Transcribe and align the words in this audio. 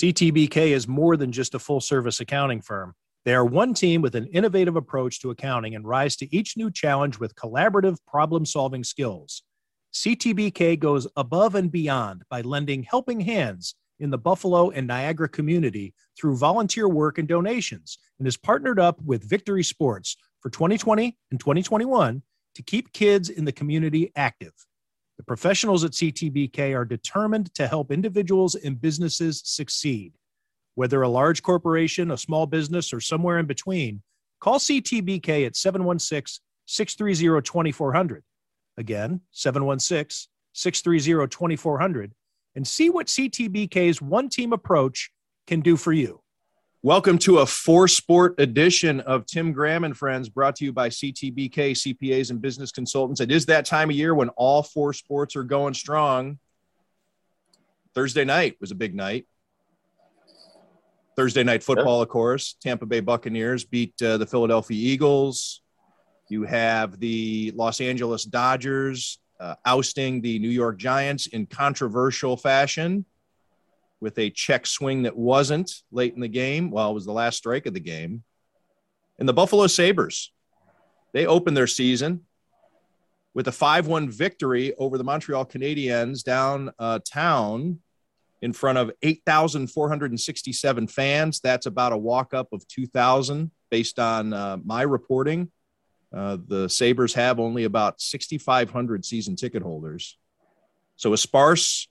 CTBK 0.00 0.68
is 0.68 0.88
more 0.88 1.14
than 1.18 1.30
just 1.30 1.54
a 1.54 1.58
full 1.58 1.78
service 1.78 2.20
accounting 2.20 2.62
firm. 2.62 2.94
They 3.26 3.34
are 3.34 3.44
one 3.44 3.74
team 3.74 4.00
with 4.00 4.14
an 4.14 4.28
innovative 4.28 4.74
approach 4.74 5.20
to 5.20 5.28
accounting 5.28 5.74
and 5.74 5.86
rise 5.86 6.16
to 6.16 6.34
each 6.34 6.56
new 6.56 6.70
challenge 6.70 7.18
with 7.18 7.34
collaborative 7.34 7.98
problem 8.06 8.46
solving 8.46 8.82
skills. 8.82 9.42
CTBK 9.92 10.78
goes 10.78 11.06
above 11.16 11.54
and 11.54 11.70
beyond 11.70 12.22
by 12.30 12.40
lending 12.40 12.82
helping 12.82 13.20
hands 13.20 13.74
in 13.98 14.08
the 14.08 14.16
Buffalo 14.16 14.70
and 14.70 14.86
Niagara 14.86 15.28
community 15.28 15.92
through 16.18 16.38
volunteer 16.38 16.88
work 16.88 17.18
and 17.18 17.28
donations 17.28 17.98
and 18.18 18.26
is 18.26 18.38
partnered 18.38 18.80
up 18.80 19.02
with 19.04 19.28
Victory 19.28 19.62
Sports 19.62 20.16
for 20.40 20.48
2020 20.48 21.14
and 21.30 21.38
2021 21.38 22.22
to 22.54 22.62
keep 22.62 22.90
kids 22.94 23.28
in 23.28 23.44
the 23.44 23.52
community 23.52 24.10
active. 24.16 24.54
The 25.20 25.24
professionals 25.24 25.84
at 25.84 25.90
CTBK 25.90 26.74
are 26.74 26.86
determined 26.86 27.52
to 27.52 27.68
help 27.68 27.92
individuals 27.92 28.54
and 28.54 28.80
businesses 28.80 29.42
succeed. 29.44 30.14
Whether 30.76 31.02
a 31.02 31.10
large 31.10 31.42
corporation, 31.42 32.10
a 32.10 32.16
small 32.16 32.46
business, 32.46 32.90
or 32.90 33.02
somewhere 33.02 33.38
in 33.38 33.44
between, 33.44 34.00
call 34.40 34.58
CTBK 34.58 35.44
at 35.44 35.56
716 35.56 36.42
630 36.64 37.42
2400. 37.42 38.24
Again, 38.78 39.20
716 39.32 40.30
630 40.54 41.28
2400 41.28 42.14
and 42.54 42.66
see 42.66 42.88
what 42.88 43.08
CTBK's 43.08 44.00
one 44.00 44.30
team 44.30 44.54
approach 44.54 45.10
can 45.46 45.60
do 45.60 45.76
for 45.76 45.92
you. 45.92 46.22
Welcome 46.82 47.18
to 47.18 47.40
a 47.40 47.46
four 47.46 47.88
sport 47.88 48.36
edition 48.38 49.00
of 49.00 49.26
Tim 49.26 49.52
Graham 49.52 49.84
and 49.84 49.94
Friends 49.94 50.30
brought 50.30 50.56
to 50.56 50.64
you 50.64 50.72
by 50.72 50.88
CTBK 50.88 51.72
CPAs 51.72 52.30
and 52.30 52.40
business 52.40 52.72
consultants. 52.72 53.20
It 53.20 53.30
is 53.30 53.44
that 53.46 53.66
time 53.66 53.90
of 53.90 53.96
year 53.96 54.14
when 54.14 54.30
all 54.30 54.62
four 54.62 54.94
sports 54.94 55.36
are 55.36 55.42
going 55.42 55.74
strong. 55.74 56.38
Thursday 57.94 58.24
night 58.24 58.56
was 58.62 58.70
a 58.70 58.74
big 58.74 58.94
night. 58.94 59.26
Thursday 61.16 61.44
night 61.44 61.62
football, 61.62 62.00
of 62.00 62.08
course. 62.08 62.56
Tampa 62.62 62.86
Bay 62.86 63.00
Buccaneers 63.00 63.62
beat 63.62 63.92
uh, 64.00 64.16
the 64.16 64.24
Philadelphia 64.24 64.78
Eagles. 64.78 65.60
You 66.30 66.44
have 66.44 66.98
the 66.98 67.52
Los 67.54 67.82
Angeles 67.82 68.24
Dodgers 68.24 69.18
uh, 69.38 69.56
ousting 69.66 70.22
the 70.22 70.38
New 70.38 70.48
York 70.48 70.78
Giants 70.78 71.26
in 71.26 71.44
controversial 71.44 72.38
fashion 72.38 73.04
with 74.00 74.18
a 74.18 74.30
check 74.30 74.66
swing 74.66 75.02
that 75.02 75.16
wasn't 75.16 75.72
late 75.92 76.14
in 76.14 76.20
the 76.20 76.28
game. 76.28 76.70
Well, 76.70 76.90
it 76.90 76.94
was 76.94 77.06
the 77.06 77.12
last 77.12 77.36
strike 77.36 77.66
of 77.66 77.74
the 77.74 77.80
game. 77.80 78.22
And 79.18 79.28
the 79.28 79.34
Buffalo 79.34 79.66
Sabres, 79.66 80.32
they 81.12 81.26
opened 81.26 81.56
their 81.56 81.66
season 81.66 82.24
with 83.34 83.48
a 83.48 83.52
5 83.52 83.86
1 83.86 84.10
victory 84.10 84.74
over 84.76 84.98
the 84.98 85.04
Montreal 85.04 85.44
Canadiens 85.44 86.24
downtown 86.24 87.80
in 88.42 88.52
front 88.52 88.78
of 88.78 88.90
8,467 89.02 90.86
fans. 90.86 91.40
That's 91.40 91.66
about 91.66 91.92
a 91.92 91.98
walk 91.98 92.32
up 92.32 92.52
of 92.52 92.66
2,000 92.68 93.50
based 93.70 93.98
on 93.98 94.32
uh, 94.32 94.56
my 94.64 94.82
reporting. 94.82 95.50
Uh, 96.12 96.38
the 96.44 96.68
Sabres 96.68 97.14
have 97.14 97.38
only 97.38 97.64
about 97.64 98.00
6,500 98.00 99.04
season 99.04 99.36
ticket 99.36 99.62
holders. 99.62 100.18
So 100.96 101.12
a 101.12 101.18
sparse 101.18 101.88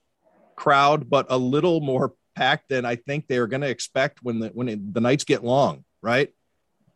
crowd, 0.60 1.08
but 1.08 1.26
a 1.30 1.38
little 1.38 1.80
more 1.80 2.12
packed 2.36 2.68
than 2.68 2.84
I 2.84 2.96
think 2.96 3.26
they 3.26 3.38
are 3.38 3.46
going 3.46 3.62
to 3.62 3.68
expect 3.68 4.20
when 4.22 4.38
the 4.38 4.48
when 4.48 4.68
it, 4.68 4.94
the 4.94 5.00
nights 5.00 5.24
get 5.24 5.42
long, 5.42 5.84
right? 6.02 6.32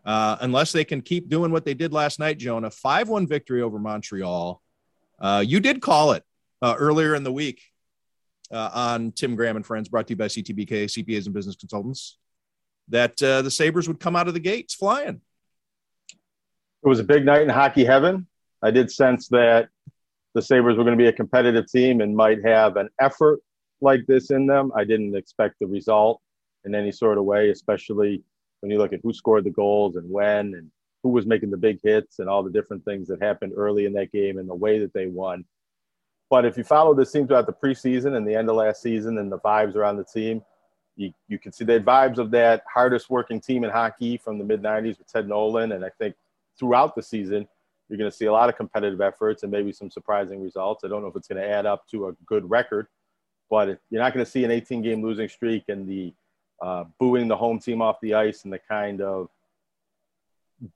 Uh, 0.05 0.37
unless 0.41 0.70
they 0.70 0.84
can 0.84 1.01
keep 1.01 1.31
doing 1.31 1.51
what 1.51 1.65
they 1.65 1.73
did 1.73 1.92
last 1.92 2.20
night, 2.20 2.39
Jonah. 2.39 2.70
Five 2.70 3.09
one 3.09 3.27
victory 3.27 3.62
over 3.62 3.79
Montreal. 3.79 4.61
Uh, 5.19 5.42
you 5.45 5.61
did 5.61 5.80
call 5.80 6.13
it 6.13 6.23
uh, 6.61 6.75
earlier 6.79 7.14
in 7.14 7.25
the 7.25 7.33
week 7.33 7.63
uh, 8.52 8.70
on 8.75 9.13
Tim 9.13 9.35
Graham 9.35 9.57
and 9.57 9.64
Friends, 9.64 9.89
brought 9.89 10.07
to 10.08 10.13
you 10.13 10.17
by 10.17 10.27
CTBK 10.27 10.85
CPAs 10.85 11.25
and 11.25 11.35
Business 11.35 11.57
Consultants, 11.57 12.19
that 12.89 13.20
uh, 13.23 13.41
the 13.41 13.51
Sabres 13.51 13.89
would 13.89 13.98
come 13.98 14.14
out 14.14 14.29
of 14.29 14.35
the 14.35 14.41
gates 14.41 14.75
flying. 14.75 15.23
It 16.83 16.89
was 16.89 17.01
a 17.01 17.05
big 17.05 17.25
night 17.25 17.41
in 17.41 17.48
hockey 17.48 17.86
heaven. 17.86 18.27
I 18.63 18.70
did 18.70 18.91
sense 18.91 19.29
that 19.29 19.69
the 20.35 20.42
Sabres 20.42 20.77
were 20.77 20.85
going 20.85 20.98
to 20.98 21.02
be 21.02 21.08
a 21.08 21.13
competitive 21.13 21.70
team 21.70 22.02
and 22.02 22.14
might 22.14 22.45
have 22.45 22.77
an 22.77 22.91
effort 23.01 23.41
like 23.84 24.06
this 24.06 24.30
in 24.30 24.46
them. 24.46 24.72
I 24.74 24.84
didn't 24.84 25.14
expect 25.14 25.56
the 25.61 25.67
result 25.67 26.20
in 26.64 26.74
any 26.74 26.90
sort 26.90 27.18
of 27.18 27.24
way, 27.24 27.50
especially 27.50 28.22
when 28.61 28.70
you 28.70 28.78
look 28.78 28.92
at 28.92 29.00
who 29.02 29.12
scored 29.12 29.45
the 29.45 29.50
goals 29.50 29.96
and 29.96 30.11
when 30.11 30.55
and 30.55 30.70
who 31.02 31.11
was 31.11 31.27
making 31.27 31.50
the 31.50 31.56
big 31.56 31.78
hits 31.83 32.18
and 32.18 32.28
all 32.28 32.42
the 32.42 32.50
different 32.50 32.84
things 32.84 33.06
that 33.08 33.22
happened 33.22 33.52
early 33.56 33.84
in 33.84 33.92
that 33.92 34.11
game 34.11 34.39
and 34.39 34.48
the 34.48 34.55
way 34.55 34.78
that 34.78 34.92
they 34.95 35.06
won. 35.06 35.45
But 36.30 36.46
if 36.46 36.56
you 36.56 36.64
follow 36.64 36.95
this 36.95 37.12
team 37.12 37.27
throughout 37.27 37.46
the 37.46 37.52
preseason 37.52 38.17
and 38.17 38.27
the 38.27 38.34
end 38.34 38.48
of 38.48 38.56
last 38.56 38.83
season 38.83 39.18
and 39.18 39.30
the 39.30 39.39
vibes 39.39 39.77
around 39.77 39.98
the 39.98 40.05
team, 40.05 40.42
you, 40.96 41.12
you 41.28 41.39
can 41.39 41.52
see 41.52 41.64
the 41.64 41.78
vibes 41.80 42.18
of 42.18 42.30
that 42.30 42.62
hardest 42.72 43.11
working 43.11 43.40
team 43.40 43.64
in 43.64 43.70
hockey 43.70 44.16
from 44.16 44.39
the 44.39 44.45
mid 44.45 44.62
90s 44.62 44.98
with 44.98 45.12
Ted 45.12 45.28
Nolan. 45.28 45.72
And 45.72 45.84
I 45.84 45.90
think 45.98 46.14
throughout 46.58 46.95
the 46.95 47.02
season, 47.02 47.46
you're 47.89 47.98
going 47.98 48.11
to 48.11 48.16
see 48.16 48.24
a 48.24 48.33
lot 48.33 48.48
of 48.48 48.56
competitive 48.56 49.01
efforts 49.01 49.42
and 49.42 49.52
maybe 49.52 49.72
some 49.72 49.90
surprising 49.90 50.42
results. 50.42 50.84
I 50.84 50.89
don't 50.89 51.02
know 51.02 51.08
if 51.08 51.16
it's 51.16 51.28
going 51.28 51.42
to 51.42 51.48
add 51.48 51.66
up 51.66 51.86
to 51.90 52.08
a 52.08 52.12
good 52.24 52.48
record, 52.48 52.86
but 53.55 53.79
you're 53.91 54.03
not 54.03 54.13
going 54.13 54.25
to 54.25 54.31
see 54.31 54.45
an 54.45 54.51
18 54.51 54.83
game 54.83 55.03
losing 55.03 55.29
streak 55.29 55.65
and 55.69 55.89
the 55.89 56.13
uh, 56.61 56.85
booing 56.98 57.29
the 57.29 57.37
home 57.37 57.59
team 57.59 57.81
off 57.81 58.01
the 58.01 58.15
ice 58.15 58.45
and 58.45 58.53
the 58.53 58.59
kind 58.59 59.01
of 59.01 59.29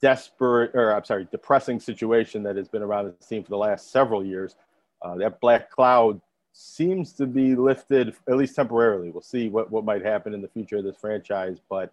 desperate 0.01 0.71
or 0.75 0.95
I'm 0.95 1.05
sorry, 1.05 1.27
depressing 1.31 1.81
situation 1.81 2.43
that 2.45 2.57
has 2.57 2.69
been 2.69 2.83
around 2.83 3.07
the 3.07 3.27
team 3.27 3.43
for 3.43 3.51
the 3.51 3.57
last 3.57 3.91
several 3.91 4.25
years. 4.25 4.55
Uh, 5.03 5.17
that 5.17 5.41
black 5.41 5.71
cloud 5.71 6.21
seems 6.53 7.13
to 7.15 7.27
be 7.27 7.55
lifted 7.55 8.15
at 8.29 8.37
least 8.37 8.57
temporarily. 8.57 9.11
We'll 9.11 9.23
see 9.23 9.49
what, 9.49 9.71
what 9.71 9.85
might 9.85 10.05
happen 10.05 10.35
in 10.35 10.43
the 10.43 10.49
future 10.49 10.77
of 10.77 10.85
this 10.85 10.97
franchise, 10.97 11.59
but 11.69 11.93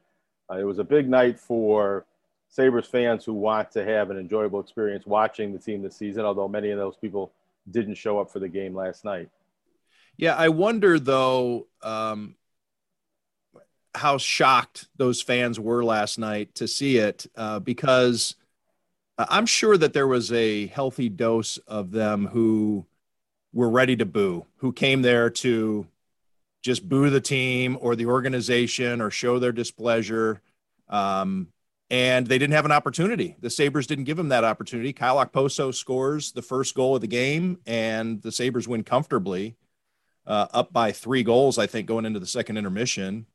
uh, 0.52 0.58
it 0.58 0.64
was 0.64 0.80
a 0.80 0.84
big 0.84 1.10
night 1.10 1.40
for 1.40 2.06
Sabres 2.48 2.88
fans 2.88 3.26
who 3.26 3.34
want 3.34 3.72
to 3.72 3.84
have 3.84 4.10
an 4.10 4.18
enjoyable 4.18 4.60
experience 4.60 5.06
watching 5.06 5.52
the 5.52 5.60
team 5.60 5.82
this 5.82 5.96
season, 5.96 6.26
although 6.26 6.48
many 6.48 6.70
of 6.70 6.78
those 6.78 6.96
people 6.96 7.32
didn't 7.72 7.96
show 7.96 8.20
up 8.20 8.32
for 8.32 8.40
the 8.40 8.48
game 8.48 8.76
last 8.76 9.04
night. 9.04 9.30
Yeah, 10.18 10.36
I 10.36 10.50
wonder 10.50 11.00
though 11.00 11.68
um, 11.82 12.36
how 13.94 14.18
shocked 14.18 14.88
those 14.96 15.22
fans 15.22 15.60
were 15.60 15.84
last 15.84 16.18
night 16.18 16.56
to 16.56 16.68
see 16.68 16.98
it 16.98 17.26
uh, 17.36 17.60
because 17.60 18.36
I'm 19.18 19.46
sure 19.46 19.78
that 19.78 19.94
there 19.94 20.08
was 20.08 20.32
a 20.32 20.68
healthy 20.68 21.10
dose 21.10 21.58
of 21.68 21.92
them 21.92 22.28
who 22.28 22.86
were 23.54 23.70
ready 23.70 23.96
to 23.96 24.06
boo, 24.06 24.46
who 24.58 24.74
came 24.74 25.02
there 25.02 25.30
to 25.30 25.88
just 26.62 26.88
boo 26.88 27.10
the 27.10 27.22
team 27.22 27.78
or 27.80 27.96
the 27.96 28.08
organization 28.08 29.02
or 29.02 29.10
show 29.12 29.40
their 29.40 29.52
displeasure. 29.52 30.42
Um, 30.90 31.48
and 31.90 32.26
they 32.26 32.40
didn't 32.40 32.56
have 32.56 32.66
an 32.66 32.72
opportunity. 32.72 33.36
The 33.40 33.50
Sabres 33.50 33.86
didn't 33.88 34.06
give 34.06 34.18
them 34.18 34.30
that 34.30 34.44
opportunity. 34.44 34.92
Kyle 34.92 35.24
Okposo 35.24 35.74
scores 35.74 36.32
the 36.32 36.42
first 36.42 36.74
goal 36.74 36.96
of 36.96 37.02
the 37.02 37.08
game, 37.08 37.60
and 37.68 38.22
the 38.24 38.32
Sabres 38.32 38.68
win 38.68 38.84
comfortably, 38.84 39.56
uh, 40.28 40.48
up 40.54 40.74
by 40.74 40.92
three 40.92 41.24
goals, 41.24 41.58
I 41.58 41.68
think, 41.68 41.88
going 41.88 42.06
into 42.06 42.20
the 42.20 42.26
second 42.26 42.58
intermission. 42.58 43.26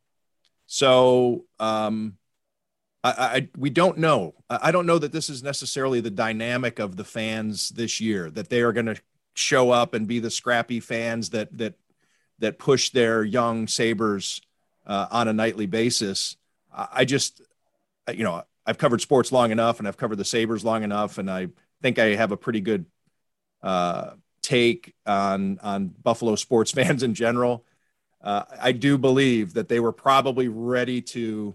So 0.66 1.44
um, 1.58 2.16
I, 3.02 3.10
I, 3.18 3.48
we 3.56 3.70
don't 3.70 3.98
know. 3.98 4.34
I 4.48 4.72
don't 4.72 4.86
know 4.86 4.98
that 4.98 5.12
this 5.12 5.30
is 5.30 5.42
necessarily 5.42 6.00
the 6.00 6.10
dynamic 6.10 6.78
of 6.78 6.96
the 6.96 7.04
fans 7.04 7.70
this 7.70 8.00
year. 8.00 8.30
That 8.30 8.48
they 8.48 8.62
are 8.62 8.72
going 8.72 8.86
to 8.86 9.00
show 9.34 9.70
up 9.70 9.94
and 9.94 10.06
be 10.06 10.18
the 10.18 10.30
scrappy 10.30 10.80
fans 10.80 11.30
that 11.30 11.56
that 11.58 11.74
that 12.38 12.58
push 12.58 12.90
their 12.90 13.22
young 13.22 13.66
Sabres 13.68 14.40
uh, 14.86 15.06
on 15.10 15.28
a 15.28 15.32
nightly 15.32 15.66
basis. 15.66 16.36
I 16.72 17.04
just 17.04 17.42
you 18.12 18.24
know, 18.24 18.42
I've 18.66 18.78
covered 18.78 19.00
sports 19.00 19.32
long 19.32 19.50
enough 19.50 19.78
and 19.78 19.88
I've 19.88 19.96
covered 19.96 20.16
the 20.16 20.24
Sabres 20.24 20.64
long 20.64 20.82
enough, 20.82 21.18
and 21.18 21.30
I 21.30 21.48
think 21.82 21.98
I 21.98 22.14
have 22.14 22.32
a 22.32 22.36
pretty 22.36 22.60
good 22.60 22.86
uh, 23.62 24.10
take 24.50 24.94
on 25.06 25.58
on 25.62 25.88
Buffalo 26.02 26.34
sports 26.34 26.70
fans 26.78 27.02
in 27.02 27.14
general. 27.14 27.64
Uh, 28.22 28.44
I 28.60 28.72
do 28.72 28.98
believe 28.98 29.54
that 29.54 29.68
they 29.68 29.80
were 29.80 29.92
probably 29.92 30.48
ready 30.48 31.00
to 31.00 31.54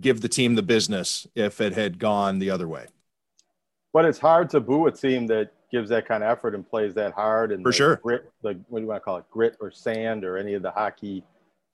give 0.00 0.20
the 0.20 0.28
team 0.28 0.54
the 0.54 0.62
business 0.62 1.26
if 1.34 1.60
it 1.60 1.74
had 1.74 1.98
gone 1.98 2.38
the 2.38 2.50
other 2.50 2.66
way. 2.66 2.86
But 3.92 4.06
it's 4.06 4.18
hard 4.18 4.48
to 4.50 4.60
boo 4.60 4.86
a 4.86 4.92
team 4.92 5.26
that 5.28 5.52
gives 5.70 5.90
that 5.90 6.08
kind 6.08 6.24
of 6.24 6.30
effort 6.30 6.54
and 6.54 6.68
plays 6.68 6.94
that 6.94 7.12
hard 7.12 7.52
and 7.52 7.62
for 7.62 7.72
sure 7.72 7.96
grit, 7.96 8.30
like 8.42 8.56
what 8.68 8.78
do 8.78 8.82
you 8.82 8.88
want 8.88 9.00
to 9.00 9.04
call 9.04 9.18
it, 9.18 9.24
grit 9.30 9.56
or 9.60 9.70
sand 9.70 10.24
or 10.24 10.36
any 10.36 10.54
of 10.54 10.62
the 10.62 10.70
hockey 10.70 11.22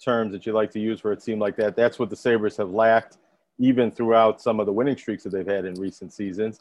terms 0.05 0.33
that 0.33 0.45
you 0.47 0.53
like 0.53 0.71
to 0.73 0.81
use 0.81 1.01
for 1.01 1.13
a 1.13 1.17
team 1.17 1.39
like 1.39 1.57
that. 1.57 1.75
That's 1.77 1.99
what 1.99 2.11
the 2.11 2.17
Sabres 2.17 2.57
have 2.57 2.71
lacked 2.71 3.19
even 3.59 3.91
throughout 3.91 4.41
some 4.41 4.61
of 4.61 4.67
the 4.67 4.73
winning 4.73 4.97
streaks 4.97 5.25
that 5.25 5.31
they've 5.31 5.47
had 5.47 5.65
in 5.65 5.75
recent 5.75 6.13
seasons. 6.13 6.61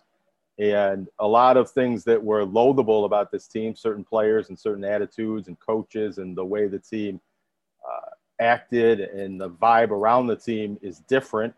And 0.59 1.07
a 1.19 1.27
lot 1.27 1.55
of 1.55 1.69
things 1.69 2.03
that 2.05 2.23
were 2.23 2.45
loathable 2.45 3.05
about 3.05 3.31
this 3.31 3.47
team, 3.47 3.75
certain 3.75 4.03
players 4.03 4.49
and 4.49 4.57
certain 4.57 4.83
attitudes 4.83 5.47
and 5.47 5.59
coaches 5.59 6.17
and 6.17 6.35
the 6.35 6.43
way 6.43 6.67
the 6.67 6.79
team 6.79 7.21
uh, 7.87 8.09
acted 8.39 8.99
and 9.01 9.39
the 9.39 9.49
vibe 9.49 9.91
around 9.91 10.27
the 10.27 10.35
team 10.35 10.77
is 10.81 10.99
different. 11.01 11.53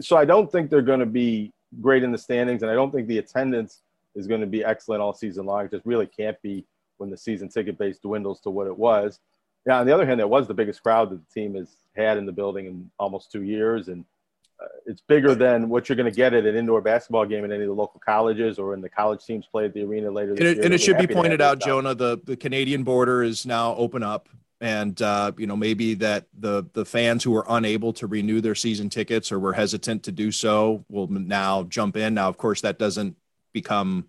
So 0.00 0.16
I 0.16 0.24
don't 0.24 0.50
think 0.50 0.70
they're 0.70 0.82
going 0.82 1.00
to 1.00 1.06
be 1.06 1.52
great 1.80 2.02
in 2.02 2.12
the 2.12 2.18
standings, 2.18 2.62
and 2.62 2.70
I 2.70 2.74
don't 2.74 2.92
think 2.92 3.08
the 3.08 3.18
attendance 3.18 3.82
is 4.14 4.26
going 4.26 4.40
to 4.40 4.46
be 4.46 4.64
excellent 4.64 5.02
all 5.02 5.12
season 5.12 5.46
long. 5.46 5.64
It 5.64 5.72
just 5.72 5.86
really 5.86 6.06
can't 6.06 6.40
be 6.40 6.64
when 6.98 7.10
the 7.10 7.16
season 7.16 7.48
ticket 7.48 7.76
base 7.78 7.98
dwindles 7.98 8.40
to 8.42 8.50
what 8.50 8.68
it 8.68 8.76
was. 8.76 9.20
Yeah, 9.66 9.80
on 9.80 9.86
the 9.86 9.92
other 9.92 10.06
hand, 10.06 10.20
that 10.20 10.28
was 10.28 10.46
the 10.46 10.54
biggest 10.54 10.82
crowd 10.82 11.10
that 11.10 11.20
the 11.26 11.34
team 11.34 11.54
has 11.54 11.76
had 11.96 12.18
in 12.18 12.26
the 12.26 12.32
building 12.32 12.66
in 12.66 12.90
almost 12.98 13.32
two 13.32 13.42
years, 13.42 13.88
and 13.88 14.04
uh, 14.60 14.66
it's 14.86 15.00
bigger 15.00 15.34
than 15.34 15.68
what 15.68 15.88
you're 15.88 15.96
going 15.96 16.10
to 16.10 16.16
get 16.16 16.32
at 16.32 16.46
an 16.46 16.54
indoor 16.54 16.80
basketball 16.80 17.26
game 17.26 17.44
in 17.44 17.52
any 17.52 17.62
of 17.62 17.68
the 17.68 17.74
local 17.74 18.00
colleges 18.04 18.58
or 18.58 18.74
in 18.74 18.80
the 18.80 18.88
college 18.88 19.24
teams 19.24 19.46
play 19.46 19.64
at 19.64 19.74
the 19.74 19.82
arena 19.82 20.10
later 20.10 20.30
and 20.30 20.40
it, 20.40 20.56
year. 20.56 20.64
and 20.64 20.74
it 20.74 20.80
should 20.80 20.98
be 20.98 21.06
pointed 21.06 21.40
out. 21.40 21.60
Jonah, 21.60 21.94
the, 21.94 22.20
the 22.24 22.36
Canadian 22.36 22.84
border 22.84 23.22
is 23.22 23.44
now 23.44 23.74
open 23.76 24.02
up. 24.02 24.28
And, 24.60 25.00
uh, 25.02 25.32
you 25.36 25.46
know, 25.46 25.56
maybe 25.56 25.94
that 25.94 26.26
the, 26.38 26.64
the 26.72 26.86
fans 26.86 27.22
who 27.22 27.32
were 27.32 27.44
unable 27.48 27.92
to 27.94 28.06
renew 28.06 28.40
their 28.40 28.54
season 28.54 28.88
tickets 28.88 29.30
or 29.30 29.38
were 29.38 29.52
hesitant 29.52 30.04
to 30.04 30.12
do 30.12 30.30
so 30.30 30.84
will 30.88 31.08
now 31.08 31.64
jump 31.64 31.96
in. 31.96 32.14
Now, 32.14 32.28
of 32.28 32.38
course, 32.38 32.62
that 32.62 32.78
doesn't 32.78 33.16
become 33.52 34.08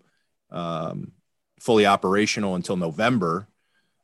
um, 0.50 1.12
fully 1.60 1.84
operational 1.84 2.54
until 2.54 2.76
November. 2.76 3.48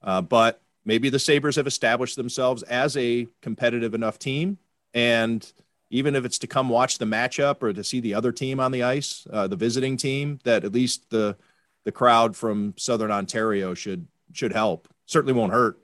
Uh, 0.02 0.20
but 0.20 0.60
maybe 0.84 1.08
the 1.08 1.18
Sabres 1.18 1.56
have 1.56 1.66
established 1.66 2.16
themselves 2.16 2.62
as 2.64 2.96
a 2.96 3.28
competitive 3.40 3.94
enough 3.94 4.18
team. 4.18 4.58
And 4.92 5.50
even 5.92 6.16
if 6.16 6.24
it's 6.24 6.38
to 6.38 6.46
come 6.46 6.70
watch 6.70 6.98
the 6.98 7.04
matchup 7.04 7.62
or 7.62 7.72
to 7.72 7.84
see 7.84 8.00
the 8.00 8.14
other 8.14 8.32
team 8.32 8.58
on 8.58 8.72
the 8.72 8.82
ice, 8.82 9.26
uh, 9.30 9.46
the 9.46 9.56
visiting 9.56 9.96
team, 9.96 10.40
that 10.42 10.64
at 10.64 10.72
least 10.72 11.08
the 11.10 11.36
the 11.84 11.92
crowd 11.92 12.36
from 12.36 12.74
Southern 12.76 13.10
Ontario 13.10 13.74
should 13.74 14.06
should 14.32 14.52
help. 14.52 14.88
Certainly 15.06 15.34
won't 15.34 15.52
hurt. 15.52 15.78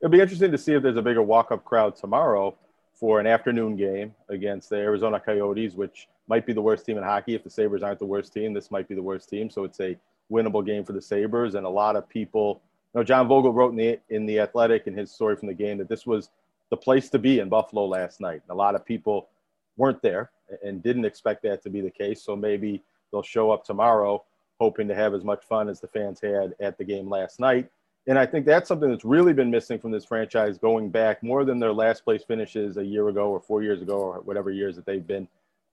It'll 0.00 0.10
be 0.10 0.20
interesting 0.20 0.50
to 0.50 0.58
see 0.58 0.72
if 0.72 0.82
there's 0.82 0.96
a 0.96 1.02
bigger 1.02 1.22
walk-up 1.22 1.64
crowd 1.64 1.94
tomorrow 1.94 2.56
for 2.92 3.20
an 3.20 3.26
afternoon 3.26 3.76
game 3.76 4.14
against 4.28 4.68
the 4.68 4.76
Arizona 4.76 5.20
Coyotes, 5.20 5.74
which 5.74 6.08
might 6.26 6.44
be 6.44 6.52
the 6.52 6.60
worst 6.60 6.84
team 6.84 6.98
in 6.98 7.04
hockey. 7.04 7.34
If 7.36 7.44
the 7.44 7.50
Sabres 7.50 7.82
aren't 7.82 8.00
the 8.00 8.06
worst 8.06 8.32
team, 8.32 8.52
this 8.52 8.70
might 8.70 8.88
be 8.88 8.96
the 8.96 9.02
worst 9.02 9.28
team. 9.28 9.48
So 9.48 9.62
it's 9.62 9.78
a 9.80 9.96
winnable 10.30 10.66
game 10.66 10.84
for 10.84 10.92
the 10.92 11.02
Sabres. 11.02 11.54
And 11.54 11.64
a 11.64 11.70
lot 11.70 11.94
of 11.94 12.08
people, 12.08 12.62
you 12.92 13.00
know, 13.00 13.04
John 13.04 13.28
Vogl 13.28 13.54
wrote 13.54 13.70
in 13.70 13.76
the 13.76 14.00
in 14.08 14.26
the 14.26 14.40
Athletic 14.40 14.88
in 14.88 14.94
his 14.94 15.12
story 15.12 15.36
from 15.36 15.46
the 15.46 15.54
game 15.54 15.78
that 15.78 15.88
this 15.88 16.04
was 16.04 16.30
the 16.70 16.76
place 16.76 17.10
to 17.10 17.18
be 17.18 17.38
in 17.38 17.48
Buffalo 17.48 17.86
last 17.86 18.20
night. 18.20 18.40
And 18.42 18.50
a 18.50 18.54
lot 18.54 18.74
of 18.74 18.84
people 18.84 19.28
weren't 19.76 20.02
there 20.02 20.30
and 20.62 20.82
didn't 20.82 21.04
expect 21.04 21.42
that 21.42 21.62
to 21.62 21.70
be 21.70 21.80
the 21.80 21.90
case. 21.90 22.22
So 22.22 22.36
maybe 22.36 22.82
they'll 23.10 23.22
show 23.22 23.50
up 23.50 23.64
tomorrow 23.64 24.24
hoping 24.60 24.86
to 24.88 24.94
have 24.94 25.14
as 25.14 25.24
much 25.24 25.44
fun 25.44 25.68
as 25.68 25.80
the 25.80 25.88
fans 25.88 26.20
had 26.20 26.54
at 26.60 26.78
the 26.78 26.84
game 26.84 27.08
last 27.08 27.40
night. 27.40 27.68
And 28.06 28.18
I 28.18 28.26
think 28.26 28.46
that's 28.46 28.68
something 28.68 28.90
that's 28.90 29.04
really 29.04 29.32
been 29.32 29.50
missing 29.50 29.78
from 29.78 29.92
this 29.92 30.04
franchise 30.04 30.58
going 30.58 30.90
back 30.90 31.22
more 31.22 31.44
than 31.44 31.58
their 31.58 31.72
last 31.72 32.04
place 32.04 32.22
finishes 32.24 32.76
a 32.76 32.84
year 32.84 33.08
ago 33.08 33.28
or 33.30 33.40
four 33.40 33.62
years 33.62 33.80
ago 33.80 33.96
or 33.96 34.20
whatever 34.20 34.50
years 34.50 34.74
that 34.76 34.86
they've 34.86 35.06
been 35.06 35.28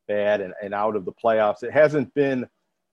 bad 0.08 0.42
and, 0.42 0.54
and 0.62 0.74
out 0.74 0.96
of 0.96 1.06
the 1.06 1.12
playoffs. 1.12 1.64
It 1.64 1.72
hasn't 1.72 2.14
been 2.14 2.48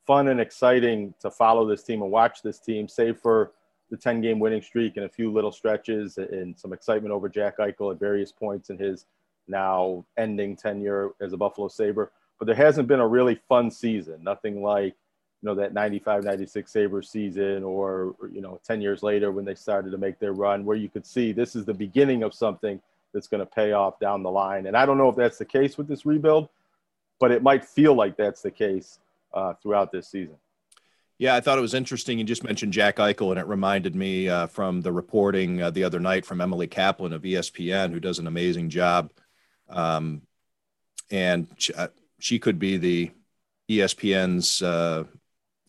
fun 0.06 0.28
and 0.28 0.40
exciting 0.40 1.14
to 1.20 1.30
follow 1.30 1.66
this 1.66 1.82
team 1.82 2.02
and 2.02 2.10
watch 2.10 2.42
this 2.42 2.60
team, 2.60 2.88
save 2.88 3.18
for 3.18 3.52
the 3.90 3.96
10 3.96 4.20
game 4.20 4.38
winning 4.38 4.62
streak 4.62 4.96
and 4.96 5.06
a 5.06 5.08
few 5.08 5.32
little 5.32 5.52
stretches 5.52 6.18
and 6.18 6.58
some 6.58 6.72
excitement 6.72 7.12
over 7.12 7.28
Jack 7.28 7.58
Eichel 7.58 7.92
at 7.92 8.00
various 8.00 8.32
points 8.32 8.70
in 8.70 8.78
his 8.78 9.06
now 9.48 10.04
ending 10.16 10.56
tenure 10.56 11.10
as 11.20 11.32
a 11.32 11.36
Buffalo 11.36 11.68
Sabre. 11.68 12.10
But 12.38 12.46
there 12.46 12.54
hasn't 12.54 12.88
been 12.88 13.00
a 13.00 13.06
really 13.06 13.40
fun 13.48 13.70
season, 13.70 14.22
nothing 14.22 14.62
like 14.62 14.94
you 15.42 15.48
know 15.48 15.54
that 15.54 15.74
95 15.74 16.24
96 16.24 16.72
Sabre 16.72 17.02
season 17.02 17.62
or 17.62 18.14
you 18.32 18.40
know 18.40 18.60
10 18.64 18.80
years 18.80 19.02
later 19.02 19.30
when 19.30 19.44
they 19.44 19.54
started 19.54 19.90
to 19.90 19.98
make 19.98 20.18
their 20.18 20.32
run 20.32 20.64
where 20.64 20.76
you 20.76 20.88
could 20.88 21.06
see 21.06 21.32
this 21.32 21.54
is 21.54 21.64
the 21.64 21.74
beginning 21.74 22.22
of 22.22 22.34
something 22.34 22.80
that's 23.12 23.28
going 23.28 23.40
to 23.40 23.46
pay 23.46 23.72
off 23.72 24.00
down 24.00 24.22
the 24.22 24.30
line 24.30 24.66
and 24.66 24.76
i 24.76 24.86
don't 24.86 24.98
know 24.98 25.08
if 25.08 25.16
that's 25.16 25.38
the 25.38 25.44
case 25.44 25.76
with 25.76 25.86
this 25.86 26.06
rebuild 26.06 26.48
but 27.20 27.30
it 27.30 27.42
might 27.42 27.64
feel 27.64 27.94
like 27.94 28.16
that's 28.16 28.42
the 28.42 28.50
case 28.50 28.98
uh, 29.34 29.52
throughout 29.62 29.92
this 29.92 30.08
season 30.08 30.36
Yeah, 31.18 31.34
I 31.34 31.40
thought 31.40 31.56
it 31.56 31.62
was 31.62 31.72
interesting. 31.72 32.18
You 32.18 32.24
just 32.24 32.44
mentioned 32.44 32.74
Jack 32.74 32.96
Eichel, 32.96 33.30
and 33.30 33.40
it 33.40 33.46
reminded 33.46 33.94
me 33.94 34.28
uh, 34.28 34.48
from 34.48 34.82
the 34.82 34.92
reporting 34.92 35.62
uh, 35.62 35.70
the 35.70 35.82
other 35.82 35.98
night 35.98 36.26
from 36.26 36.42
Emily 36.42 36.66
Kaplan 36.66 37.14
of 37.14 37.22
ESPN, 37.22 37.90
who 37.90 38.00
does 38.00 38.18
an 38.18 38.26
amazing 38.26 38.68
job. 38.68 39.10
Um, 39.68 40.22
and 41.10 41.46
she, 41.56 41.74
uh, 41.74 41.88
she 42.18 42.38
could 42.38 42.58
be 42.58 42.76
the 42.76 43.10
ESPN's 43.70 44.62
uh, 44.62 45.04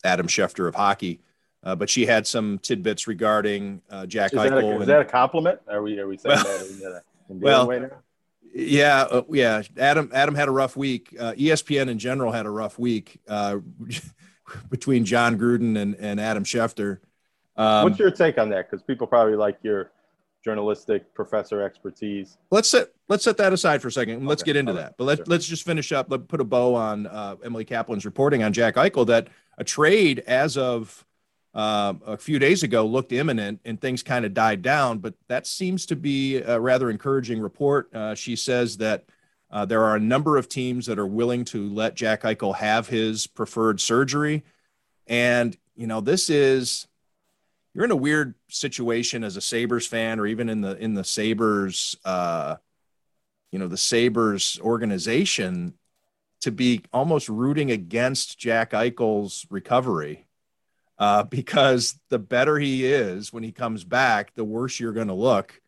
Adam 0.04 0.26
Schefter 0.26 0.68
of 0.68 0.74
hockey. 0.74 1.20
Uh, 1.64 1.74
but 1.74 1.90
she 1.90 2.06
had 2.06 2.26
some 2.26 2.58
tidbits 2.60 3.06
regarding 3.06 3.82
uh, 3.90 4.06
Jack 4.06 4.32
is, 4.32 4.38
that 4.38 4.52
a, 4.52 4.58
is 4.58 4.80
and- 4.80 4.82
that 4.88 5.00
a 5.00 5.04
compliment 5.04 5.60
are 5.68 5.82
we 5.82 5.98
are 5.98 6.06
we 6.06 6.16
saying 6.16 6.36
Well- 6.36 6.58
that 6.58 7.02
in, 7.28 7.40
well? 7.40 7.90
Yeah, 8.54 9.02
uh, 9.02 9.22
yeah. 9.30 9.62
Adam 9.76 10.10
Adam 10.14 10.34
had 10.34 10.48
a 10.48 10.50
rough 10.50 10.76
week. 10.76 11.14
Uh, 11.18 11.32
ESPN 11.32 11.88
in 11.88 11.98
general 11.98 12.32
had 12.32 12.46
a 12.46 12.50
rough 12.50 12.78
week 12.78 13.20
uh, 13.28 13.58
between 14.70 15.04
Jon 15.04 15.38
Gruden 15.38 15.76
and, 15.76 15.94
and 15.96 16.18
Adam 16.18 16.44
Schefter. 16.44 17.00
Um, 17.56 17.84
what's 17.84 17.98
your 17.98 18.10
take 18.10 18.38
on 18.38 18.48
that 18.50 18.70
because 18.70 18.82
people 18.82 19.06
probably 19.06 19.34
like 19.34 19.58
your 19.62 19.90
journalistic 20.44 21.12
professor 21.14 21.60
expertise 21.62 22.38
let's 22.50 22.70
set 22.70 22.88
let's 23.08 23.24
set 23.24 23.36
that 23.38 23.52
aside 23.52 23.82
for 23.82 23.88
a 23.88 23.92
second 23.92 24.16
and 24.16 24.26
let's 24.26 24.42
get 24.42 24.56
into 24.56 24.72
right, 24.72 24.82
that. 24.82 24.94
But 24.96 25.04
let's 25.04 25.18
sure. 25.18 25.26
let's 25.26 25.46
just 25.46 25.64
finish 25.64 25.92
up. 25.92 26.10
Let 26.10 26.28
put 26.28 26.40
a 26.40 26.44
bow 26.44 26.74
on 26.74 27.06
uh, 27.06 27.36
Emily 27.44 27.64
Kaplan's 27.64 28.04
reporting 28.04 28.42
on 28.42 28.52
Jack 28.52 28.74
Eichel 28.76 29.06
that 29.06 29.28
a 29.56 29.64
trade 29.64 30.20
as 30.26 30.56
of 30.56 31.04
uh, 31.54 31.94
a 32.06 32.16
few 32.16 32.38
days 32.38 32.62
ago 32.62 32.86
looked 32.86 33.12
imminent 33.12 33.60
and 33.64 33.80
things 33.80 34.02
kind 34.02 34.24
of 34.24 34.34
died 34.34 34.62
down. 34.62 34.98
But 34.98 35.14
that 35.28 35.46
seems 35.46 35.86
to 35.86 35.96
be 35.96 36.36
a 36.36 36.60
rather 36.60 36.90
encouraging 36.90 37.40
report. 37.40 37.92
Uh, 37.94 38.14
she 38.14 38.36
says 38.36 38.76
that 38.78 39.04
uh, 39.50 39.64
there 39.64 39.82
are 39.82 39.96
a 39.96 40.00
number 40.00 40.36
of 40.36 40.48
teams 40.48 40.86
that 40.86 40.98
are 40.98 41.06
willing 41.06 41.44
to 41.46 41.68
let 41.72 41.94
Jack 41.94 42.22
Eichel 42.22 42.54
have 42.56 42.88
his 42.88 43.26
preferred 43.26 43.80
surgery, 43.80 44.44
and 45.06 45.56
you 45.74 45.86
know 45.86 46.00
this 46.02 46.28
is 46.28 46.86
you're 47.74 47.84
in 47.84 47.90
a 47.90 47.96
weird 47.96 48.34
situation 48.48 49.24
as 49.24 49.36
a 49.36 49.40
Sabres 49.40 49.86
fan, 49.86 50.20
or 50.20 50.26
even 50.26 50.50
in 50.50 50.60
the 50.60 50.76
in 50.76 50.92
the 50.92 51.04
Sabres, 51.04 51.96
uh, 52.04 52.56
you 53.50 53.58
know, 53.58 53.68
the 53.68 53.76
Sabres 53.76 54.58
organization, 54.62 55.74
to 56.40 56.52
be 56.52 56.82
almost 56.92 57.28
rooting 57.28 57.70
against 57.70 58.38
Jack 58.38 58.72
Eichel's 58.72 59.46
recovery, 59.50 60.26
uh, 60.98 61.22
because 61.24 61.98
the 62.08 62.18
better 62.18 62.58
he 62.58 62.86
is 62.86 63.32
when 63.32 63.42
he 63.42 63.52
comes 63.52 63.84
back, 63.84 64.34
the 64.34 64.44
worse 64.44 64.78
you're 64.78 64.92
going 64.92 65.08
to 65.08 65.14
look. 65.14 65.60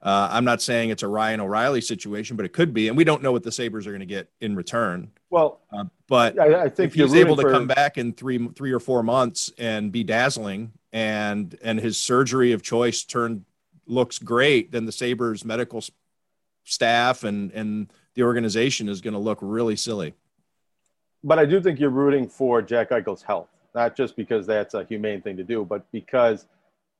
Uh, 0.00 0.28
I'm 0.30 0.44
not 0.44 0.62
saying 0.62 0.90
it's 0.90 1.02
a 1.02 1.08
Ryan 1.08 1.40
O'Reilly 1.40 1.80
situation, 1.80 2.36
but 2.36 2.46
it 2.46 2.52
could 2.52 2.72
be, 2.72 2.86
and 2.86 2.96
we 2.96 3.02
don't 3.02 3.20
know 3.20 3.32
what 3.32 3.42
the 3.42 3.50
Sabres 3.50 3.84
are 3.86 3.90
going 3.90 4.00
to 4.00 4.06
get 4.06 4.30
in 4.40 4.54
return. 4.54 5.10
well 5.28 5.60
Uh, 5.72 5.84
but 6.08 6.38
I, 6.38 6.64
I 6.64 6.68
think 6.68 6.92
if 6.92 6.94
he's 6.94 7.14
able 7.14 7.36
to 7.36 7.42
for- 7.42 7.50
come 7.50 7.66
back 7.66 7.98
in 7.98 8.12
three 8.12 8.48
three 8.48 8.72
or 8.72 8.80
four 8.80 9.02
months 9.02 9.52
and 9.58 9.90
be 9.90 10.04
dazzling 10.04 10.72
and 10.92 11.56
and 11.62 11.78
his 11.78 11.98
surgery 11.98 12.52
of 12.52 12.62
choice 12.62 13.04
turned 13.04 13.44
looks 13.86 14.18
great 14.18 14.72
then 14.72 14.86
the 14.86 14.92
sabres 14.92 15.44
medical 15.44 15.82
staff 16.72 17.24
and 17.24 17.50
and 17.52 17.92
the 18.14 18.22
organization 18.22 18.88
is 18.88 19.00
going 19.00 19.14
to 19.14 19.20
look 19.20 19.38
really 19.40 19.76
silly 19.76 20.14
but 21.24 21.38
I 21.38 21.44
do 21.44 21.60
think 21.60 21.80
you're 21.80 21.90
rooting 21.90 22.28
for 22.28 22.62
Jack 22.62 22.90
Eichel's 22.90 23.22
health, 23.22 23.48
not 23.74 23.96
just 23.96 24.16
because 24.16 24.46
that's 24.46 24.74
a 24.74 24.84
humane 24.84 25.20
thing 25.20 25.36
to 25.36 25.44
do, 25.44 25.64
but 25.64 25.90
because 25.92 26.46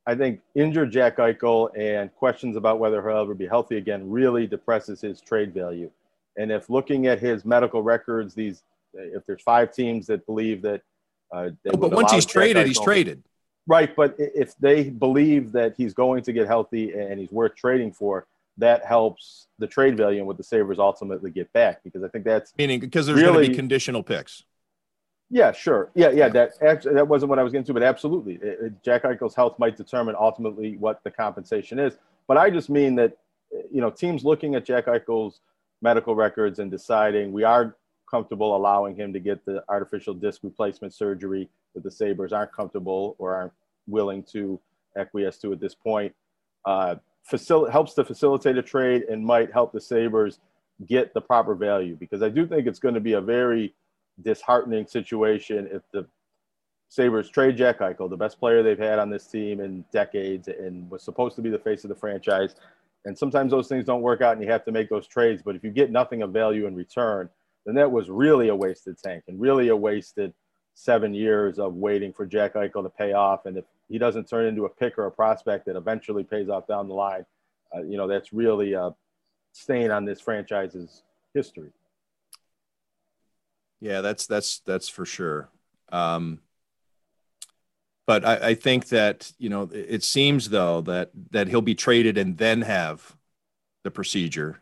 I 0.07 0.15
think 0.15 0.41
injured 0.55 0.91
Jack 0.91 1.19
Eichel 1.19 1.71
and 1.79 2.15
questions 2.15 2.57
about 2.57 2.79
whether 2.79 3.01
he'll 3.03 3.21
ever 3.21 3.35
be 3.35 3.47
healthy 3.47 3.77
again 3.77 4.11
really 4.11 4.47
depresses 4.47 5.01
his 5.01 5.21
trade 5.21 5.55
value. 5.55 5.91
And 6.37 6.51
if 6.51 6.71
looking 6.71 7.07
at 7.07 7.21
his 7.21 7.45
medical 7.45 7.83
records, 7.83 8.35
these 8.35 8.63
if 8.95 9.25
there's 9.27 9.43
five 9.43 9.73
teams 9.73 10.07
that 10.07 10.25
believe 10.27 10.63
that, 10.63 10.81
uh, 11.33 11.51
they 11.63 11.71
but 11.71 11.93
once 11.93 12.11
he's 12.11 12.25
Jack 12.25 12.33
traded 12.33 12.67
he's 12.67 12.81
traded 12.81 13.23
Right, 13.67 13.95
but 13.95 14.15
if 14.19 14.57
they 14.57 14.89
believe 14.89 15.53
that 15.53 15.75
he's 15.77 15.93
going 15.93 16.23
to 16.23 16.33
get 16.33 16.47
healthy 16.47 16.95
and 16.95 17.21
he's 17.21 17.31
worth 17.31 17.55
trading 17.55 17.93
for, 17.93 18.27
that 18.59 18.85
helps 18.85 19.47
the 19.59 19.67
trade 19.67 19.97
value 19.97 20.19
and 20.19 20.27
what 20.27 20.37
the 20.37 20.45
Sabres 20.45 20.79
ultimately 20.79 21.31
get 21.31 21.53
back. 21.53 21.83
Because 21.83 22.03
I 22.03 22.09
think 22.09 22.25
that's 22.25 22.53
meaning 22.59 22.81
because 22.81 23.07
there's 23.07 23.21
going 23.23 23.43
to 23.43 23.49
be 23.51 23.55
conditional 23.55 24.03
picks 24.03 24.45
yeah, 25.31 25.53
sure, 25.53 25.91
yeah, 25.95 26.11
yeah. 26.11 26.29
That 26.29 26.53
actually 26.63 26.95
that 26.95 27.07
wasn't 27.07 27.29
what 27.29 27.39
I 27.39 27.43
was 27.43 27.53
getting 27.53 27.67
to, 27.67 27.75
but 27.75 27.83
absolutely, 27.83 28.35
It- 28.35 28.59
it- 28.63 28.83
Jack 28.83 29.03
Eichel's 29.03 29.35
health 29.35 29.59
might 29.59 29.77
determine 29.77 30.15
ultimately 30.19 30.77
what 30.79 31.03
the 31.05 31.11
compensation 31.11 31.79
is. 31.79 31.99
But 32.27 32.39
I 32.39 32.51
just 32.51 32.71
mean 32.71 32.95
that 32.97 33.17
you 33.71 33.81
know 33.81 33.91
teams 33.91 34.25
looking 34.25 34.55
at 34.55 34.65
Jack 34.65 34.87
Eichel's 34.87 35.41
medical 35.83 36.15
records 36.15 36.59
and 36.59 36.71
deciding 36.71 37.33
we 37.33 37.45
are 37.45 37.77
comfortable 38.11 38.57
allowing 38.57 38.97
him 38.97 39.13
to 39.13 39.21
get 39.21 39.45
the 39.45 39.63
artificial 39.69 40.15
disc 40.15 40.41
replacement 40.43 40.95
surgery 40.95 41.49
that 41.75 41.83
the 41.83 41.91
Sabres 41.91 42.33
aren't 42.33 42.53
comfortable 42.53 43.15
or 43.19 43.35
aren't 43.35 43.53
willing 43.87 44.23
to 44.23 44.59
acquiesce 44.97 45.37
to 45.39 45.53
at 45.53 45.61
this 45.61 45.75
point. 45.75 46.15
Uh, 46.65 46.97
facil- 47.31 47.71
helps 47.71 47.95
to 47.95 48.05
facilitate 48.05 48.57
a 48.59 48.63
trade 48.63 49.03
and 49.05 49.25
might 49.25 49.53
help 49.53 49.73
the 49.73 49.81
Sabres 49.81 50.41
get 50.87 51.13
the 51.15 51.21
proper 51.21 51.55
value 51.55 51.97
because 51.97 52.23
I 52.23 52.29
do 52.29 52.47
think 52.47 52.67
it's 52.67 52.79
going 52.79 52.95
to 52.95 53.01
be 53.01 53.15
a 53.15 53.21
very 53.21 53.75
disheartening 54.23 54.87
situation 54.87 55.69
if 55.73 55.83
the 55.93 56.07
Sabres 56.89 57.29
trade 57.29 57.57
Jack 57.57 57.81
Eichel, 57.81 58.09
the 58.09 58.17
best 58.17 58.39
player 58.39 58.63
they've 58.63 58.79
had 58.79 58.99
on 58.99 59.11
this 59.11 59.27
team 59.27 59.61
in 59.61 59.85
decades 59.93 60.49
and 60.49 60.91
was 60.91 61.03
supposed 61.03 61.37
to 61.37 61.43
be 61.43 61.51
the 61.51 61.59
face 61.59 61.85
of 61.85 61.91
the 61.91 61.95
franchise. 61.95 62.55
And 63.05 63.17
sometimes 63.17 63.51
those 63.51 63.69
things 63.69 63.85
don't 63.85 64.03
work 64.03 64.23
out 64.23 64.33
and 64.33 64.43
you 64.43 64.51
have 64.51 64.65
to 64.65 64.73
make 64.73 64.89
those 64.89 65.07
trades. 65.07 65.43
But 65.45 65.55
if 65.55 65.63
you 65.63 65.71
get 65.71 65.91
nothing 65.91 66.23
of 66.23 66.31
value 66.31 66.67
in 66.67 66.75
return, 66.75 67.29
then 67.67 67.75
that 67.75 67.91
was 67.91 68.09
really 68.09 68.49
a 68.49 68.57
wasted 68.57 68.99
tank 68.99 69.25
and 69.29 69.39
really 69.39 69.69
a 69.69 69.77
wasted 69.77 70.33
seven 70.75 71.13
years 71.13 71.59
of 71.59 71.75
waiting 71.75 72.13
for 72.13 72.25
Jack 72.25 72.55
Eichel 72.55 72.83
to 72.83 72.91
pay 72.91 73.13
off. 73.13 73.45
And 73.45 73.59
if 73.59 73.65
he 73.89 73.99
doesn't 73.99 74.29
turn 74.29 74.47
into 74.47 74.65
a 74.65 74.69
pick 74.69 74.99
or 74.99 75.07
a 75.07 75.11
prospect 75.11 75.67
that 75.67 75.77
eventually 75.77 76.25
pays 76.25 76.49
off 76.49 76.67
down 76.67 76.89
the 76.89 76.95
line, 76.95 77.25
uh, 77.75 77.83
you 77.83 77.97
know, 77.97 78.07
that's 78.07 78.33
really 78.33 78.75
a 78.75 78.95
stain 79.53 79.91
on 79.91 80.05
this 80.05 80.21
franchise's 80.21 81.03
history. 81.35 81.71
Yeah, 83.81 84.01
that's 84.01 84.27
that's 84.27 84.61
that's 84.61 84.89
for 84.89 85.05
sure. 85.05 85.49
Um, 85.91 86.41
but 88.07 88.25
I, 88.25 88.49
I, 88.49 88.55
think 88.55 88.89
that 88.89 89.33
you 89.39 89.49
know 89.49 89.69
it 89.73 90.03
seems 90.03 90.51
though 90.51 90.81
that 90.83 91.11
that 91.31 91.49
he'll 91.49 91.63
be 91.63 91.75
traded 91.75 92.19
and 92.19 92.37
then 92.37 92.63
have 92.63 93.17
the 93.85 93.91
procedure. 93.91 94.61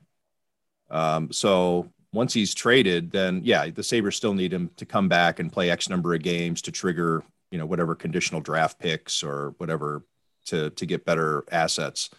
Um, 0.90 1.32
so 1.32 1.90
once 2.12 2.34
he's 2.34 2.54
traded, 2.54 3.10
then 3.10 3.40
yeah, 3.42 3.70
the 3.70 3.82
Sabres 3.82 4.16
still 4.16 4.34
need 4.34 4.52
him 4.52 4.70
to 4.76 4.86
come 4.86 5.08
back 5.08 5.38
and 5.38 5.52
play 5.52 5.70
X 5.70 5.88
number 5.88 6.14
of 6.14 6.22
games 6.22 6.62
to 6.62 6.72
trigger 6.72 7.24
you 7.50 7.58
know 7.58 7.66
whatever 7.66 7.94
conditional 7.94 8.40
draft 8.40 8.78
picks 8.78 9.22
or 9.22 9.54
whatever 9.58 10.04
to 10.46 10.70
to 10.70 10.86
get 10.86 11.04
better 11.04 11.44
assets. 11.50 12.10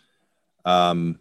Um, 0.65 1.19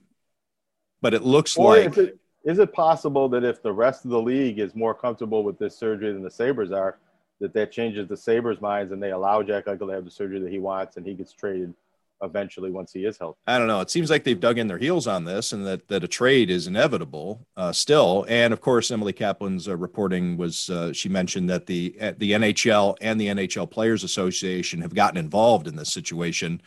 but 1.00 1.14
it 1.14 1.22
looks 1.22 1.56
or 1.56 1.76
like. 1.76 1.92
Is 1.92 1.98
it, 1.98 2.18
is 2.44 2.58
it 2.60 2.72
possible 2.72 3.28
that 3.30 3.42
if 3.42 3.60
the 3.60 3.72
rest 3.72 4.04
of 4.04 4.12
the 4.12 4.20
league 4.20 4.60
is 4.60 4.74
more 4.74 4.94
comfortable 4.94 5.42
with 5.42 5.58
this 5.58 5.76
surgery 5.76 6.12
than 6.12 6.22
the 6.22 6.30
Sabres 6.30 6.70
are, 6.70 6.98
that 7.40 7.52
that 7.54 7.72
changes 7.72 8.08
the 8.08 8.16
Sabres' 8.16 8.60
minds 8.60 8.92
and 8.92 9.02
they 9.02 9.10
allow 9.10 9.42
Jack 9.42 9.66
Eichel 9.66 9.80
to 9.80 9.88
have 9.88 10.04
the 10.04 10.10
surgery 10.10 10.38
that 10.38 10.50
he 10.50 10.60
wants 10.60 10.96
and 10.96 11.04
he 11.04 11.14
gets 11.14 11.32
traded 11.32 11.74
eventually 12.22 12.70
once 12.70 12.92
he 12.92 13.04
is 13.04 13.18
healthy. 13.18 13.38
I 13.46 13.58
don't 13.58 13.66
know. 13.66 13.80
It 13.80 13.90
seems 13.90 14.10
like 14.10 14.24
they've 14.24 14.38
dug 14.38 14.58
in 14.58 14.66
their 14.66 14.78
heels 14.78 15.06
on 15.06 15.24
this 15.24 15.52
and 15.52 15.66
that, 15.66 15.88
that 15.88 16.04
a 16.04 16.08
trade 16.08 16.50
is 16.50 16.66
inevitable 16.66 17.46
uh, 17.56 17.72
still. 17.72 18.24
And 18.28 18.52
of 18.52 18.60
course, 18.60 18.90
Emily 18.90 19.12
Kaplan's 19.12 19.68
uh, 19.68 19.76
reporting 19.76 20.36
was 20.36 20.70
uh, 20.70 20.92
she 20.92 21.08
mentioned 21.08 21.50
that 21.50 21.66
the 21.66 21.96
uh, 22.00 22.12
the 22.16 22.32
NHL 22.32 22.96
and 23.00 23.20
the 23.20 23.28
NHL 23.28 23.70
Players 23.70 24.04
Association 24.04 24.82
have 24.82 24.94
gotten 24.94 25.18
involved 25.18 25.66
in 25.66 25.76
this 25.76 25.92
situation 25.92 26.60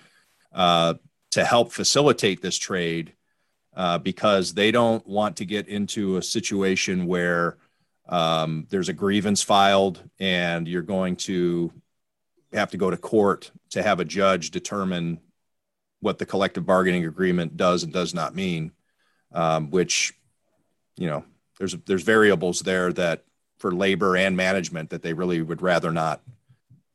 uh, 0.53 0.96
to 1.32 1.46
help 1.46 1.72
facilitate 1.72 2.41
this 2.41 2.58
trade 2.58 3.13
uh, 3.75 3.98
because 3.98 4.53
they 4.53 4.72
don't 4.72 5.06
want 5.08 5.38
to 5.38 5.46
get 5.46 5.68
into 5.68 6.18
a 6.18 6.24
situation 6.24 7.06
where 7.06 7.58
um, 8.08 8.65
there's 8.70 8.89
a 8.89 8.94
grievance 8.94 9.44
filed 9.44 10.03
and 10.20 10.68
you're 10.68 10.82
going 10.82 11.15
to 11.15 11.72
have 12.51 12.72
to 12.72 12.77
go 12.77 12.89
to 12.89 12.98
court 12.98 13.51
to 13.70 13.84
have 13.84 14.00
a 14.00 14.06
judge 14.06 14.50
determine 14.50 15.20
what 16.01 16.18
the 16.18 16.25
collective 16.25 16.65
bargaining 16.65 17.06
agreement 17.06 17.58
does 17.58 17.84
and 17.84 17.91
does 17.91 18.13
not 18.13 18.36
mean, 18.36 18.72
um, 19.34 19.70
which, 19.70 20.13
you 20.98 21.08
know, 21.08 21.24
there's 21.58 21.75
there's 21.86 22.03
variables 22.03 22.62
there 22.62 22.94
that 22.94 23.24
for 23.58 23.74
labor 23.74 24.15
and 24.15 24.38
management 24.38 24.89
that 24.89 25.01
they 25.01 25.13
really 25.13 25.41
would 25.41 25.62
rather 25.62 25.91
not 25.91 26.22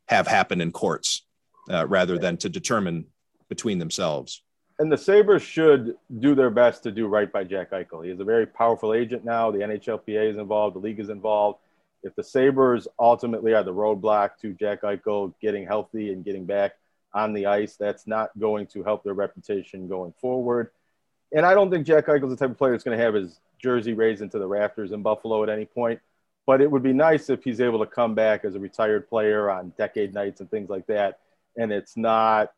have 0.08 0.26
happen 0.26 0.60
in 0.60 0.72
courts 0.72 1.22
uh, 1.70 1.86
rather 1.86 2.18
than 2.18 2.36
to 2.38 2.48
determine 2.48 3.06
between 3.48 3.78
themselves. 3.78 4.42
And 4.78 4.90
the 4.90 4.98
Sabres 4.98 5.42
should 5.42 5.94
do 6.18 6.34
their 6.34 6.50
best 6.50 6.82
to 6.82 6.90
do 6.90 7.06
right 7.06 7.30
by 7.30 7.44
Jack 7.44 7.70
Eichel. 7.70 8.04
He 8.04 8.10
is 8.10 8.18
a 8.18 8.24
very 8.24 8.46
powerful 8.46 8.92
agent 8.92 9.24
now. 9.24 9.50
The 9.50 9.58
NHLPA 9.60 10.32
is 10.32 10.36
involved, 10.36 10.74
the 10.74 10.80
league 10.80 10.98
is 10.98 11.10
involved. 11.10 11.60
If 12.02 12.14
the 12.16 12.24
Sabres 12.24 12.88
ultimately 12.98 13.54
are 13.54 13.62
the 13.62 13.72
roadblock 13.72 14.30
to 14.42 14.52
Jack 14.54 14.82
Eichel 14.82 15.32
getting 15.40 15.64
healthy 15.66 16.12
and 16.12 16.24
getting 16.24 16.44
back 16.44 16.72
on 17.14 17.32
the 17.32 17.46
ice. 17.46 17.76
That's 17.76 18.06
not 18.06 18.36
going 18.38 18.66
to 18.68 18.82
help 18.82 19.04
their 19.04 19.14
reputation 19.14 19.88
going 19.88 20.12
forward. 20.20 20.70
And 21.32 21.46
I 21.46 21.54
don't 21.54 21.70
think 21.70 21.86
Jack 21.86 22.06
Eichel's 22.06 22.30
the 22.30 22.36
type 22.36 22.50
of 22.50 22.58
player 22.58 22.72
that's 22.72 22.84
going 22.84 22.98
to 22.98 23.04
have 23.04 23.14
his 23.14 23.40
jersey 23.62 23.94
raised 23.94 24.20
into 24.20 24.38
the 24.38 24.46
rafters 24.46 24.92
in 24.92 25.02
Buffalo 25.02 25.42
at 25.42 25.48
any 25.48 25.64
point. 25.64 26.00
But 26.46 26.60
it 26.60 26.70
would 26.70 26.82
be 26.82 26.92
nice 26.92 27.30
if 27.30 27.42
he's 27.42 27.60
able 27.60 27.78
to 27.78 27.86
come 27.86 28.14
back 28.14 28.44
as 28.44 28.54
a 28.54 28.60
retired 28.60 29.08
player 29.08 29.50
on 29.50 29.72
decade 29.78 30.12
nights 30.12 30.40
and 30.40 30.50
things 30.50 30.68
like 30.68 30.86
that. 30.88 31.20
And 31.56 31.72
it's 31.72 31.96
not 31.96 32.52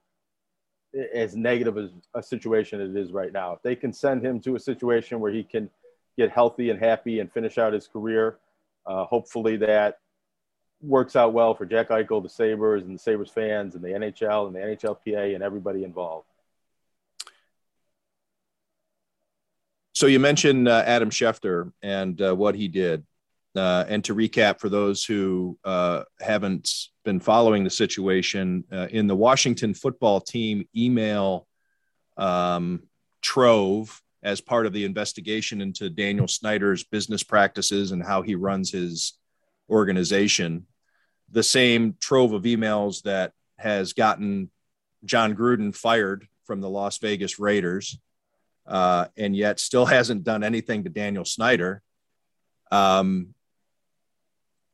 as 1.15 1.37
negative 1.37 1.79
as 1.79 1.91
a 2.15 2.23
situation 2.23 2.81
as 2.81 2.91
it 2.91 2.97
is 2.97 3.13
right 3.13 3.33
now. 3.33 3.53
If 3.53 3.63
they 3.63 3.77
can 3.77 3.93
send 3.93 4.25
him 4.25 4.41
to 4.41 4.57
a 4.57 4.61
situation 4.61 5.21
where 5.21 5.31
he 5.31 5.45
can 5.45 5.71
get 6.19 6.31
healthy 6.31 6.71
and 6.71 6.81
happy 6.81 7.21
and 7.21 7.31
finish 7.31 7.59
out 7.59 7.73
his 7.73 7.87
career, 7.87 8.39
uh, 8.87 9.05
hopefully 9.05 9.57
that 9.59 9.99
works 10.81 11.17
out 11.17 11.33
well 11.33 11.55
for 11.55 11.67
Jack 11.67 11.89
Eichel, 11.89 12.23
the 12.23 12.29
Sabres, 12.29 12.83
and 12.85 12.95
the 12.95 12.99
Sabres 12.99 13.31
fans, 13.31 13.75
and 13.75 13.85
the 13.85 13.89
NHL, 13.89 14.47
and 14.47 14.55
the 14.55 14.61
NHLPA, 14.61 15.35
and 15.35 15.43
everybody 15.43 15.85
involved. 15.85 16.27
So 19.95 20.07
you 20.07 20.21
mentioned 20.21 20.69
uh, 20.69 20.83
Adam 20.85 21.09
Schefter 21.09 21.73
and 21.83 22.21
uh, 22.21 22.35
what 22.35 22.55
he 22.55 22.69
did. 22.69 23.05
Uh, 23.57 23.87
and 23.89 24.05
to 24.05 24.15
recap 24.15 24.61
for 24.61 24.69
those 24.69 25.03
who 25.03 25.59
uh, 25.65 26.03
haven't 26.21 26.71
been 27.07 27.19
following 27.19 27.65
the 27.65 27.71
situation, 27.71 28.65
uh, 28.71 28.89
in 28.91 29.07
the 29.07 29.17
Washington 29.17 29.73
football 29.73 30.21
team 30.21 30.69
email 30.77 31.47
um, 32.19 32.83
trove 33.23 34.03
as 34.23 34.43
part 34.43 34.67
of 34.67 34.75
the 34.75 34.85
investigation 34.85 35.63
into 35.63 35.89
Daniel 35.89 36.29
Snyder's 36.29 36.85
business 36.85 37.23
practices 37.23 37.93
and 37.93 38.03
how 38.03 38.21
he 38.21 38.35
runs 38.35 38.71
his 38.71 39.15
organization, 39.69 40.67
the 41.31 41.43
same 41.43 41.97
trove 42.01 42.33
of 42.33 42.43
emails 42.43 43.03
that 43.03 43.33
has 43.59 43.93
gotten 43.93 44.51
Jon 45.05 45.35
Gruden 45.35 45.75
fired 45.75 46.27
from 46.45 46.61
the 46.61 46.71
Las 46.71 46.99
Vegas 46.99 47.39
Raiders, 47.39 47.99
uh, 48.67 49.07
and 49.17 49.35
yet 49.37 49.61
still 49.61 49.87
hasn't 49.87 50.25
done 50.25 50.45
anything 50.45 50.85
to 50.85 50.91
Daniel 50.91 51.25
Snyder. 51.25 51.83
Um, 52.71 53.35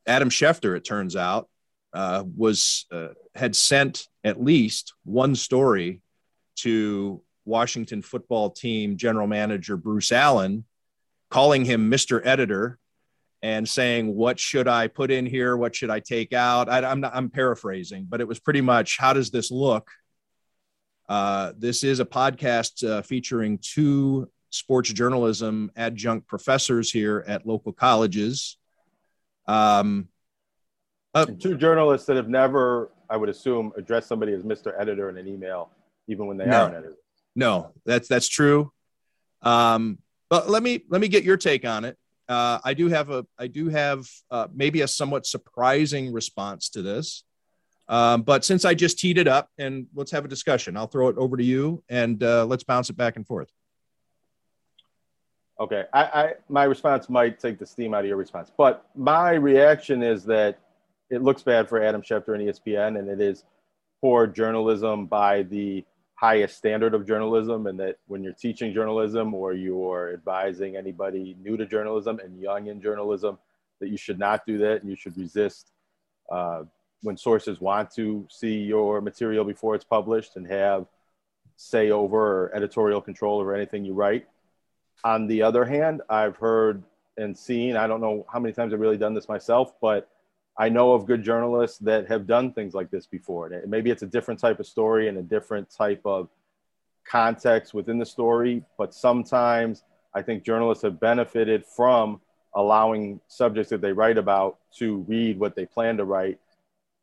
Adam 0.07 0.31
Schefter, 0.31 0.77
it 0.77 0.85
turns 0.85 1.17
out, 1.17 1.49
uh, 1.93 2.25
was 2.37 2.87
uh, 2.91 3.09
had 3.35 3.55
sent 3.55 4.09
at 4.25 4.43
least 4.43 4.95
one 5.05 5.35
story 5.35 6.01
to 6.57 7.23
Washington 7.45 8.03
football 8.03 8.51
team 8.51 8.97
general 8.97 9.27
manager 9.27 9.77
Bruce 9.77 10.13
Allen, 10.13 10.65
calling 11.31 11.65
him 11.65 11.91
Mr. 11.91 12.25
Editor 12.25 12.79
and 13.43 13.69
saying 13.69 14.15
what 14.15 14.39
should 14.39 14.69
I 14.69 14.87
put 14.87 15.11
in 15.11 15.27
here, 15.27 15.57
what 15.57 15.75
should 15.75 15.91
I 15.91 16.01
take 16.01 16.33
out. 16.33 16.69
I, 16.69 16.91
am 16.91 17.01
not, 17.01 17.15
I'm 17.15 17.29
paraphrasing, 17.29 18.07
but 18.09 18.21
it 18.21 18.29
was 18.29 18.39
pretty 18.39 18.61
much 18.61 18.99
how 18.99 19.13
does 19.13 19.31
this 19.31 19.51
look? 19.51 19.91
Uh, 21.09 21.53
this 21.59 21.83
is 21.83 21.99
a 21.99 22.05
podcast 22.05 22.89
uh, 22.89 23.03
featuring 23.03 23.59
two 23.59 24.31
sports 24.51 24.93
journalism 24.93 25.73
adjunct 25.77 26.29
professors 26.29 26.91
here 26.91 27.25
at 27.27 27.45
local 27.47 27.73
colleges. 27.73 28.59
Um, 29.49 30.09
uh, 31.15 31.27
two 31.27 31.57
journalists 31.57 32.07
that 32.07 32.17
have 32.17 32.29
never, 32.29 32.93
I 33.11 33.17
would 33.17 33.29
assume, 33.29 33.73
addressed 33.77 34.09
somebody 34.09 34.33
as 34.33 34.45
Mr. 34.45 34.73
Editor 34.79 35.11
in 35.11 35.19
an 35.19 35.27
email, 35.27 35.71
even 36.07 36.27
when 36.27 36.37
they 36.37 36.47
no, 36.47 36.63
are 36.63 36.69
an 36.69 36.75
editor. 36.77 36.97
No, 37.35 37.73
that's 37.85 38.09
that's 38.09 38.29
true. 38.29 38.73
Um, 39.43 39.99
but 40.31 40.49
let 40.49 40.63
me 40.63 40.85
let 40.89 41.01
me 41.01 41.09
get 41.09 41.25
your 41.25 41.37
take 41.37 41.67
on 41.67 41.85
it 41.85 41.99
uh, 42.29 42.59
I 42.65 42.75
do 42.75 42.89
have 42.89 43.11
a 43.11 43.27
I 43.39 43.47
do 43.47 43.69
have 43.69 44.07
uh, 44.31 44.49
maybe 44.55 44.81
a 44.83 44.89
somewhat 44.89 45.27
surprising 45.27 46.13
response 46.13 46.69
to 46.71 46.83
this. 46.83 47.25
Um, 47.89 48.23
but 48.23 48.45
since 48.45 48.65
I 48.65 48.75
just 48.75 48.99
teed 48.99 49.19
it 49.19 49.29
up, 49.29 49.51
and 49.59 49.87
let's 49.95 50.13
have 50.13 50.25
a 50.25 50.29
discussion, 50.29 50.77
I'll 50.77 50.87
throw 50.87 51.09
it 51.09 51.17
over 51.19 51.37
to 51.37 51.45
you, 51.45 51.83
and 51.89 52.23
uh, 52.23 52.47
let's 52.47 52.65
bounce 52.65 52.91
it 52.91 52.97
back 52.97 53.17
and 53.17 53.27
forth. 53.27 53.51
Okay, 55.61 55.85
I, 55.93 56.03
I 56.03 56.33
my 56.49 56.65
response 56.65 57.09
might 57.09 57.39
take 57.39 57.59
the 57.59 57.67
steam 57.67 57.93
out 57.95 58.01
of 58.01 58.07
your 58.07 58.17
response, 58.17 58.51
but 58.57 58.87
my 58.95 59.33
reaction 59.33 60.03
is 60.03 60.25
that 60.25 60.59
it 61.11 61.23
looks 61.23 61.43
bad 61.43 61.69
for 61.69 61.83
Adam 61.83 62.03
Schefter 62.03 62.35
and 62.35 62.49
ESPN, 62.49 62.99
and 62.99 63.09
it 63.09 63.21
is 63.21 63.45
poor 64.01 64.27
journalism 64.27 65.07
by 65.07 65.43
the 65.43 65.85
highest 66.23 66.57
standard 66.57 66.95
of 66.95 67.05
journalism 67.05 67.67
and 67.67 67.81
that 67.81 67.97
when 68.07 68.23
you're 68.23 68.33
teaching 68.33 68.73
journalism 68.73 69.35
or 69.35 69.55
you're 69.55 70.13
advising 70.13 70.77
anybody 70.77 71.37
new 71.43 71.57
to 71.57 71.67
journalism 71.67 72.21
and 72.21 72.41
young 72.41 72.69
in 72.69 72.81
journalism 72.81 73.37
that 73.81 73.89
you 73.89 73.97
should 73.97 74.21
not 74.21 74.47
do 74.47 74.57
that 74.57 74.81
and 74.81 74.89
you 74.89 74.95
should 74.95 75.17
resist 75.19 75.73
uh, 76.31 76.63
when 77.03 77.17
sources 77.17 77.61
want 77.61 77.91
to 77.91 78.25
see 78.31 78.59
your 78.59 79.01
material 79.01 79.45
before 79.45 79.75
it's 79.75 79.85
published 79.85 80.37
and 80.37 80.47
have 80.47 80.87
say 81.57 81.91
over 81.91 82.45
or 82.45 82.55
editorial 82.55 83.01
control 83.01 83.41
over 83.41 83.53
anything 83.53 83.85
you 83.85 83.93
write. 83.93 84.25
On 85.03 85.27
the 85.27 85.43
other 85.43 85.65
hand 85.65 86.03
i've 86.09 86.37
heard 86.37 86.85
and 87.17 87.37
seen 87.37 87.77
i 87.77 87.89
don't 87.89 88.01
know 88.01 88.25
how 88.33 88.39
many 88.39 88.55
times 88.55 88.73
i've 88.73 88.79
really 88.79 88.97
done 88.97 89.13
this 89.13 89.29
myself 89.29 89.73
but 89.81 90.09
I 90.59 90.69
know 90.69 90.93
of 90.93 91.07
good 91.07 91.23
journalists 91.23 91.79
that 91.79 92.09
have 92.09 92.27
done 92.27 92.53
things 92.53 92.75
like 92.75 92.91
this 92.91 93.07
before. 93.07 93.51
Maybe 93.67 93.91
it's 93.91 94.03
a 94.03 94.07
different 94.07 94.39
type 94.39 94.61
of 94.61 94.67
story 94.67 95.09
and 95.09 95.19
a 95.19 95.23
different 95.23 95.71
type 95.71 96.03
of 96.05 96.29
context 97.05 97.75
within 97.75 97.99
the 97.99 98.07
story, 98.07 98.63
but 98.77 98.95
sometimes 98.95 99.85
I 100.15 100.23
think 100.23 100.45
journalists 100.45 100.83
have 100.83 101.01
benefited 101.01 101.65
from 101.65 102.21
allowing 102.55 103.21
subjects 103.29 103.71
that 103.71 103.81
they 103.81 103.93
write 103.93 104.19
about 104.19 104.59
to 104.77 104.99
read 105.09 105.39
what 105.39 105.57
they 105.57 105.65
plan 105.65 105.97
to 105.97 106.05
write 106.05 106.39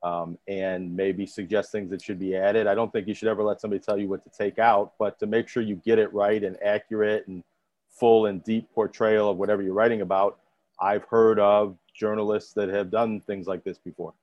um, 0.04 0.38
and 0.48 0.96
maybe 0.96 1.26
suggest 1.26 1.72
things 1.72 1.90
that 1.90 2.02
should 2.02 2.20
be 2.20 2.36
added. 2.36 2.68
I 2.68 2.76
don't 2.76 2.92
think 2.92 3.08
you 3.08 3.14
should 3.14 3.28
ever 3.28 3.44
let 3.44 3.60
somebody 3.60 3.82
tell 3.82 3.98
you 3.98 4.08
what 4.08 4.24
to 4.24 4.30
take 4.30 4.60
out, 4.60 4.94
but 5.00 5.20
to 5.20 5.26
make 5.26 5.48
sure 5.48 5.64
you 5.64 5.76
get 5.76 6.00
it 6.00 6.14
right 6.14 6.44
and 6.44 6.56
accurate 6.64 7.28
and 7.28 7.44
full 7.90 8.28
and 8.28 8.44
deep 8.44 8.70
portrayal 8.74 9.30
of 9.30 9.38
whatever 9.38 9.62
you're 9.62 9.74
writing 9.74 10.02
about, 10.02 10.40
I've 10.80 11.04
heard 11.06 11.40
of 11.40 11.76
journalists 11.90 12.54
that 12.54 12.70
have 12.70 12.92
done 12.92 13.22
things 13.22 13.48
like 13.48 13.64
this 13.64 13.78
before? 13.78 14.14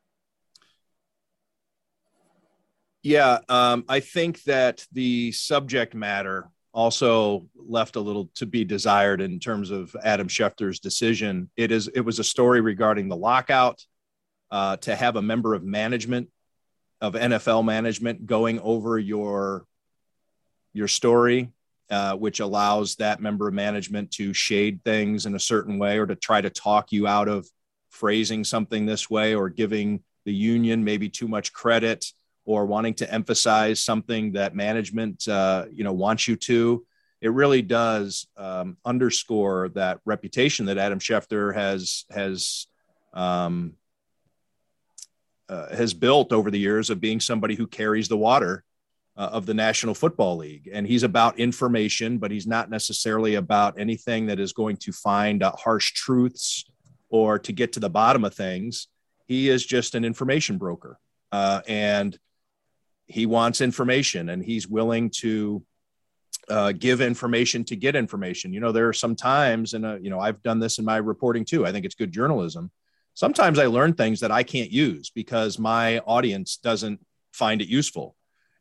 Yeah, 3.02 3.38
um, 3.49 3.85
I 3.88 4.00
think 4.00 4.42
that 4.44 4.85
the 4.90 5.30
subject 5.32 5.94
matter 5.94 6.50
also 6.73 7.46
left 7.54 7.96
a 7.96 8.00
little 8.00 8.30
to 8.35 8.46
be 8.46 8.64
desired 8.64 9.20
in 9.20 9.38
terms 9.38 9.70
of 9.70 9.94
Adam 10.02 10.28
Schefter's 10.28 10.80
decision. 10.80 11.50
It 11.56 11.70
is 11.70 11.88
it 11.88 12.00
was 12.00 12.18
a 12.18 12.25
story 12.25 12.61
regarding 12.61 13.08
the 13.08 13.16
lockout. 13.16 13.85
Uh, 14.49 14.76
to 14.76 14.94
have 14.94 15.16
a 15.16 15.23
member 15.23 15.54
of 15.54 15.64
management 15.64 16.28
of 17.00 17.14
NFL 17.14 17.64
management 17.64 18.26
going 18.26 18.61
over 18.61 18.99
your 18.99 19.64
your 20.73 20.88
story, 20.88 21.50
uh, 21.90 22.14
which 22.16 22.40
allows 22.40 22.96
that 22.96 23.20
member 23.20 23.49
of 23.49 23.54
management 23.54 24.11
to 24.12 24.32
shade 24.32 24.82
things 24.85 25.26
in 25.26 25.35
a 25.35 25.40
certain 25.40 25.78
way 25.78 25.99
or 25.99 26.06
to 26.06 26.14
try 26.14 26.40
to 26.40 26.50
talk 26.50 26.92
you 26.92 27.06
out 27.06 27.28
of 27.28 27.49
phrasing 27.96 28.44
something 28.44 28.86
this 28.86 29.10
way 29.10 29.34
or 29.34 29.48
giving 29.48 30.02
the 30.24 30.34
union 30.34 30.84
maybe 30.84 31.08
too 31.08 31.28
much 31.28 31.52
credit 31.52 32.12
or 32.44 32.66
wanting 32.66 32.94
to 32.94 33.12
emphasize 33.12 33.82
something 33.82 34.32
that 34.32 34.54
management 34.54 35.26
uh, 35.28 35.64
you 35.72 35.82
know 35.82 35.92
wants 35.92 36.28
you 36.28 36.36
to 36.36 36.84
it 37.20 37.32
really 37.32 37.62
does 37.62 38.28
um, 38.36 38.76
underscore 38.84 39.70
that 39.70 40.00
reputation 40.04 40.66
that 40.66 40.78
adam 40.78 40.98
schefter 40.98 41.54
has 41.54 42.04
has 42.10 42.66
um, 43.14 43.74
uh, 45.48 45.74
has 45.74 45.94
built 45.94 46.32
over 46.32 46.50
the 46.50 46.58
years 46.58 46.90
of 46.90 47.00
being 47.00 47.20
somebody 47.20 47.54
who 47.54 47.66
carries 47.66 48.08
the 48.08 48.16
water 48.16 48.64
uh, 49.16 49.30
of 49.32 49.46
the 49.46 49.54
national 49.54 49.94
football 49.94 50.36
league. 50.36 50.68
And 50.72 50.86
he's 50.86 51.02
about 51.02 51.38
information 51.38 52.18
but 52.18 52.30
he's 52.30 52.46
not 52.46 52.68
necessarily 52.68 53.36
about 53.36 53.78
anything 53.78 54.26
that 54.26 54.40
is 54.40 54.52
going 54.52 54.76
to 54.78 54.92
find 54.92 55.42
uh, 55.42 55.52
harsh 55.52 55.92
truths 55.92 56.64
or 57.08 57.38
to 57.38 57.52
get 57.52 57.72
to 57.72 57.80
the 57.80 57.90
bottom 57.90 58.25
of 58.25 58.34
things 58.34 58.88
he 59.26 59.48
is 59.48 59.64
just 59.64 59.94
an 59.94 60.04
information 60.04 60.56
broker 60.56 60.98
uh, 61.32 61.60
and 61.68 62.18
he 63.06 63.26
wants 63.26 63.60
information 63.60 64.28
and 64.28 64.42
he's 64.42 64.66
willing 64.66 65.10
to 65.10 65.64
uh, 66.48 66.72
give 66.72 67.00
information 67.00 67.64
to 67.64 67.76
get 67.76 67.96
information. 67.96 68.52
You 68.52 68.60
know, 68.60 68.72
there 68.72 68.88
are 68.88 68.92
some 68.92 69.16
times, 69.16 69.75
and 69.75 69.84
uh, 69.84 69.96
you 70.00 70.10
know, 70.10 70.20
I've 70.20 70.42
done 70.42 70.60
this 70.60 70.78
in 70.78 70.84
my 70.84 70.96
reporting 70.98 71.44
too. 71.44 71.66
I 71.66 71.72
think 71.72 71.84
it's 71.84 71.94
good 71.94 72.12
journalism. 72.12 72.70
Sometimes 73.14 73.58
I 73.58 73.66
learn 73.66 73.94
things 73.94 74.20
that 74.20 74.30
I 74.30 74.42
can't 74.42 74.70
use 74.70 75.10
because 75.10 75.58
my 75.58 75.98
audience 76.00 76.58
doesn't 76.58 77.00
find 77.32 77.60
it 77.60 77.68
useful. 77.68 78.14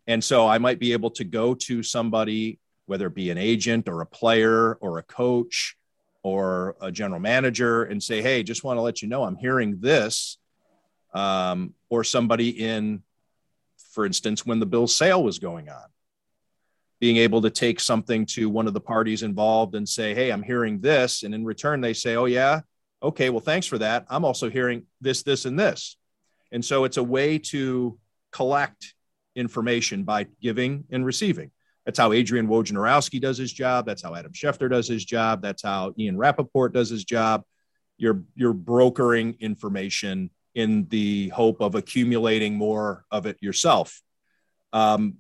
And 0.08 0.24
so 0.24 0.48
I 0.48 0.58
might 0.58 0.80
be 0.80 0.94
able 0.94 1.12
to 1.12 1.24
go 1.24 1.54
to 1.54 1.84
somebody, 1.84 2.60
whether 2.86 3.08
it 3.08 3.16
be 3.16 3.30
an 3.30 3.38
agent 3.38 3.88
or 3.88 4.02
a 4.02 4.06
player 4.06 4.76
or 4.76 4.98
a 4.98 5.04
coach 5.04 5.76
or 6.26 6.76
a 6.82 6.92
general 6.92 7.20
manager, 7.20 7.84
and 7.84 8.02
say, 8.02 8.22
Hey, 8.22 8.42
just 8.42 8.64
want 8.64 8.78
to 8.78 8.82
let 8.82 9.02
you 9.02 9.08
know 9.08 9.24
I'm 9.24 9.36
hearing 9.38 9.80
this. 9.80 10.38
Um, 11.14 11.74
or 11.90 12.04
somebody 12.04 12.50
in 12.50 13.02
for 13.96 14.06
instance, 14.06 14.46
when 14.46 14.60
the 14.60 14.66
bill 14.66 14.88
sale 14.88 15.24
was 15.24 15.40
going 15.40 15.70
on, 15.70 15.86
being 17.00 17.16
able 17.16 17.42
to 17.42 17.50
take 17.50 17.80
something 17.80 18.26
to 18.26 18.50
one 18.50 18.68
of 18.68 18.74
the 18.74 18.82
parties 18.82 19.24
involved 19.24 19.74
and 19.74 19.88
say, 19.88 20.14
Hey, 20.14 20.32
I'm 20.32 20.44
hearing 20.44 20.82
this. 20.82 21.24
And 21.24 21.34
in 21.34 21.46
return, 21.46 21.80
they 21.80 21.94
say, 21.94 22.18
Oh, 22.18 22.26
yeah. 22.26 22.60
Okay. 23.02 23.30
Well, 23.30 23.40
thanks 23.40 23.68
for 23.68 23.78
that. 23.78 24.06
I'm 24.10 24.26
also 24.26 24.50
hearing 24.50 24.84
this, 25.00 25.24
this, 25.24 25.46
and 25.46 25.58
this. 25.58 25.96
And 26.52 26.64
so 26.64 26.84
it's 26.84 26.98
a 26.98 27.04
way 27.04 27.38
to 27.38 27.98
collect 28.32 28.94
information 29.36 30.04
by 30.04 30.28
giving 30.42 30.84
and 30.92 31.06
receiving. 31.06 31.52
That's 31.86 32.00
how 32.00 32.14
Adrian 32.14 32.48
Wojnarowski 32.48 33.22
does 33.22 33.38
his 33.38 33.54
job. 33.54 33.86
That's 33.86 34.02
how 34.02 34.16
Adam 34.16 34.34
Schefter 34.34 34.70
does 34.70 34.88
his 34.88 35.06
job. 35.06 35.42
That's 35.42 35.62
how 35.62 35.94
Ian 36.00 36.18
Rapoport 36.18 36.74
does 36.74 36.90
his 36.90 37.06
job. 37.06 37.44
You're, 37.98 38.24
you're 38.36 38.54
brokering 38.54 39.38
information 39.40 40.32
in 40.56 40.88
the 40.90 41.30
hope 41.30 41.62
of 41.62 41.76
accumulating 41.76 42.56
more 42.56 43.06
of 43.12 43.26
it 43.26 43.38
yourself. 43.42 44.02
Um, 44.74 45.18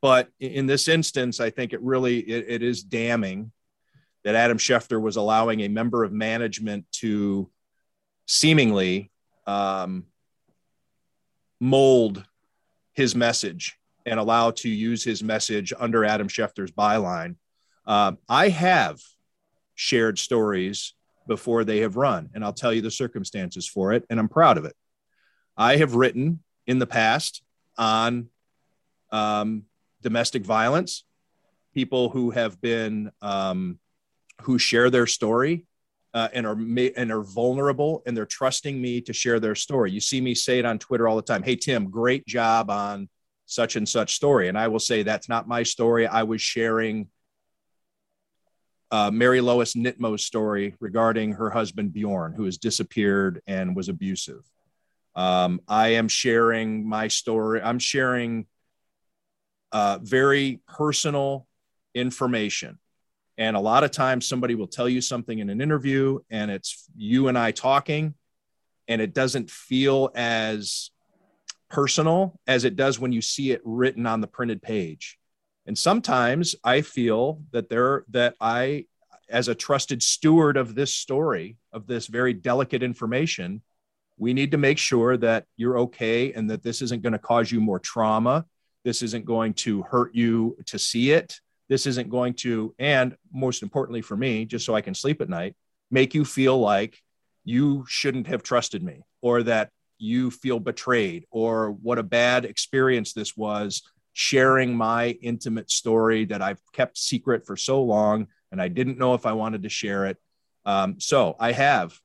but 0.00 0.28
in 0.40 0.66
this 0.66 0.88
instance, 0.88 1.40
I 1.40 1.50
think 1.50 1.72
it 1.72 1.82
really 1.82 2.18
it, 2.18 2.46
it 2.48 2.62
is 2.62 2.82
damning 2.82 3.52
that 4.24 4.34
Adam 4.34 4.58
Schefter 4.58 5.00
was 5.00 5.16
allowing 5.16 5.60
a 5.60 5.68
member 5.68 6.04
of 6.04 6.12
management 6.12 6.86
to 6.92 7.50
seemingly 8.26 9.10
um, 9.46 10.06
mold 11.60 12.24
his 12.92 13.14
message 13.14 13.77
and 14.08 14.18
allow 14.18 14.50
to 14.50 14.68
use 14.68 15.04
his 15.04 15.22
message 15.22 15.72
under 15.78 16.04
Adam 16.04 16.28
Schefter's 16.28 16.72
byline. 16.72 17.36
Uh, 17.86 18.12
I 18.28 18.48
have 18.48 19.00
shared 19.74 20.18
stories 20.18 20.94
before 21.28 21.62
they 21.62 21.78
have 21.78 21.96
run. 21.96 22.30
And 22.34 22.44
I'll 22.44 22.52
tell 22.52 22.72
you 22.72 22.82
the 22.82 22.90
circumstances 22.90 23.68
for 23.68 23.92
it, 23.92 24.04
and 24.10 24.18
I'm 24.18 24.28
proud 24.28 24.58
of 24.58 24.64
it. 24.64 24.74
I 25.56 25.76
have 25.76 25.94
written 25.94 26.42
in 26.66 26.78
the 26.78 26.86
past 26.86 27.42
on 27.76 28.28
um, 29.12 29.64
domestic 30.02 30.44
violence, 30.44 31.04
people 31.74 32.08
who 32.08 32.30
have 32.30 32.60
been 32.60 33.12
um, 33.22 33.78
who 34.42 34.58
share 34.58 34.90
their 34.90 35.06
story 35.06 35.66
uh, 36.14 36.28
and 36.32 36.46
are 36.46 36.58
and 36.96 37.12
are 37.12 37.22
vulnerable, 37.22 38.02
and 38.06 38.16
they're 38.16 38.26
trusting 38.26 38.80
me 38.80 39.00
to 39.02 39.12
share 39.12 39.40
their 39.40 39.54
story. 39.54 39.90
You 39.90 40.00
see 40.00 40.20
me 40.20 40.34
say 40.34 40.58
it 40.58 40.64
on 40.64 40.78
Twitter 40.78 41.06
all 41.06 41.16
the 41.16 41.22
time. 41.22 41.42
Hey 41.42 41.56
Tim, 41.56 41.90
great 41.90 42.26
job 42.26 42.70
on 42.70 43.08
such 43.48 43.76
and 43.76 43.88
such 43.88 44.14
story, 44.14 44.48
and 44.48 44.58
I 44.58 44.68
will 44.68 44.78
say 44.78 45.02
that's 45.02 45.28
not 45.28 45.48
my 45.48 45.62
story. 45.62 46.06
I 46.06 46.22
was 46.22 46.40
sharing 46.42 47.08
uh, 48.90 49.10
Mary 49.10 49.40
Lois 49.40 49.74
Nitmo's 49.74 50.24
story 50.24 50.74
regarding 50.80 51.32
her 51.32 51.50
husband 51.50 51.92
Bjorn, 51.92 52.34
who 52.34 52.44
has 52.44 52.58
disappeared 52.58 53.42
and 53.46 53.74
was 53.74 53.88
abusive. 53.88 54.44
Um, 55.14 55.60
I 55.66 55.88
am 55.94 56.08
sharing 56.08 56.86
my 56.86 57.08
story. 57.08 57.60
I'm 57.62 57.78
sharing 57.78 58.46
uh, 59.72 59.98
very 60.02 60.60
personal 60.68 61.46
information. 61.94 62.78
And 63.38 63.56
a 63.56 63.60
lot 63.60 63.82
of 63.82 63.92
times 63.92 64.26
somebody 64.26 64.54
will 64.54 64.66
tell 64.66 64.88
you 64.88 65.00
something 65.00 65.38
in 65.38 65.48
an 65.48 65.60
interview 65.60 66.18
and 66.30 66.50
it's 66.50 66.84
you 66.96 67.28
and 67.28 67.38
I 67.38 67.52
talking, 67.52 68.14
and 68.88 69.00
it 69.00 69.14
doesn't 69.14 69.50
feel 69.50 70.10
as 70.14 70.90
personal 71.68 72.38
as 72.46 72.64
it 72.64 72.76
does 72.76 72.98
when 72.98 73.12
you 73.12 73.20
see 73.20 73.50
it 73.50 73.60
written 73.64 74.06
on 74.06 74.20
the 74.20 74.26
printed 74.26 74.62
page. 74.62 75.18
And 75.66 75.76
sometimes 75.76 76.56
I 76.64 76.80
feel 76.80 77.42
that 77.52 77.68
there 77.68 78.04
that 78.10 78.34
I 78.40 78.86
as 79.28 79.48
a 79.48 79.54
trusted 79.54 80.02
steward 80.02 80.56
of 80.56 80.74
this 80.74 80.94
story, 80.94 81.58
of 81.72 81.86
this 81.86 82.06
very 82.06 82.32
delicate 82.32 82.82
information, 82.82 83.62
we 84.16 84.32
need 84.32 84.50
to 84.52 84.58
make 84.58 84.78
sure 84.78 85.16
that 85.18 85.44
you're 85.56 85.78
okay 85.80 86.32
and 86.32 86.50
that 86.50 86.62
this 86.62 86.82
isn't 86.82 87.02
going 87.02 87.12
to 87.12 87.18
cause 87.18 87.52
you 87.52 87.60
more 87.60 87.78
trauma. 87.78 88.46
This 88.84 89.02
isn't 89.02 89.26
going 89.26 89.54
to 89.54 89.82
hurt 89.82 90.14
you 90.14 90.56
to 90.66 90.78
see 90.78 91.10
it. 91.10 91.38
This 91.68 91.86
isn't 91.86 92.08
going 92.08 92.34
to, 92.34 92.74
and 92.78 93.16
most 93.32 93.62
importantly 93.62 94.00
for 94.00 94.16
me, 94.16 94.46
just 94.46 94.64
so 94.64 94.74
I 94.74 94.80
can 94.80 94.94
sleep 94.94 95.20
at 95.20 95.28
night, 95.28 95.54
make 95.90 96.14
you 96.14 96.24
feel 96.24 96.58
like 96.58 97.00
you 97.44 97.84
shouldn't 97.86 98.26
have 98.26 98.42
trusted 98.42 98.82
me 98.82 99.02
or 99.20 99.42
that 99.44 99.70
you 99.98 100.30
feel 100.30 100.60
betrayed 100.60 101.26
or 101.30 101.72
what 101.72 101.98
a 101.98 102.02
bad 102.02 102.44
experience 102.44 103.12
this 103.12 103.36
was 103.36 103.82
sharing 104.12 104.76
my 104.76 105.10
intimate 105.22 105.70
story 105.70 106.24
that 106.24 106.42
I've 106.42 106.60
kept 106.72 106.98
secret 106.98 107.46
for 107.46 107.56
so 107.56 107.82
long, 107.82 108.26
and 108.50 108.60
I 108.60 108.66
didn't 108.66 108.98
know 108.98 109.14
if 109.14 109.26
I 109.26 109.32
wanted 109.32 109.62
to 109.62 109.68
share 109.68 110.06
it. 110.06 110.16
Um, 110.64 110.98
so 110.98 111.36
I 111.38 111.52
have 111.52 111.96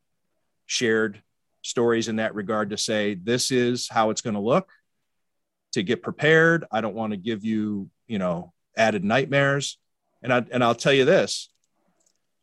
shared 0.67 1.21
stories 1.63 2.08
in 2.08 2.17
that 2.17 2.36
regard 2.36 2.69
to 2.69 2.77
say 2.77 3.15
this 3.15 3.51
is 3.51 3.88
how 3.89 4.12
it's 4.12 4.21
going 4.21 4.36
to 4.36 4.39
look. 4.39 4.69
To 5.71 5.82
get 5.82 6.03
prepared, 6.03 6.65
I 6.71 6.82
don't 6.82 6.93
want 6.93 7.12
to 7.12 7.17
give 7.17 7.43
you, 7.43 7.89
you 8.06 8.19
know, 8.19 8.53
added 8.77 9.03
nightmares. 9.03 9.79
And 10.21 10.32
I 10.32 10.45
and 10.51 10.63
I'll 10.63 10.75
tell 10.75 10.93
you 10.93 11.06
this: 11.06 11.49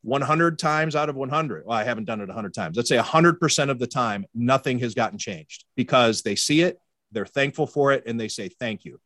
100 0.03 0.59
times 0.59 0.97
out 0.97 1.09
of 1.09 1.17
100, 1.17 1.67
well, 1.67 1.77
I 1.77 1.85
haven't 1.85 2.07
done 2.07 2.21
it 2.21 2.29
100 2.29 2.55
times. 2.55 2.77
Let's 2.77 2.89
say 2.89 2.97
100% 2.97 3.71
of 3.71 3.79
the 3.79 3.87
time, 3.87 4.25
nothing 4.35 4.79
has 4.79 4.95
gotten 4.95 5.19
changed 5.19 5.65
because 5.77 6.23
they 6.23 6.37
see 6.37 6.63
it, 6.63 6.79
they're 7.13 7.27
thankful 7.27 7.67
for 7.67 7.93
it, 7.93 8.05
and 8.07 8.19
they 8.19 8.29
say 8.29 8.49
thank 8.49 8.85
you. 8.85 9.01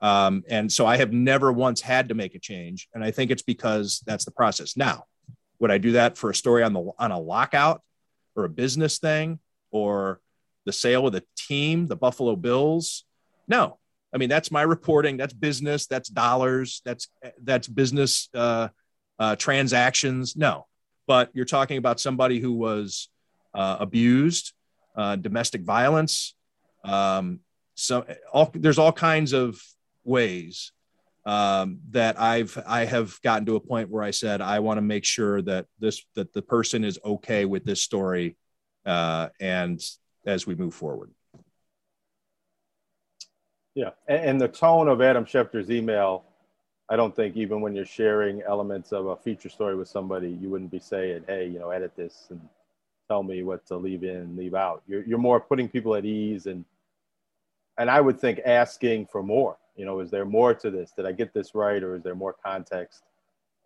Um, 0.00 0.44
and 0.48 0.70
so 0.70 0.86
I 0.86 0.96
have 0.96 1.12
never 1.12 1.52
once 1.52 1.80
had 1.80 2.08
to 2.08 2.14
make 2.14 2.34
a 2.34 2.38
change. 2.38 2.88
And 2.94 3.02
I 3.02 3.10
think 3.10 3.30
it's 3.30 3.42
because 3.42 4.02
that's 4.06 4.24
the 4.24 4.30
process. 4.30 4.76
Now, 4.76 5.04
would 5.58 5.70
I 5.70 5.78
do 5.78 5.92
that 5.92 6.16
for 6.16 6.30
a 6.30 6.34
story 6.34 6.62
on 6.62 6.72
the 6.72 6.92
on 6.98 7.10
a 7.10 7.18
lockout 7.18 7.82
or 8.36 8.44
a 8.44 8.48
business 8.48 8.98
thing 8.98 9.40
or 9.70 10.20
the 10.66 10.72
sale 10.72 11.06
of 11.06 11.12
the 11.12 11.24
team, 11.36 11.86
the 11.86 11.96
Buffalo 11.96 12.36
Bills? 12.36 13.04
No. 13.48 13.78
I 14.14 14.18
mean, 14.18 14.28
that's 14.28 14.50
my 14.50 14.62
reporting. 14.62 15.16
That's 15.16 15.34
business. 15.34 15.86
That's 15.86 16.08
dollars. 16.08 16.80
That's 16.84 17.08
that's 17.42 17.68
business 17.68 18.28
uh, 18.34 18.68
uh, 19.18 19.36
transactions. 19.36 20.36
No, 20.36 20.66
but 21.06 21.30
you're 21.32 21.44
talking 21.44 21.78
about 21.78 22.00
somebody 22.00 22.38
who 22.38 22.52
was 22.52 23.08
uh, 23.54 23.78
abused, 23.80 24.52
uh, 24.96 25.16
domestic 25.16 25.62
violence. 25.62 26.34
Um, 26.84 27.40
so 27.74 28.06
all, 28.32 28.50
there's 28.54 28.78
all 28.78 28.92
kinds 28.92 29.32
of 29.32 29.60
ways 30.04 30.72
um, 31.24 31.80
that 31.90 32.18
I've 32.18 32.60
I 32.66 32.86
have 32.86 33.20
gotten 33.22 33.46
to 33.46 33.56
a 33.56 33.60
point 33.60 33.90
where 33.90 34.02
I 34.02 34.12
said 34.12 34.40
I 34.40 34.60
want 34.60 34.78
to 34.78 34.82
make 34.82 35.04
sure 35.04 35.42
that 35.42 35.66
this 35.78 36.02
that 36.14 36.32
the 36.32 36.42
person 36.42 36.84
is 36.84 36.98
okay 37.04 37.44
with 37.44 37.64
this 37.64 37.82
story, 37.82 38.36
uh, 38.86 39.28
and 39.38 39.80
as 40.24 40.46
we 40.46 40.54
move 40.54 40.74
forward. 40.74 41.10
Yeah, 43.74 43.90
and, 44.08 44.24
and 44.24 44.40
the 44.40 44.48
tone 44.48 44.88
of 44.88 45.02
Adam 45.02 45.24
Schefter's 45.24 45.70
email 45.70 46.24
I 46.90 46.96
don't 46.96 47.14
think 47.14 47.36
even 47.36 47.60
when 47.60 47.74
you're 47.74 47.84
sharing 47.84 48.42
elements 48.42 48.92
of 48.92 49.06
a 49.06 49.16
feature 49.16 49.48
story 49.48 49.76
with 49.76 49.88
somebody, 49.88 50.30
you 50.30 50.48
wouldn't 50.48 50.70
be 50.70 50.78
saying, 50.78 51.24
"Hey, 51.26 51.46
you 51.46 51.58
know, 51.58 51.70
edit 51.70 51.94
this 51.96 52.26
and 52.30 52.40
tell 53.08 53.22
me 53.22 53.42
what 53.42 53.66
to 53.66 53.76
leave 53.76 54.04
in 54.04 54.16
and 54.16 54.36
leave 54.36 54.54
out." 54.54 54.82
You're 54.86 55.04
you're 55.04 55.18
more 55.18 55.40
putting 55.40 55.68
people 55.68 55.94
at 55.94 56.04
ease 56.04 56.46
and 56.46 56.64
and 57.78 57.90
I 57.90 58.00
would 58.00 58.20
think 58.20 58.40
asking 58.44 59.06
for 59.06 59.22
more. 59.22 59.56
You 59.76 59.84
know, 59.84 60.00
is 60.00 60.10
there 60.10 60.24
more 60.24 60.54
to 60.54 60.70
this? 60.70 60.90
Did 60.90 61.06
I 61.06 61.12
get 61.12 61.32
this 61.32 61.54
right, 61.54 61.82
or 61.82 61.94
is 61.94 62.02
there 62.02 62.14
more 62.14 62.34
context 62.44 63.04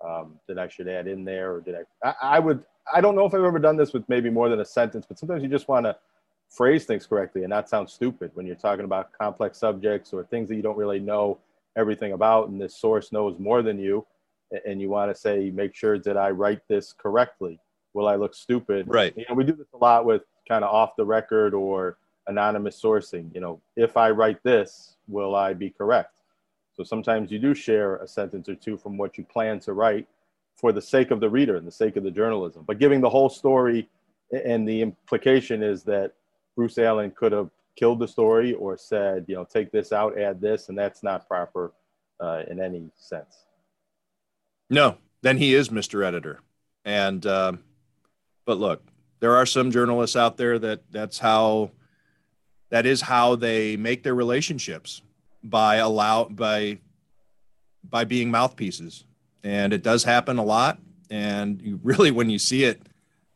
um, 0.05 0.39
that 0.47 0.59
I 0.59 0.69
should 0.69 0.89
add 0.89 1.07
in 1.07 1.25
there, 1.25 1.55
or 1.55 1.61
did 1.61 1.77
I, 2.05 2.09
I? 2.09 2.15
I 2.37 2.39
would. 2.39 2.65
I 2.93 3.01
don't 3.01 3.15
know 3.15 3.25
if 3.25 3.35
I've 3.35 3.45
ever 3.45 3.61
done 3.61 3.77
this 3.77 3.93
with 3.93 4.07
maybe 4.09 4.29
more 4.29 4.49
than 4.49 4.61
a 4.61 4.65
sentence, 4.65 5.07
but 5.07 5.19
sometimes 5.19 5.43
you 5.43 5.49
just 5.49 5.69
want 5.69 5.87
to 5.87 5.97
phrase 6.49 6.85
things 6.85 7.07
correctly 7.07 7.45
and 7.45 7.51
not 7.51 7.69
sound 7.69 7.89
stupid 7.89 8.31
when 8.35 8.45
you're 8.45 8.57
talking 8.57 8.85
about 8.85 9.11
complex 9.13 9.57
subjects 9.57 10.13
or 10.13 10.25
things 10.25 10.49
that 10.49 10.57
you 10.57 10.63
don't 10.63 10.77
really 10.77 11.01
know 11.01 11.39
everything 11.77 12.13
about 12.13 12.49
and 12.49 12.61
this 12.61 12.77
source 12.77 13.13
knows 13.13 13.39
more 13.39 13.63
than 13.63 13.79
you 13.79 14.07
and 14.67 14.81
you 14.81 14.89
want 14.89 15.15
to 15.15 15.19
say 15.19 15.51
make 15.51 15.75
sure 15.75 15.99
that 15.99 16.17
i 16.17 16.31
write 16.31 16.61
this 16.69 16.93
correctly? 16.93 17.59
Will 17.95 18.09
i 18.09 18.17
look 18.17 18.35
stupid? 18.35 18.87
Right. 18.89 19.17
You 19.17 19.25
know 19.29 19.35
we 19.35 19.45
do 19.45 19.53
this 19.53 19.73
a 19.75 19.79
lot 19.79 20.05
with 20.05 20.23
kind 20.49 20.65
of 20.65 20.75
off 20.75 20.97
the 20.97 21.05
record 21.05 21.55
or 21.55 21.99
anonymous 22.29 22.81
sourcing 22.81 23.35
you 23.35 23.41
know 23.41 23.61
if 23.77 23.97
i 23.97 24.09
write 24.11 24.43
this 24.43 24.97
will 25.09 25.35
i 25.35 25.53
be 25.53 25.71
correct? 25.71 26.15
So 26.75 26.83
sometimes 26.83 27.31
you 27.31 27.39
do 27.39 27.55
share 27.55 27.97
a 27.97 28.09
sentence 28.09 28.49
or 28.49 28.55
two 28.55 28.77
from 28.77 28.97
what 28.97 29.19
you 29.19 29.25
plan 29.25 29.61
to 29.61 29.75
write 29.75 30.07
for 30.57 30.73
the 30.73 30.81
sake 30.81 31.11
of 31.11 31.21
the 31.21 31.29
reader 31.29 31.57
and 31.57 31.67
the 31.67 31.73
sake 31.73 31.97
of 31.97 32.05
the 32.05 32.11
journalism. 32.11 32.65
But 32.67 32.79
giving 32.79 33.01
the 33.01 33.11
whole 33.11 33.29
story 33.29 33.89
and 34.45 34.67
the 34.67 34.81
implication 34.81 35.63
is 35.63 35.83
that 35.85 36.13
bruce 36.57 36.79
allen 36.79 37.11
could 37.11 37.33
have 37.33 37.51
killed 37.77 37.99
the 37.99 38.09
story 38.09 38.53
or 38.55 38.77
said, 38.77 39.25
you 39.29 39.35
know, 39.35 39.45
take 39.45 39.73
this 39.73 39.93
out, 39.93 40.19
add 40.19 40.41
this, 40.41 40.69
and 40.69 40.77
that's 40.77 41.03
not 41.03 41.27
proper 41.27 41.73
uh, 42.21 42.43
in 42.51 42.61
any 42.61 42.91
sense. 42.97 43.47
No, 44.71 44.97
then 45.23 45.39
he 45.39 45.55
is 45.55 45.69
Mr. 45.69 46.05
Editor. 46.05 46.41
And, 46.85 47.25
um, 47.27 47.63
but 48.45 48.59
look, 48.59 48.83
there 49.21 49.37
are 49.37 49.47
some 49.47 49.71
journalists 49.71 50.17
out 50.17 50.37
there 50.37 50.59
that 50.59 50.81
that's 50.91 51.19
how, 51.19 51.71
that 52.71 52.87
is 52.87 53.01
how 53.01 53.37
they 53.37 53.77
make 53.77 54.03
their 54.03 54.15
relationships 54.15 55.03
by 55.45 55.77
allow, 55.77 56.25
by, 56.25 56.79
by 57.89 58.05
being 58.05 58.31
mouthpieces. 58.31 59.05
And 59.45 59.73
it 59.73 59.83
does 59.83 60.05
happen 60.05 60.39
a 60.39 60.45
lot. 60.45 60.79
And 61.11 61.61
you 61.61 61.81
really, 61.83 62.11
when 62.11 62.31
you 62.31 62.39
see 62.39 62.65
it, 62.65 62.83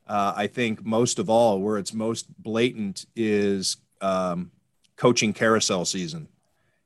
uh, 0.07 0.33
I 0.37 0.47
think 0.47 0.85
most 0.85 1.19
of 1.19 1.29
all, 1.29 1.61
where 1.61 1.79
it's 1.79 1.93
most 1.93 2.27
blatant 2.41 3.07
is 3.17 3.77
um, 4.01 4.51
coaching 4.97 5.33
carousel 5.33 5.85
season. 5.85 6.29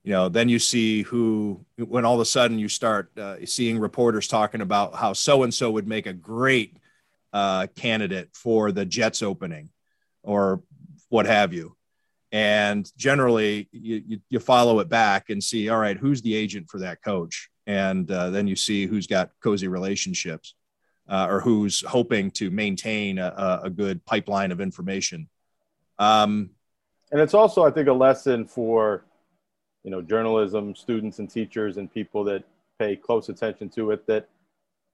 You 0.02 0.12
know, 0.12 0.28
then 0.28 0.48
you 0.48 0.58
see 0.58 1.02
who, 1.02 1.64
when 1.76 2.04
all 2.04 2.14
of 2.14 2.20
a 2.20 2.24
sudden 2.24 2.58
you 2.58 2.68
start 2.68 3.16
uh, 3.18 3.36
seeing 3.44 3.78
reporters 3.78 4.28
talking 4.28 4.62
about 4.62 4.94
how 4.94 5.12
so 5.12 5.42
and 5.42 5.52
so 5.52 5.70
would 5.72 5.86
make 5.86 6.06
a 6.06 6.12
great 6.12 6.78
uh, 7.32 7.66
candidate 7.76 8.30
for 8.32 8.72
the 8.72 8.84
Jets 8.84 9.22
opening 9.22 9.70
or 10.22 10.62
what 11.10 11.26
have 11.26 11.52
you. 11.52 11.76
And 12.32 12.90
generally, 12.96 13.68
you, 13.72 14.02
you, 14.06 14.20
you, 14.28 14.38
follow 14.38 14.78
it 14.78 14.88
back 14.88 15.30
and 15.30 15.42
see, 15.42 15.68
all 15.68 15.80
right, 15.80 15.96
who's 15.96 16.22
the 16.22 16.34
agent 16.34 16.70
for 16.70 16.78
that 16.78 17.02
coach? 17.02 17.50
And 17.66 18.08
uh, 18.10 18.30
then 18.30 18.46
you 18.46 18.54
see 18.54 18.86
who's 18.86 19.08
got 19.08 19.30
cozy 19.42 19.66
relationships 19.66 20.54
uh, 21.08 21.26
or 21.28 21.40
who's 21.40 21.80
hoping 21.84 22.30
to 22.32 22.50
maintain 22.50 23.18
a, 23.18 23.60
a 23.64 23.70
good 23.70 24.04
pipeline 24.04 24.52
of 24.52 24.60
information. 24.60 25.28
Um, 25.98 26.50
and 27.12 27.20
it's 27.20 27.34
also 27.34 27.64
i 27.64 27.70
think 27.70 27.88
a 27.88 27.92
lesson 27.92 28.44
for 28.46 29.04
you 29.84 29.90
know 29.90 30.02
journalism 30.02 30.74
students 30.74 31.18
and 31.18 31.30
teachers 31.30 31.76
and 31.76 31.92
people 31.92 32.24
that 32.24 32.44
pay 32.78 32.96
close 32.96 33.28
attention 33.28 33.68
to 33.68 33.90
it 33.90 34.06
that 34.06 34.28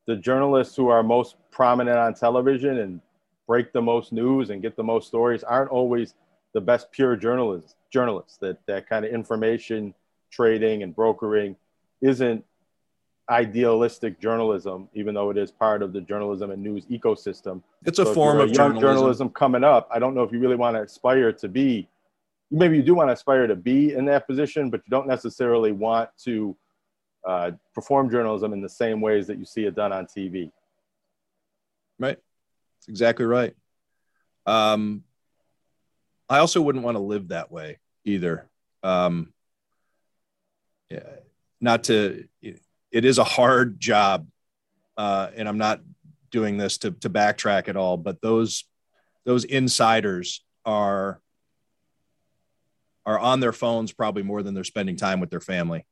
the 0.06 0.16
journalists 0.16 0.76
who 0.76 0.88
are 0.88 1.02
most 1.02 1.36
prominent 1.50 1.98
on 1.98 2.14
television 2.14 2.78
and 2.78 3.00
break 3.46 3.72
the 3.72 3.82
most 3.82 4.12
news 4.12 4.50
and 4.50 4.62
get 4.62 4.76
the 4.76 4.82
most 4.82 5.08
stories 5.08 5.42
aren't 5.42 5.70
always 5.70 6.14
the 6.52 6.60
best 6.60 6.90
pure 6.90 7.16
journalists 7.16 7.74
journalists 7.90 8.38
that 8.38 8.58
that 8.66 8.88
kind 8.88 9.04
of 9.04 9.12
information 9.12 9.94
trading 10.30 10.82
and 10.82 10.94
brokering 10.94 11.56
isn't 12.00 12.44
idealistic 13.28 14.20
journalism 14.20 14.88
even 14.94 15.12
though 15.14 15.30
it 15.30 15.36
is 15.36 15.50
part 15.50 15.82
of 15.82 15.92
the 15.92 16.00
journalism 16.00 16.52
and 16.52 16.62
news 16.62 16.84
ecosystem 16.86 17.60
it's 17.84 17.98
a 17.98 18.04
so 18.04 18.14
form 18.14 18.38
of 18.38 18.48
young 18.50 18.74
journalism. 18.74 18.80
journalism 18.80 19.28
coming 19.30 19.64
up 19.64 19.88
i 19.92 19.98
don't 19.98 20.14
know 20.14 20.22
if 20.22 20.30
you 20.30 20.38
really 20.38 20.54
want 20.54 20.76
to 20.76 20.82
aspire 20.82 21.32
to 21.32 21.48
be 21.48 21.88
maybe 22.50 22.76
you 22.76 22.82
do 22.82 22.94
want 22.94 23.08
to 23.08 23.12
aspire 23.12 23.46
to 23.46 23.56
be 23.56 23.92
in 23.94 24.04
that 24.06 24.26
position, 24.26 24.70
but 24.70 24.82
you 24.86 24.90
don't 24.90 25.08
necessarily 25.08 25.72
want 25.72 26.10
to 26.24 26.56
uh, 27.26 27.50
perform 27.74 28.10
journalism 28.10 28.52
in 28.52 28.62
the 28.62 28.68
same 28.68 29.00
ways 29.00 29.26
that 29.26 29.38
you 29.38 29.44
see 29.44 29.64
it 29.64 29.74
done 29.74 29.92
on 29.92 30.06
TV. 30.06 30.50
Right. 31.98 32.18
That's 32.78 32.88
exactly 32.88 33.24
right. 33.24 33.54
Um, 34.46 35.02
I 36.28 36.38
also 36.38 36.60
wouldn't 36.60 36.84
want 36.84 36.96
to 36.96 37.02
live 37.02 37.28
that 37.28 37.50
way 37.50 37.78
either. 38.04 38.48
Um, 38.82 39.32
yeah, 40.90 41.00
not 41.60 41.84
to, 41.84 42.28
it 42.42 43.04
is 43.04 43.18
a 43.18 43.24
hard 43.24 43.80
job. 43.80 44.28
Uh, 44.96 45.30
and 45.34 45.48
I'm 45.48 45.58
not 45.58 45.80
doing 46.30 46.56
this 46.56 46.78
to, 46.78 46.92
to 46.92 47.10
backtrack 47.10 47.68
at 47.68 47.76
all, 47.76 47.96
but 47.96 48.20
those, 48.22 48.64
those 49.24 49.44
insiders 49.44 50.44
are 50.64 51.20
are 53.06 53.18
on 53.18 53.40
their 53.40 53.52
phones 53.52 53.92
probably 53.92 54.24
more 54.24 54.42
than 54.42 54.52
they're 54.52 54.64
spending 54.64 54.96
time 54.96 55.20
with 55.20 55.30
their 55.30 55.40
family. 55.40 55.86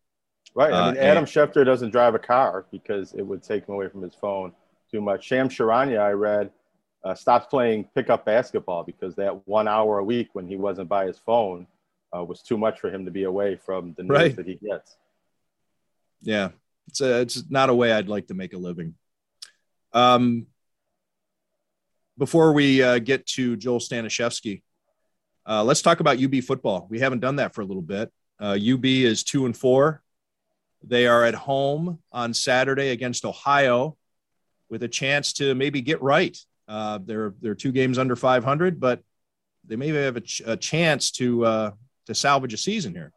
Right. 0.55 0.73
I 0.73 0.91
mean, 0.91 0.99
uh, 0.99 1.01
Adam 1.01 1.25
and, 1.25 1.27
Schefter 1.27 1.65
doesn't 1.65 1.91
drive 1.91 2.15
a 2.15 2.19
car 2.19 2.67
because 2.71 3.15
it 3.15 3.23
would 3.23 3.43
take 3.43 3.67
him 3.67 3.75
away 3.75 3.89
from 3.89 4.03
his 4.03 4.15
phone 4.15 4.53
too 4.91 5.01
much. 5.01 5.25
Shams 5.25 5.55
Charania, 5.55 6.01
I 6.01 6.11
read, 6.11 6.51
uh, 7.05 7.15
stopped 7.15 7.51
playing 7.51 7.85
pickup 7.95 8.25
basketball 8.25 8.83
because 8.83 9.15
that 9.17 9.47
one 9.47 9.69
hour 9.69 9.99
a 9.99 10.05
week 10.05 10.29
when 10.33 10.47
he 10.47 10.57
wasn't 10.57 10.89
by 10.89 11.07
his 11.07 11.19
phone 11.19 11.67
uh, 12.17 12.25
was 12.25 12.43
too 12.43 12.59
much 12.59 12.81
for 12.81 12.91
him 12.91 13.05
to 13.05 13.11
be 13.11 13.25
away 13.25 13.57
from 13.57 13.95
the 13.97 14.03
news 14.03 14.11
right. 14.11 14.37
that 14.37 14.47
he 14.47 14.55
gets. 14.55 14.97
Yeah, 16.23 16.51
it's 16.89 17.01
a, 17.01 17.21
it's 17.21 17.51
not 17.51 17.69
a 17.69 17.75
way 17.75 17.93
I'd 17.93 18.09
like 18.09 18.29
to 18.29 18.35
make 18.35 18.55
a 18.55 18.59
living. 18.59 18.95
Um, 19.93 20.47
before 22.17 22.53
we 22.53 22.83
uh, 22.83 22.99
get 23.01 23.27
to 23.27 23.57
Joel 23.57 23.81
Stanishevsky, 23.81 24.63
uh, 25.47 25.63
let's 25.65 25.83
talk 25.83 26.01
about 26.01 26.23
UB 26.23 26.43
football. 26.43 26.87
We 26.89 27.01
haven't 27.01 27.21
done 27.21 27.37
that 27.37 27.55
for 27.55 27.61
a 27.61 27.65
little 27.65 27.83
bit. 27.83 28.13
Uh, 28.41 28.59
UB 28.61 28.85
is 28.85 29.23
two 29.23 29.47
and 29.47 29.57
four. 29.57 30.03
They 30.83 31.07
are 31.07 31.25
at 31.25 31.35
home 31.35 31.99
on 32.13 32.35
Saturday 32.35 32.91
against 32.91 33.25
Ohio 33.25 33.97
with 34.69 34.83
a 34.83 34.89
chance 34.89 35.33
to 35.35 35.55
maybe 35.55 35.81
get 35.81 36.03
right. 36.03 36.37
Uh, 36.67 36.99
they're 37.05 37.35
they're 37.41 37.55
two 37.55 37.73
games 37.73 37.99
under 37.99 38.17
500, 38.17 38.81
but 38.81 39.03
they 39.67 39.77
maybe 39.77 39.97
have 39.97 40.17
a, 40.17 40.21
ch- 40.21 40.43
a 40.47 40.57
chance 40.57 41.11
to 41.13 41.45
uh, 41.45 41.71
to 42.07 42.15
salvage 42.15 42.55
a 42.55 42.57
season 42.57 42.95
here. 42.95 43.13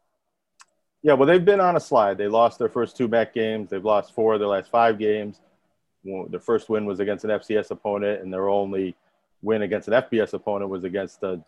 Yeah, 1.02 1.14
well, 1.14 1.26
they've 1.26 1.44
been 1.44 1.60
on 1.60 1.76
a 1.76 1.80
slide. 1.80 2.18
They 2.18 2.28
lost 2.28 2.58
their 2.58 2.68
first 2.68 2.96
two 2.96 3.08
back 3.08 3.32
games. 3.32 3.70
They've 3.70 3.84
lost 3.84 4.14
four 4.14 4.34
of 4.34 4.40
their 4.40 4.48
last 4.48 4.70
five 4.70 4.98
games. 4.98 5.40
Their 6.04 6.40
first 6.40 6.68
win 6.68 6.86
was 6.86 7.00
against 7.00 7.24
an 7.24 7.30
FCS 7.30 7.70
opponent, 7.70 8.22
and 8.22 8.32
their 8.32 8.48
only 8.48 8.96
win 9.42 9.62
against 9.62 9.88
an 9.88 9.94
FBS 9.94 10.32
opponent 10.32 10.70
was 10.70 10.84
against 10.84 11.22
a 11.22 11.42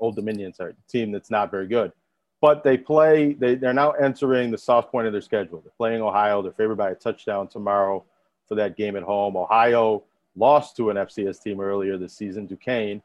Old 0.00 0.16
Dominion, 0.16 0.52
sorry, 0.52 0.74
team 0.88 1.12
that's 1.12 1.30
not 1.30 1.50
very 1.50 1.66
good. 1.66 1.92
But 2.40 2.64
they 2.64 2.78
play, 2.78 3.34
they, 3.34 3.54
they're 3.54 3.74
now 3.74 3.90
entering 3.92 4.50
the 4.50 4.58
soft 4.58 4.90
point 4.90 5.06
of 5.06 5.12
their 5.12 5.20
schedule. 5.20 5.60
They're 5.60 5.72
playing 5.76 6.00
Ohio. 6.00 6.40
They're 6.40 6.52
favored 6.52 6.78
by 6.78 6.90
a 6.90 6.94
touchdown 6.94 7.48
tomorrow 7.48 8.04
for 8.48 8.54
that 8.54 8.76
game 8.76 8.96
at 8.96 9.02
home. 9.02 9.36
Ohio 9.36 10.04
lost 10.36 10.76
to 10.76 10.90
an 10.90 10.96
FCS 10.96 11.42
team 11.42 11.60
earlier 11.60 11.98
this 11.98 12.14
season, 12.14 12.46
Duquesne. 12.46 13.02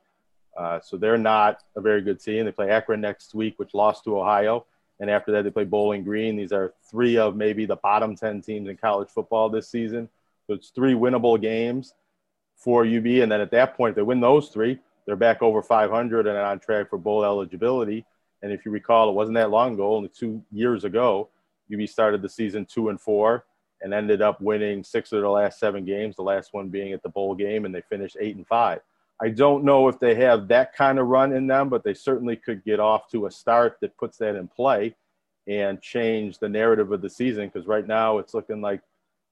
Uh, 0.58 0.80
so 0.80 0.96
they're 0.96 1.18
not 1.18 1.64
a 1.76 1.82
very 1.82 2.02
good 2.02 2.20
team. 2.20 2.46
They 2.46 2.52
play 2.52 2.70
Akron 2.70 3.02
next 3.02 3.36
week, 3.36 3.56
which 3.60 3.74
lost 3.74 4.06
to 4.06 4.18
Ohio. 4.18 4.66
And 5.02 5.10
after 5.10 5.34
that, 5.34 5.44
they 5.44 5.52
play 5.52 5.66
Bowling 5.66 6.06
Green. 6.06 6.38
These 6.38 6.54
are 6.54 6.74
three 6.90 7.18
of 7.18 7.36
maybe 7.36 7.66
the 7.66 7.76
bottom 7.76 8.16
10 8.16 8.42
teams 8.42 8.70
in 8.70 8.78
college 8.78 9.10
football 9.10 9.50
this 9.50 9.68
season. 9.68 10.08
So 10.48 10.54
it's 10.54 10.70
three 10.70 10.94
winnable 10.94 11.42
games 11.42 11.94
for 12.56 12.86
UB. 12.86 13.06
And 13.06 13.32
then 13.32 13.42
at 13.42 13.52
that 13.52 13.76
point, 13.76 13.92
if 13.92 13.96
they 13.98 14.02
win 14.02 14.22
those 14.22 14.50
three, 14.50 14.80
they're 15.06 15.16
back 15.16 15.42
over 15.42 15.62
500 15.62 16.28
and 16.28 16.38
on 16.38 16.60
track 16.60 16.90
for 16.90 16.98
bowl 16.98 17.24
eligibility. 17.24 18.06
And 18.42 18.52
if 18.52 18.66
you 18.66 18.72
recall, 18.72 19.10
it 19.10 19.14
wasn't 19.14 19.36
that 19.36 19.52
long 19.52 19.74
ago, 19.74 19.96
only 19.96 20.10
two 20.10 20.44
years 20.52 20.84
ago, 20.84 21.30
UB 21.74 21.88
started 21.88 22.22
the 22.22 22.30
season 22.30 22.66
two 22.66 22.90
and 22.90 23.00
four 23.00 23.46
and 23.82 23.94
ended 23.94 24.22
up 24.22 24.42
winning 24.42 24.84
six 24.84 25.12
of 25.12 25.22
their 25.22 25.30
last 25.30 25.60
seven 25.60 25.86
games, 25.86 26.16
the 26.16 26.22
last 26.22 26.54
one 26.54 26.70
being 26.70 26.94
at 26.94 27.04
the 27.04 27.10
bowl 27.10 27.36
game, 27.36 27.66
and 27.66 27.74
they 27.74 27.82
finished 27.82 28.18
eight 28.20 28.36
and 28.36 28.48
five. 28.48 28.80
I 29.22 29.30
don't 29.30 29.64
know 29.64 29.88
if 29.88 30.00
they 30.00 30.16
have 30.16 30.48
that 30.50 30.76
kind 30.76 31.00
of 31.00 31.08
run 31.08 31.34
in 31.34 31.48
them, 31.48 31.70
but 31.70 31.84
they 31.84 31.94
certainly 31.94 32.36
could 32.36 32.66
get 32.66 32.80
off 32.80 33.10
to 33.12 33.28
a 33.28 33.32
start 33.32 33.78
that 33.82 33.98
puts 33.98 34.18
that 34.18 34.36
in 34.36 34.48
play 34.48 34.96
and 35.48 35.82
change 35.82 36.40
the 36.40 36.50
narrative 36.50 36.92
of 36.92 37.02
the 37.02 37.10
season 37.10 37.48
because 37.48 37.68
right 37.68 37.88
now 37.88 38.18
it's 38.18 38.34
looking 38.34 38.62
like 38.62 38.82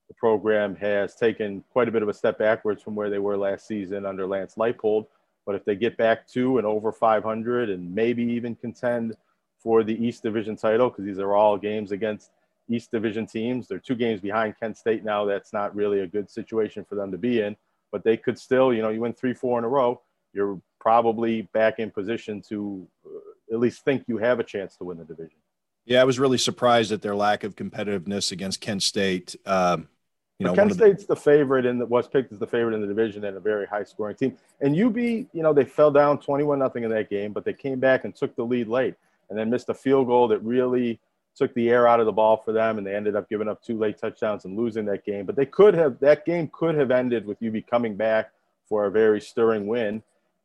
the 0.08 0.14
program 0.14 0.76
has 0.76 1.14
taken 1.14 1.64
quite 1.70 1.88
a 1.88 1.92
bit 1.92 2.02
of 2.02 2.08
a 2.08 2.14
step 2.14 2.38
backwards 2.38 2.82
from 2.82 2.94
where 2.94 3.10
they 3.10 3.18
were 3.18 3.36
last 3.36 3.66
season 3.66 4.06
under 4.06 4.26
Lance 4.26 4.54
Leipold. 4.54 5.06
But 5.46 5.54
if 5.54 5.64
they 5.64 5.74
get 5.74 5.96
back 5.96 6.26
to 6.28 6.58
and 6.58 6.66
over 6.66 6.92
500 6.92 7.70
and 7.70 7.94
maybe 7.94 8.22
even 8.22 8.54
contend 8.54 9.14
for 9.58 9.82
the 9.82 9.94
East 9.94 10.22
Division 10.22 10.56
title, 10.56 10.90
because 10.90 11.04
these 11.04 11.18
are 11.18 11.34
all 11.34 11.56
games 11.56 11.92
against 11.92 12.30
East 12.68 12.90
Division 12.90 13.26
teams. 13.26 13.68
They're 13.68 13.78
two 13.78 13.94
games 13.94 14.20
behind 14.20 14.54
Kent 14.58 14.78
State 14.78 15.04
now. 15.04 15.24
That's 15.24 15.52
not 15.52 15.74
really 15.74 16.00
a 16.00 16.06
good 16.06 16.30
situation 16.30 16.84
for 16.84 16.94
them 16.94 17.10
to 17.12 17.18
be 17.18 17.40
in, 17.40 17.56
but 17.92 18.04
they 18.04 18.16
could 18.16 18.38
still, 18.38 18.72
you 18.72 18.82
know, 18.82 18.90
you 18.90 19.00
win 19.00 19.12
three, 19.12 19.34
four 19.34 19.58
in 19.58 19.64
a 19.64 19.68
row, 19.68 20.00
you're 20.32 20.60
probably 20.80 21.42
back 21.52 21.78
in 21.78 21.90
position 21.90 22.42
to 22.48 22.86
uh, 23.06 23.54
at 23.54 23.60
least 23.60 23.84
think 23.84 24.04
you 24.06 24.18
have 24.18 24.40
a 24.40 24.44
chance 24.44 24.76
to 24.76 24.84
win 24.84 24.98
the 24.98 25.04
division. 25.04 25.38
Yeah, 25.86 26.00
I 26.00 26.04
was 26.04 26.18
really 26.18 26.38
surprised 26.38 26.92
at 26.92 27.02
their 27.02 27.14
lack 27.14 27.44
of 27.44 27.56
competitiveness 27.56 28.32
against 28.32 28.60
Kent 28.60 28.82
State. 28.82 29.36
Um, 29.44 29.88
you 30.38 30.46
know, 30.46 30.54
Kent 30.54 30.74
State's 30.74 31.06
the, 31.06 31.14
the 31.14 31.20
favorite 31.20 31.64
and 31.64 31.88
was 31.88 32.08
picked 32.08 32.32
as 32.32 32.38
the 32.38 32.46
favorite 32.46 32.74
in 32.74 32.80
the 32.80 32.86
division 32.86 33.24
and 33.24 33.36
a 33.36 33.40
very 33.40 33.66
high 33.66 33.84
scoring 33.84 34.16
team. 34.16 34.36
And 34.60 34.80
UB, 34.80 34.96
you 34.96 35.28
know, 35.32 35.52
they 35.52 35.64
fell 35.64 35.90
down 35.90 36.18
21 36.18 36.58
nothing 36.58 36.82
in 36.82 36.90
that 36.90 37.08
game, 37.08 37.32
but 37.32 37.44
they 37.44 37.52
came 37.52 37.78
back 37.78 38.04
and 38.04 38.14
took 38.14 38.34
the 38.34 38.44
lead 38.44 38.66
late 38.66 38.94
and 39.30 39.38
then 39.38 39.48
missed 39.48 39.68
a 39.68 39.74
field 39.74 40.08
goal 40.08 40.26
that 40.28 40.40
really 40.40 40.98
took 41.36 41.54
the 41.54 41.68
air 41.68 41.86
out 41.86 42.00
of 42.00 42.06
the 42.06 42.12
ball 42.12 42.36
for 42.36 42.52
them 42.52 42.78
and 42.78 42.86
they 42.86 42.94
ended 42.94 43.16
up 43.16 43.28
giving 43.28 43.48
up 43.48 43.62
two 43.62 43.78
late 43.78 43.98
touchdowns 43.98 44.44
and 44.44 44.56
losing 44.56 44.84
that 44.86 45.04
game. 45.04 45.24
But 45.24 45.36
they 45.36 45.46
could 45.46 45.74
have 45.74 45.98
that 46.00 46.24
game 46.24 46.50
could 46.52 46.74
have 46.74 46.90
ended 46.90 47.26
with 47.26 47.42
UB 47.42 47.66
coming 47.68 47.96
back 47.96 48.30
for 48.68 48.86
a 48.86 48.90
very 48.90 49.20
stirring 49.20 49.66
win 49.66 50.02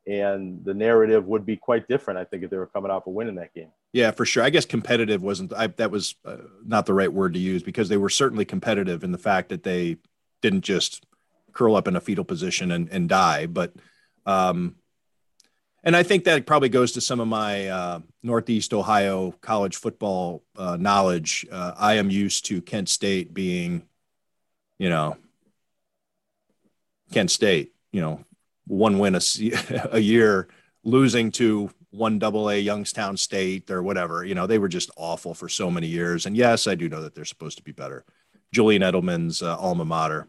and 0.09 0.65
the 0.65 0.73
narrative 0.73 1.27
would 1.27 1.45
be 1.45 1.55
quite 1.55 1.87
different, 1.87 2.19
I 2.19 2.23
think, 2.23 2.43
if 2.43 2.49
they 2.49 2.57
were 2.57 2.65
coming 2.65 2.89
off 2.89 3.05
a 3.05 3.09
win 3.11 3.27
in 3.27 3.35
that 3.35 3.53
game. 3.53 3.69
Yeah, 3.93 4.11
for 4.11 4.25
sure. 4.25 4.43
I 4.43 4.49
guess 4.49 4.65
competitive 4.65 5.21
wasn't 5.21 5.53
I, 5.53 5.67
that 5.67 5.91
was 5.91 6.15
uh, 6.25 6.37
not 6.65 6.85
the 6.85 6.93
right 6.93 7.11
word 7.11 7.33
to 7.33 7.39
use 7.39 7.63
because 7.63 7.89
they 7.89 7.97
were 7.97 8.09
certainly 8.09 8.45
competitive 8.45 9.03
in 9.03 9.11
the 9.11 9.17
fact 9.17 9.49
that 9.49 9.63
they 9.63 9.97
didn't 10.41 10.61
just 10.61 11.05
curl 11.53 11.75
up 11.75 11.87
in 11.87 11.95
a 11.95 12.01
fetal 12.01 12.23
position 12.23 12.71
and, 12.71 12.89
and 12.89 13.07
die, 13.07 13.45
but 13.45 13.73
um, 14.25 14.75
and 15.83 15.95
I 15.95 16.03
think 16.03 16.25
that 16.25 16.45
probably 16.45 16.69
goes 16.69 16.91
to 16.93 17.01
some 17.01 17.19
of 17.19 17.27
my 17.27 17.67
uh, 17.67 17.99
Northeast 18.21 18.73
Ohio 18.73 19.31
college 19.41 19.77
football 19.77 20.43
uh, 20.57 20.75
knowledge. 20.77 21.45
Uh, 21.49 21.73
I 21.77 21.95
am 21.95 22.09
used 22.09 22.45
to 22.47 22.61
Kent 22.61 22.89
State 22.89 23.33
being, 23.33 23.83
you 24.77 24.89
know, 24.89 25.15
Kent 27.13 27.31
State, 27.31 27.73
you 27.93 28.01
know, 28.01 28.25
one 28.69 28.99
win 28.99 29.15
a, 29.15 29.21
a 29.91 29.99
year, 29.99 30.47
losing 30.83 31.31
to 31.31 31.69
one 31.91 32.19
double 32.19 32.49
A 32.49 32.57
Youngstown 32.57 33.17
State 33.17 33.69
or 33.71 33.81
whatever. 33.81 34.23
You 34.23 34.35
know, 34.35 34.47
they 34.47 34.59
were 34.59 34.69
just 34.69 34.91
awful 34.95 35.33
for 35.33 35.49
so 35.49 35.69
many 35.71 35.87
years. 35.87 36.25
And 36.25 36.37
yes, 36.37 36.67
I 36.67 36.75
do 36.75 36.87
know 36.87 37.01
that 37.01 37.15
they're 37.15 37.25
supposed 37.25 37.57
to 37.57 37.63
be 37.63 37.71
better. 37.71 38.05
Julian 38.53 38.81
Edelman's 38.81 39.41
uh, 39.41 39.57
alma 39.57 39.85
mater, 39.85 40.27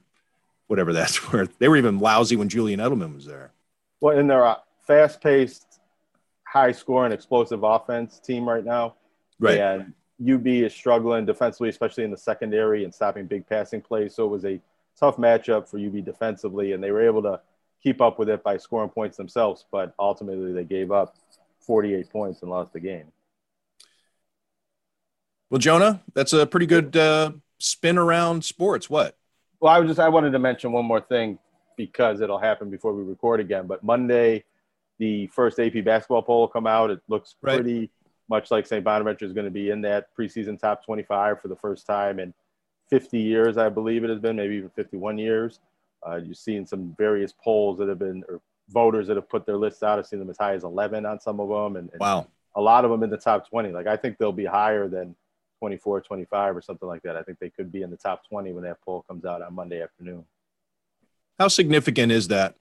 whatever 0.67 0.93
that's 0.95 1.33
worth. 1.33 1.59
They 1.59 1.69
were 1.69 1.77
even 1.77 1.99
lousy 1.99 2.37
when 2.37 2.49
Julian 2.49 2.81
Edelman 2.81 3.15
was 3.15 3.27
there. 3.27 3.53
Well, 4.01 4.19
and 4.19 4.29
they're 4.29 4.43
a 4.43 4.59
fast 4.87 5.21
paced, 5.21 5.81
high 6.45 6.73
scoring, 6.73 7.13
explosive 7.13 7.63
offense 7.63 8.19
team 8.19 8.49
right 8.49 8.65
now. 8.65 8.95
Right. 9.39 9.59
And 9.59 9.93
UB 10.27 10.47
is 10.47 10.75
struggling 10.75 11.25
defensively, 11.27 11.69
especially 11.69 12.05
in 12.05 12.11
the 12.11 12.17
secondary 12.17 12.85
and 12.85 12.95
stopping 12.95 13.27
big 13.27 13.47
passing 13.47 13.81
plays. 13.81 14.15
So 14.15 14.25
it 14.25 14.29
was 14.29 14.45
a 14.45 14.61
tough 14.99 15.17
matchup 15.17 15.69
for 15.69 15.79
UB 15.79 16.05
defensively, 16.05 16.73
and 16.73 16.83
they 16.83 16.91
were 16.91 17.07
able 17.07 17.23
to 17.23 17.41
keep 17.83 18.01
up 18.01 18.19
with 18.19 18.29
it 18.29 18.43
by 18.43 18.57
scoring 18.57 18.91
points 18.91 19.17
themselves, 19.17 19.65
but 19.71 19.95
ultimately 19.99 20.53
they 20.53 20.65
gave 20.65 20.93
up 20.93 21.17
48 21.61 22.11
points 22.11 22.43
and 22.43 22.51
lost 22.51 22.73
the 22.73 22.81
game. 22.81 23.07
Well, 25.51 25.59
Jonah, 25.59 26.03
that's 26.15 26.33
a 26.33 26.47
pretty 26.47 26.67
good 26.67 26.97
uh, 26.97 27.33
spin 27.59 27.99
around 27.99 28.45
sports. 28.45 28.89
What? 28.89 29.17
Well, 29.61 29.73
I 29.73 29.79
was 29.79 29.89
just 29.89 30.01
I 30.01 30.09
wanted 30.09 30.31
to 30.31 30.39
mention 30.39 30.73
one 30.73 30.85
more 30.85 31.01
thing 31.01 31.39
because 31.77 32.21
it'll 32.21 32.39
happen 32.39 32.71
before 32.71 32.95
we 32.95 33.03
record 33.03 33.41
again. 33.41 33.67
But 33.67 33.83
Monday, 33.83 34.45
the 34.99 35.27
first 35.29 35.59
AP 35.59 35.85
basketball 35.85 36.23
poll 36.23 36.41
will 36.41 36.49
come 36.49 36.67
out. 36.67 36.91
It 36.91 37.01
looks 37.09 37.35
right. 37.43 37.57
pretty 37.57 37.91
much 38.29 38.51
like 38.51 38.67
St. 38.67 38.85
Bonaventure 38.85 39.25
is 39.25 39.33
going 39.33 39.47
to 39.47 39.51
be 39.51 39.71
in 39.71 39.81
that 39.81 40.15
preseason 40.17 40.59
top 40.59 40.85
25 40.85 41.41
for 41.41 41.49
the 41.49 41.57
first 41.57 41.85
time 41.85 42.21
in 42.21 42.33
50 42.91 43.19
years, 43.19 43.57
I 43.57 43.69
believe 43.69 44.05
it 44.05 44.11
has 44.11 44.19
been, 44.19 44.37
maybe 44.37 44.57
even 44.57 44.71
51 44.71 45.19
years. 45.19 45.61
Uh, 46.07 46.17
you've 46.17 46.37
seen 46.37 46.67
some 46.67 46.95
various 46.97 47.33
polls 47.33 47.79
that 47.79 47.89
have 47.89 47.99
been, 47.99 48.25
or 48.29 48.41
voters 48.69 49.07
that 49.09 49.17
have 49.17 49.29
put 49.29 49.47
their 49.47 49.57
lists 49.57 49.83
out. 49.83 49.99
I've 49.99 50.07
seen 50.07 50.19
them 50.19 50.31
as 50.31 50.39
high 50.39 50.55
as 50.55 50.65
11 50.65 51.05
on 51.05 51.21
some 51.21 51.41
of 51.41 51.49
them, 51.49 51.77
and, 51.77 51.91
and 51.91 52.01
wow, 52.01 52.27
a 52.57 52.61
lot 52.61 52.85
of 52.85 52.91
them 52.91 53.03
in 53.03 53.11
the 53.11 53.17
top 53.17 53.49
20. 53.49 53.71
Like 53.71 53.87
I 53.87 53.97
think 53.97 54.19
they'll 54.19 54.33
be 54.33 54.45
higher 54.45 54.89
than 54.89 55.15
24, 55.61 56.01
25 56.01 56.57
or 56.57 56.63
something 56.63 56.89
like 56.89 57.03
that. 57.03 57.17
I 57.17 57.23
think 57.23 57.39
they 57.39 57.51
could 57.51 57.71
be 57.71 57.83
in 57.83 57.91
the 57.91 57.97
top 57.97 58.27
20 58.29 58.53
when 58.53 58.65
that 58.65 58.81
poll 58.83 59.05
comes 59.07 59.25
out 59.25 59.43
on 59.43 59.55
Monday 59.55 59.83
afternoon. 59.83 60.25
How 61.39 61.49
significant 61.49 62.13
is 62.13 62.29
that? 62.29 62.55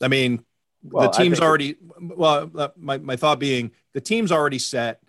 I 0.00 0.08
mean, 0.08 0.44
well, 0.82 1.10
the 1.10 1.16
team's 1.16 1.40
already. 1.40 1.76
Well, 2.00 2.50
uh, 2.56 2.68
my 2.76 2.98
my 2.98 3.16
thought 3.16 3.38
being 3.38 3.70
the 3.92 4.00
team's 4.00 4.32
already 4.32 4.58
set 4.58 5.00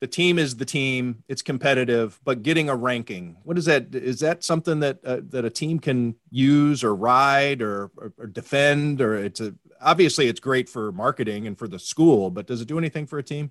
the 0.00 0.06
team 0.06 0.38
is 0.38 0.56
the 0.56 0.64
team 0.64 1.22
it's 1.28 1.42
competitive 1.42 2.20
but 2.24 2.42
getting 2.42 2.68
a 2.68 2.76
ranking 2.76 3.36
what 3.44 3.58
is 3.58 3.64
that 3.64 3.94
is 3.94 4.20
that 4.20 4.44
something 4.44 4.80
that 4.80 4.98
uh, 5.04 5.20
that 5.28 5.44
a 5.44 5.50
team 5.50 5.78
can 5.78 6.14
use 6.30 6.84
or 6.84 6.94
ride 6.94 7.62
or, 7.62 7.90
or, 7.96 8.12
or, 8.18 8.26
defend 8.26 9.00
or 9.00 9.16
it's 9.16 9.40
a 9.40 9.54
obviously 9.80 10.28
it's 10.28 10.40
great 10.40 10.68
for 10.68 10.92
marketing 10.92 11.46
and 11.46 11.58
for 11.58 11.68
the 11.68 11.78
school 11.78 12.30
but 12.30 12.46
does 12.46 12.60
it 12.60 12.68
do 12.68 12.78
anything 12.78 13.06
for 13.06 13.18
a 13.18 13.22
team 13.22 13.50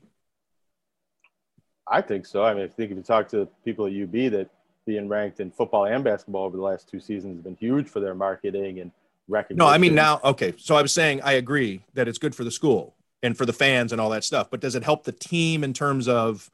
i 1.87 2.01
think 2.01 2.25
so 2.25 2.43
i 2.43 2.53
mean 2.53 2.63
i 2.63 2.67
think 2.67 2.91
if 2.91 2.97
you 2.97 3.03
talk 3.03 3.27
to 3.27 3.47
people 3.65 3.85
at 3.85 3.93
ub 3.93 4.31
that 4.31 4.49
being 4.85 5.07
ranked 5.09 5.39
in 5.39 5.51
football 5.51 5.85
and 5.85 6.03
basketball 6.03 6.45
over 6.45 6.55
the 6.55 6.63
last 6.63 6.89
two 6.89 6.99
seasons 6.99 7.35
has 7.35 7.43
been 7.43 7.57
huge 7.59 7.87
for 7.87 7.99
their 7.99 8.15
marketing 8.15 8.79
and 8.79 8.91
recognition. 9.27 9.57
no 9.57 9.67
i 9.67 9.77
mean 9.77 9.93
now 9.93 10.19
okay 10.23 10.53
so 10.57 10.75
i 10.75 10.81
was 10.81 10.93
saying 10.93 11.21
i 11.23 11.33
agree 11.33 11.83
that 11.93 12.07
it's 12.07 12.17
good 12.17 12.33
for 12.33 12.45
the 12.45 12.51
school 12.51 12.96
and 13.23 13.37
for 13.37 13.45
the 13.45 13.53
fans 13.53 13.91
and 13.91 13.99
all 13.99 14.09
that 14.11 14.23
stuff. 14.23 14.49
But 14.49 14.59
does 14.59 14.75
it 14.75 14.83
help 14.83 15.03
the 15.03 15.11
team 15.11 15.63
in 15.63 15.73
terms 15.73 16.07
of 16.07 16.49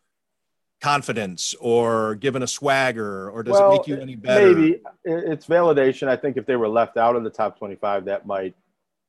confidence 0.82 1.56
or 1.62 2.15
given 2.15 2.43
a 2.43 2.47
swagger 2.47 3.30
or 3.30 3.43
does 3.43 3.54
well, 3.54 3.73
it 3.73 3.78
make 3.78 3.88
you 3.88 3.97
any 3.97 4.15
better? 4.15 4.54
Maybe 4.54 4.82
it's 5.06 5.45
validation. 5.45 6.08
I 6.08 6.15
think 6.15 6.38
if 6.38 6.45
they 6.45 6.56
were 6.56 6.67
left 6.67 6.97
out 6.97 7.15
of 7.15 7.23
the 7.23 7.30
top 7.30 7.58
25, 7.58 8.06
that 8.06 8.26
might 8.26 8.56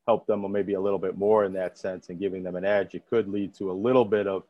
help 0.07 0.27
them 0.27 0.51
maybe 0.53 0.75
a 0.75 0.81
little 0.81 0.99
bit 0.99 1.17
more 1.17 1.45
in 1.45 1.53
that 1.55 1.79
sense 1.79 2.11
and 2.11 2.19
giving 2.21 2.43
them 2.43 2.57
an 2.57 2.65
edge. 2.65 2.95
It 2.95 3.05
could 3.09 3.29
lead 3.29 3.55
to 3.55 3.71
a 3.71 3.73
little 3.73 4.05
bit 4.05 4.27
of 4.27 4.45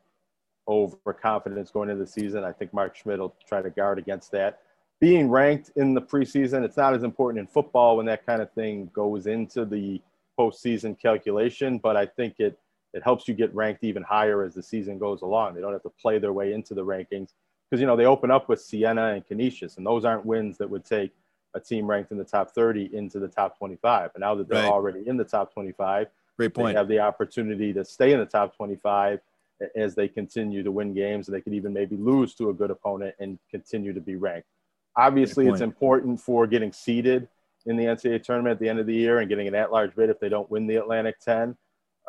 overconfidence 0.66 1.70
going 1.70 1.90
into 1.90 2.04
the 2.04 2.10
season. 2.10 2.44
I 2.44 2.52
think 2.52 2.72
Mark 2.74 2.96
Schmidt 2.96 3.20
will 3.20 3.34
try 3.46 3.62
to 3.62 3.70
guard 3.70 3.98
against 3.98 4.32
that. 4.32 4.60
Being 5.00 5.28
ranked 5.28 5.70
in 5.76 5.94
the 5.94 6.00
preseason, 6.00 6.64
it's 6.64 6.76
not 6.76 6.94
as 6.94 7.02
important 7.02 7.40
in 7.40 7.46
football 7.46 7.96
when 7.96 8.06
that 8.06 8.24
kind 8.26 8.40
of 8.42 8.50
thing 8.52 8.90
goes 8.92 9.26
into 9.26 9.64
the 9.64 10.00
postseason 10.38 10.98
calculation, 10.98 11.78
but 11.78 11.96
I 11.96 12.06
think 12.06 12.36
it 12.38 12.58
it 12.94 13.02
helps 13.02 13.28
you 13.28 13.34
get 13.34 13.54
ranked 13.54 13.84
even 13.84 14.02
higher 14.02 14.42
as 14.42 14.54
the 14.54 14.62
season 14.62 14.98
goes 14.98 15.22
along. 15.22 15.54
They 15.54 15.60
don't 15.60 15.72
have 15.72 15.82
to 15.82 15.90
play 15.90 16.18
their 16.18 16.32
way 16.32 16.52
into 16.52 16.74
the 16.74 16.84
rankings 16.84 17.32
because 17.68 17.80
you 17.80 17.86
know 17.86 17.96
they 17.96 18.06
open 18.06 18.30
up 18.30 18.48
with 18.48 18.60
Siena 18.60 19.12
and 19.14 19.26
Canisius, 19.26 19.76
and 19.76 19.84
those 19.84 20.04
aren't 20.04 20.24
wins 20.24 20.56
that 20.58 20.70
would 20.70 20.84
take 20.84 21.12
a 21.54 21.60
team 21.60 21.86
ranked 21.86 22.12
in 22.12 22.18
the 22.18 22.24
top 22.24 22.52
30 22.52 22.94
into 22.94 23.18
the 23.18 23.28
top 23.28 23.58
25. 23.58 24.10
And 24.14 24.22
now 24.22 24.34
that 24.34 24.48
they're 24.48 24.62
right. 24.62 24.70
already 24.70 25.06
in 25.06 25.16
the 25.16 25.24
top 25.24 25.52
25, 25.52 26.08
great 26.36 26.54
point. 26.54 26.74
They 26.74 26.78
have 26.78 26.88
the 26.88 27.00
opportunity 27.00 27.72
to 27.72 27.84
stay 27.84 28.12
in 28.12 28.18
the 28.18 28.26
top 28.26 28.56
25 28.56 29.20
as 29.76 29.94
they 29.94 30.08
continue 30.08 30.62
to 30.62 30.72
win 30.72 30.94
games. 30.94 31.28
And 31.28 31.36
they 31.36 31.40
could 31.40 31.54
even 31.54 31.72
maybe 31.72 31.96
lose 31.96 32.34
to 32.36 32.50
a 32.50 32.54
good 32.54 32.70
opponent 32.70 33.14
and 33.20 33.38
continue 33.50 33.92
to 33.92 34.00
be 34.00 34.16
ranked. 34.16 34.48
Obviously, 34.96 35.46
it's 35.48 35.60
important 35.60 36.20
for 36.20 36.46
getting 36.46 36.72
seeded 36.72 37.28
in 37.66 37.76
the 37.76 37.84
NCAA 37.84 38.22
tournament 38.22 38.54
at 38.54 38.60
the 38.60 38.68
end 38.68 38.78
of 38.78 38.86
the 38.86 38.94
year 38.94 39.20
and 39.20 39.28
getting 39.28 39.48
an 39.48 39.54
at-large 39.54 39.94
bid 39.96 40.10
if 40.10 40.20
they 40.20 40.28
don't 40.28 40.50
win 40.50 40.66
the 40.66 40.76
Atlantic 40.76 41.18
10. 41.20 41.56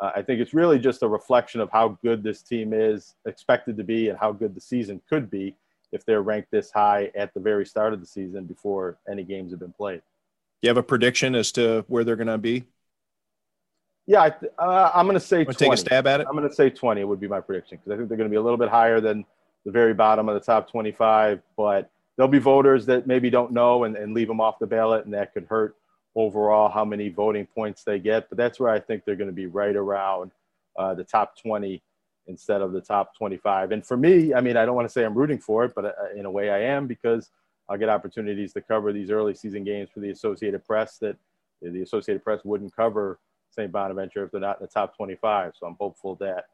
Uh, 0.00 0.12
I 0.14 0.22
think 0.22 0.40
it's 0.40 0.52
really 0.52 0.78
just 0.78 1.02
a 1.02 1.08
reflection 1.08 1.60
of 1.60 1.70
how 1.70 1.98
good 2.02 2.22
this 2.22 2.42
team 2.42 2.72
is 2.72 3.14
expected 3.26 3.76
to 3.78 3.84
be 3.84 4.08
and 4.08 4.18
how 4.18 4.32
good 4.32 4.54
the 4.54 4.60
season 4.60 5.00
could 5.08 5.30
be 5.30 5.54
if 5.92 6.04
they're 6.04 6.22
ranked 6.22 6.50
this 6.50 6.70
high 6.70 7.10
at 7.14 7.32
the 7.32 7.40
very 7.40 7.64
start 7.64 7.92
of 7.92 8.00
the 8.00 8.06
season 8.06 8.44
before 8.44 8.98
any 9.10 9.24
games 9.24 9.52
have 9.52 9.60
been 9.60 9.72
played. 9.72 10.02
Do 10.60 10.68
you 10.68 10.68
have 10.68 10.76
a 10.76 10.82
prediction 10.82 11.34
as 11.34 11.52
to 11.52 11.84
where 11.88 12.04
they're 12.04 12.16
going 12.16 12.26
to 12.26 12.38
be? 12.38 12.64
Yeah, 14.06 14.22
I 14.22 14.62
uh, 14.62 14.90
I'm 14.94 15.06
going 15.06 15.14
to 15.14 15.20
say 15.20 15.44
20. 15.44 15.58
Take 15.58 15.72
a 15.72 15.76
stab 15.76 16.06
at 16.06 16.20
it. 16.20 16.26
I'm 16.28 16.36
going 16.36 16.48
to 16.48 16.54
say 16.54 16.70
20 16.70 17.02
would 17.04 17.20
be 17.20 17.26
my 17.26 17.40
prediction 17.40 17.78
because 17.78 17.92
I 17.92 17.96
think 17.96 18.08
they're 18.08 18.18
going 18.18 18.30
to 18.30 18.32
be 18.32 18.36
a 18.36 18.42
little 18.42 18.56
bit 18.56 18.68
higher 18.68 19.00
than 19.00 19.24
the 19.64 19.72
very 19.72 19.94
bottom 19.94 20.28
of 20.28 20.34
the 20.34 20.40
top 20.40 20.70
25. 20.70 21.40
But 21.56 21.90
there'll 22.16 22.30
be 22.30 22.38
voters 22.38 22.86
that 22.86 23.06
maybe 23.06 23.30
don't 23.30 23.50
know 23.52 23.84
and, 23.84 23.96
and 23.96 24.14
leave 24.14 24.28
them 24.28 24.40
off 24.40 24.58
the 24.60 24.66
ballot, 24.66 25.06
and 25.06 25.14
that 25.14 25.34
could 25.34 25.46
hurt 25.46 25.76
overall 26.16 26.70
how 26.70 26.84
many 26.84 27.10
voting 27.10 27.46
points 27.46 27.84
they 27.84 28.00
get. 28.00 28.28
But 28.28 28.38
that's 28.38 28.58
where 28.58 28.70
I 28.70 28.80
think 28.80 29.04
they're 29.04 29.16
going 29.16 29.30
to 29.30 29.34
be 29.34 29.46
right 29.46 29.76
around 29.76 30.32
uh, 30.76 30.94
the 30.94 31.04
top 31.04 31.38
20 31.40 31.80
instead 32.26 32.62
of 32.62 32.72
the 32.72 32.80
top 32.80 33.16
25. 33.16 33.70
And 33.70 33.86
for 33.86 33.96
me, 33.96 34.34
I 34.34 34.40
mean, 34.40 34.56
I 34.56 34.64
don't 34.66 34.74
want 34.74 34.88
to 34.88 34.92
say 34.92 35.04
I'm 35.04 35.14
rooting 35.14 35.38
for 35.38 35.64
it, 35.64 35.72
but 35.76 35.84
uh, 35.84 35.92
in 36.16 36.26
a 36.26 36.30
way 36.30 36.50
I 36.50 36.58
am 36.60 36.86
because 36.86 37.30
I'll 37.68 37.78
get 37.78 37.88
opportunities 37.88 38.52
to 38.54 38.60
cover 38.60 38.92
these 38.92 39.10
early 39.10 39.34
season 39.34 39.62
games 39.62 39.90
for 39.92 40.00
the 40.00 40.10
Associated 40.10 40.64
Press 40.64 40.98
that 40.98 41.16
the 41.62 41.82
Associated 41.82 42.24
Press 42.24 42.40
wouldn't 42.44 42.74
cover 42.74 43.20
St. 43.50 43.70
Bonaventure 43.70 44.24
if 44.24 44.30
they're 44.30 44.40
not 44.40 44.60
in 44.60 44.64
the 44.64 44.72
top 44.72 44.96
25. 44.96 45.52
So 45.58 45.66
I'm 45.66 45.76
hopeful 45.78 46.16
that 46.16 46.46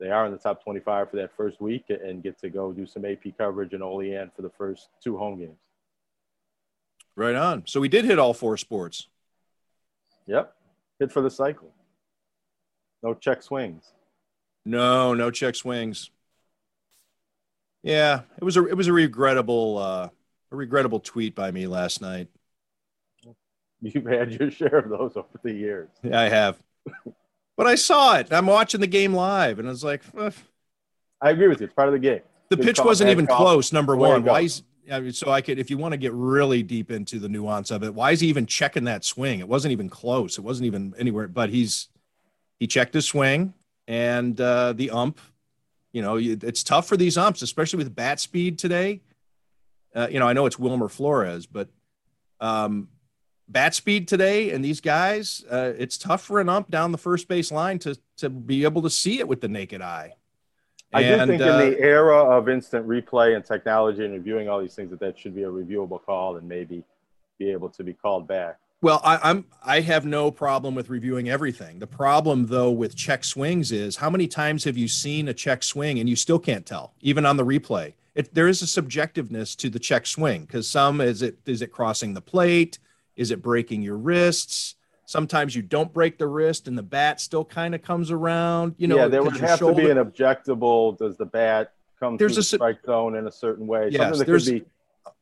they 0.00 0.10
are 0.10 0.26
in 0.26 0.32
the 0.32 0.38
top 0.38 0.62
25 0.62 1.10
for 1.10 1.16
that 1.16 1.36
first 1.36 1.60
week 1.60 1.84
and 1.88 2.22
get 2.22 2.38
to 2.40 2.50
go 2.50 2.72
do 2.72 2.86
some 2.86 3.04
AP 3.04 3.36
coverage 3.36 3.72
in 3.72 3.82
Olean 3.82 4.30
for 4.34 4.42
the 4.42 4.50
first 4.50 4.88
two 5.02 5.16
home 5.16 5.38
games. 5.38 5.58
Right 7.18 7.34
on. 7.34 7.64
So 7.66 7.80
we 7.80 7.88
did 7.88 8.04
hit 8.04 8.20
all 8.20 8.32
four 8.32 8.56
sports. 8.56 9.08
Yep. 10.28 10.54
Hit 11.00 11.10
for 11.10 11.20
the 11.20 11.30
cycle. 11.30 11.72
No 13.02 13.12
check 13.12 13.42
swings. 13.42 13.92
No, 14.64 15.14
no 15.14 15.32
check 15.32 15.56
swings. 15.56 16.10
Yeah, 17.82 18.20
it 18.36 18.44
was 18.44 18.56
a 18.56 18.64
it 18.66 18.76
was 18.76 18.86
a 18.86 18.92
regrettable 18.92 19.78
uh, 19.78 20.08
a 20.52 20.56
regrettable 20.56 21.00
tweet 21.00 21.34
by 21.34 21.50
me 21.50 21.66
last 21.66 22.00
night. 22.00 22.28
You've 23.80 24.06
had 24.06 24.32
your 24.32 24.50
share 24.52 24.78
of 24.78 24.88
those 24.88 25.16
over 25.16 25.26
the 25.42 25.52
years. 25.52 25.88
Yeah, 26.04 26.20
I 26.20 26.28
have. 26.28 26.58
but 27.56 27.66
I 27.66 27.74
saw 27.74 28.16
it. 28.18 28.32
I'm 28.32 28.46
watching 28.46 28.80
the 28.80 28.86
game 28.86 29.12
live, 29.12 29.58
and 29.58 29.66
I 29.66 29.72
was 29.72 29.82
like, 29.82 30.02
eh. 30.18 30.30
I 31.20 31.30
agree 31.30 31.48
with 31.48 31.60
you. 31.60 31.66
It's 31.66 31.74
part 31.74 31.88
of 31.88 31.94
the 31.94 32.00
game. 32.00 32.20
The 32.50 32.56
Good 32.56 32.64
pitch 32.64 32.76
call, 32.76 32.86
wasn't 32.86 33.08
bad 33.08 33.12
even 33.12 33.26
call. 33.26 33.38
close. 33.38 33.72
Number 33.72 33.96
one, 33.96 34.22
why 34.24 34.42
is 34.42 34.62
I 34.90 35.00
mean, 35.00 35.12
so 35.12 35.30
I 35.30 35.40
could, 35.40 35.58
if 35.58 35.70
you 35.70 35.78
want 35.78 35.92
to 35.92 35.98
get 35.98 36.12
really 36.12 36.62
deep 36.62 36.90
into 36.90 37.18
the 37.18 37.28
nuance 37.28 37.70
of 37.70 37.82
it, 37.82 37.94
why 37.94 38.12
is 38.12 38.20
he 38.20 38.28
even 38.28 38.46
checking 38.46 38.84
that 38.84 39.04
swing? 39.04 39.40
It 39.40 39.48
wasn't 39.48 39.72
even 39.72 39.88
close. 39.88 40.38
It 40.38 40.42
wasn't 40.42 40.66
even 40.66 40.94
anywhere. 40.98 41.28
But 41.28 41.50
he's 41.50 41.88
he 42.58 42.66
checked 42.66 42.94
his 42.94 43.06
swing, 43.06 43.54
and 43.86 44.40
uh, 44.40 44.72
the 44.72 44.90
ump. 44.90 45.20
You 45.92 46.02
know, 46.02 46.16
it's 46.18 46.62
tough 46.62 46.86
for 46.86 46.96
these 46.96 47.16
umps, 47.16 47.40
especially 47.40 47.78
with 47.78 47.94
bat 47.94 48.20
speed 48.20 48.58
today. 48.58 49.00
Uh, 49.94 50.06
you 50.10 50.18
know, 50.18 50.28
I 50.28 50.34
know 50.34 50.44
it's 50.44 50.58
Wilmer 50.58 50.88
Flores, 50.88 51.46
but 51.46 51.68
um, 52.40 52.88
bat 53.48 53.74
speed 53.74 54.06
today 54.06 54.50
and 54.50 54.64
these 54.64 54.80
guys, 54.80 55.44
uh, 55.50 55.72
it's 55.78 55.96
tough 55.96 56.22
for 56.22 56.40
an 56.40 56.48
ump 56.48 56.70
down 56.70 56.92
the 56.92 56.98
first 56.98 57.26
base 57.26 57.50
line 57.50 57.78
to 57.80 57.98
to 58.18 58.28
be 58.28 58.64
able 58.64 58.82
to 58.82 58.90
see 58.90 59.18
it 59.18 59.26
with 59.26 59.40
the 59.40 59.48
naked 59.48 59.80
eye. 59.80 60.14
I 60.92 61.02
do 61.02 61.26
think 61.26 61.42
uh, 61.42 61.44
in 61.44 61.70
the 61.70 61.80
era 61.80 62.16
of 62.16 62.48
instant 62.48 62.86
replay 62.88 63.36
and 63.36 63.44
technology 63.44 64.04
and 64.04 64.14
reviewing 64.14 64.48
all 64.48 64.60
these 64.60 64.74
things 64.74 64.90
that 64.90 65.00
that 65.00 65.18
should 65.18 65.34
be 65.34 65.42
a 65.42 65.48
reviewable 65.48 66.02
call 66.02 66.36
and 66.36 66.48
maybe 66.48 66.82
be 67.38 67.50
able 67.50 67.68
to 67.70 67.84
be 67.84 67.92
called 67.92 68.26
back. 68.26 68.58
Well, 68.80 69.00
I, 69.02 69.18
I'm 69.30 69.44
I 69.62 69.80
have 69.80 70.06
no 70.06 70.30
problem 70.30 70.74
with 70.74 70.88
reviewing 70.88 71.28
everything. 71.28 71.80
The 71.80 71.86
problem 71.86 72.46
though 72.46 72.70
with 72.70 72.94
check 72.96 73.24
swings 73.24 73.72
is 73.72 73.96
how 73.96 74.08
many 74.08 74.28
times 74.28 74.64
have 74.64 74.76
you 74.76 74.86
seen 74.88 75.28
a 75.28 75.34
check 75.34 75.62
swing 75.62 75.98
and 75.98 76.08
you 76.08 76.16
still 76.16 76.38
can't 76.38 76.64
tell, 76.64 76.94
even 77.00 77.26
on 77.26 77.36
the 77.36 77.44
replay. 77.44 77.94
It, 78.14 78.34
there 78.34 78.48
is 78.48 78.62
a 78.62 78.66
subjectiveness 78.66 79.56
to 79.56 79.68
the 79.68 79.78
check 79.78 80.06
swing 80.06 80.42
because 80.42 80.68
some 80.68 81.00
is 81.00 81.22
it 81.22 81.38
is 81.44 81.60
it 81.60 81.72
crossing 81.72 82.14
the 82.14 82.20
plate, 82.20 82.78
is 83.16 83.30
it 83.30 83.42
breaking 83.42 83.82
your 83.82 83.96
wrists? 83.96 84.76
Sometimes 85.12 85.56
you 85.56 85.62
don't 85.62 85.90
break 85.90 86.18
the 86.18 86.26
wrist 86.26 86.68
and 86.68 86.76
the 86.76 86.82
bat 86.82 87.18
still 87.18 87.42
kind 87.42 87.74
of 87.74 87.80
comes 87.80 88.10
around. 88.10 88.74
You 88.76 88.88
know, 88.88 88.96
yeah, 88.96 89.06
there 89.08 89.22
would 89.22 89.38
have 89.38 89.58
to 89.60 89.72
be 89.74 89.88
an 89.88 89.96
objectable. 89.96 90.98
Does 90.98 91.16
the 91.16 91.24
bat 91.24 91.72
come 91.98 92.18
There's 92.18 92.32
through 92.34 92.40
a 92.40 92.42
the 92.42 92.44
strike 92.74 92.84
zone 92.84 93.16
in 93.16 93.26
a 93.26 93.32
certain 93.32 93.66
way? 93.66 93.88
Yes, 93.90 94.02
Something 94.02 94.18
that 94.18 94.26
there's- 94.26 94.44
could 94.44 94.64
be 94.64 94.64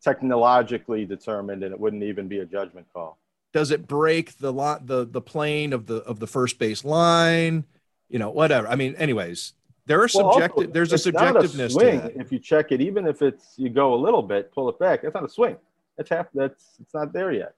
technologically 0.03 1.05
determined, 1.05 1.63
and 1.63 1.73
it 1.73 1.79
wouldn't 1.79 2.03
even 2.03 2.27
be 2.27 2.41
a 2.41 2.45
judgment 2.45 2.89
call. 2.93 3.17
does 3.53 3.71
it 3.71 3.87
break 3.87 4.37
the 4.39 4.53
lot 4.53 4.87
the 4.89 5.07
the 5.07 5.21
plane 5.21 5.73
of 5.73 5.87
the 5.87 5.99
of 5.99 6.19
the 6.19 6.27
first 6.27 6.59
base 6.59 6.85
line? 6.85 7.65
You 8.09 8.19
know, 8.19 8.31
whatever. 8.31 8.67
I 8.67 8.75
mean, 8.75 8.97
anyways, 8.97 9.53
there 9.87 10.01
are 10.03 10.09
Well, 10.13 10.27
also, 10.27 10.41
subjective. 10.41 10.73
there's 10.73 10.93
a 10.93 10.97
subjectiveness 10.97 11.71
swing. 11.75 12.01
to 12.01 12.09
that. 12.09 12.17
If 12.17 12.33
you 12.33 12.41
check 12.41 12.73
it, 12.73 12.81
even 12.81 13.07
if 13.07 13.23
it's 13.23 13.55
you 13.57 13.69
go 13.71 13.95
a 13.95 14.01
little 14.07 14.23
bit, 14.23 14.51
pull 14.53 14.69
it 14.69 14.81
back. 14.81 15.03
That's 15.03 15.15
not 15.15 15.25
a 15.25 15.29
swing. 15.29 15.57
That's 15.97 16.11
half. 16.11 16.27
That's 16.35 16.77
it's 16.81 16.93
not 16.93 17.13
there 17.13 17.31
yet. 17.33 17.55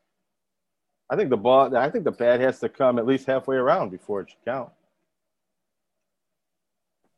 I 1.11 1.16
think 1.16 1.31
the 1.31 1.37
ball. 1.37 1.75
I 1.77 1.90
think 1.90 2.05
the 2.05 2.12
bat 2.12 2.40
has 2.40 2.61
to 2.61 2.68
come 2.68 2.99
at 2.99 3.07
least 3.07 3.27
halfway 3.27 3.57
around 3.57 3.90
before 3.90 4.21
it 4.21 4.31
should 4.31 4.44
count. 4.44 4.71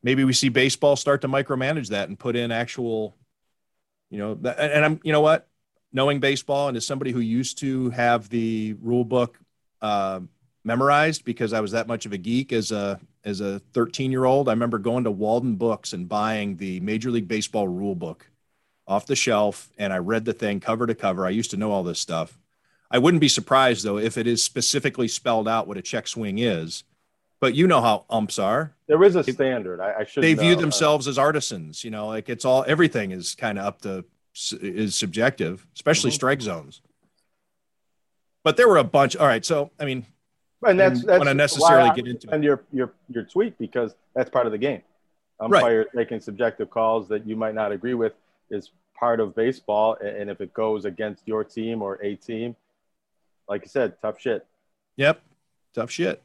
maybe 0.03 0.25
we 0.25 0.33
see 0.33 0.49
baseball 0.49 0.97
start 0.97 1.21
to 1.23 1.29
micromanage 1.29 1.89
that 1.89 2.09
and 2.09 2.19
put 2.19 2.37
in 2.37 2.51
actual 2.51 3.17
you 4.11 4.19
know 4.19 4.33
and 4.59 4.85
i'm 4.85 5.01
you 5.03 5.13
know 5.13 5.21
what 5.21 5.49
knowing 5.93 6.21
baseball 6.21 6.69
and 6.69 6.77
as 6.77 6.87
somebody 6.87 7.13
who 7.13 7.21
used 7.21 7.59
to 7.59 7.91
have 7.91 8.29
the 8.29 8.75
rule 8.81 9.05
book 9.05 9.39
uh, 9.83 10.21
memorized 10.65 11.25
because 11.25 11.53
i 11.53 11.61
was 11.61 11.73
that 11.73 11.87
much 11.87 12.07
of 12.07 12.13
a 12.13 12.19
geek 12.19 12.53
as 12.53 12.71
a 12.73 12.99
as 13.25 13.41
a 13.41 13.59
13 13.73 14.11
year 14.11 14.25
old 14.25 14.49
i 14.49 14.53
remember 14.53 14.79
going 14.79 15.05
to 15.05 15.13
Waldenbooks 15.13 15.93
and 15.93 16.09
buying 16.09 16.57
the 16.57 16.81
major 16.81 17.11
league 17.11 17.29
baseball 17.29 17.69
rule 17.69 17.95
book 17.95 18.27
off 18.87 19.07
the 19.07 19.17
shelf 19.17 19.71
and 19.79 19.93
i 19.93 19.99
read 19.99 20.25
the 20.25 20.33
thing 20.33 20.61
cover 20.61 20.87
to 20.87 20.95
cover 20.95 21.27
i 21.27 21.31
used 21.31 21.51
to 21.51 21.57
know 21.57 21.71
all 21.71 21.83
this 21.83 22.01
stuff 22.01 22.39
i 22.91 22.99
wouldn't 22.99 23.21
be 23.21 23.29
surprised 23.29 23.85
though 23.85 23.99
if 23.99 24.17
it 24.19 24.27
is 24.27 24.45
specifically 24.45 25.09
spelled 25.09 25.49
out 25.49 25.67
what 25.67 25.77
a 25.77 25.83
check 25.83 26.07
swing 26.09 26.39
is 26.39 26.85
but 27.41 27.55
you 27.55 27.67
know 27.67 27.81
how 27.81 28.05
umps 28.11 28.39
are 28.39 28.75
There 28.87 29.03
is 29.03 29.17
a 29.17 29.25
standard. 29.25 29.81
I, 29.81 30.01
I 30.01 30.05
should. 30.05 30.23
they 30.23 30.35
view 30.35 30.55
know. 30.55 30.61
themselves 30.61 31.09
as 31.09 31.19
artisans 31.19 31.85
you 31.85 31.91
know 31.91 32.07
like 32.09 32.29
it's 32.29 32.45
all 32.45 32.65
everything 32.67 33.11
is 33.13 33.35
kind 33.35 33.59
of 33.59 33.65
up 33.65 33.81
to 33.83 34.05
is 34.61 34.95
subjective 34.95 35.67
especially 35.75 36.11
Mhm. 36.11 36.15
strike 36.15 36.41
zones 36.43 36.83
but 38.45 38.57
there 38.57 38.69
were 38.69 38.79
a 38.79 38.85
bunch 38.85 39.17
all 39.17 39.27
right 39.27 39.45
so 39.45 39.71
i 39.81 39.85
mean 39.85 40.05
Uh, 40.65 40.69
and 40.71 40.81
that's 40.81 41.05
that's 41.05 41.19
wanna 41.19 41.35
necessarily 41.35 41.91
get 41.97 42.07
into 42.07 42.27
it. 42.29 42.33
understand 42.33 42.45
your 42.45 42.63
your 42.73 42.93
your 43.09 43.25
tweet 43.25 43.57
because 43.59 43.95
that's 44.15 44.29
part 44.31 44.45
of 44.47 44.53
the 44.53 44.59
game. 44.59 44.83
Right. 45.41 45.63
Umpires 45.63 45.87
making 45.95 46.21
subjective 46.21 46.69
calls 46.69 47.09
that 47.09 47.27
you 47.27 47.35
might 47.35 47.55
not 47.55 47.73
agree 47.73 47.95
with 47.95 48.13
is 48.51 48.71
part 48.95 49.21
of 49.21 49.35
baseball, 49.35 49.97
and 50.03 50.29
if 50.29 50.43
it 50.43 50.53
goes 50.53 50.85
against 50.85 51.27
your 51.27 51.45
team 51.45 51.81
or 51.81 51.95
a 52.05 52.15
team, 52.17 52.55
like 53.51 53.63
you 53.63 53.69
said, 53.69 54.01
tough 54.01 54.19
shit. 54.19 54.47
yep 54.97 55.21
tough 55.75 55.91
shit 55.91 56.23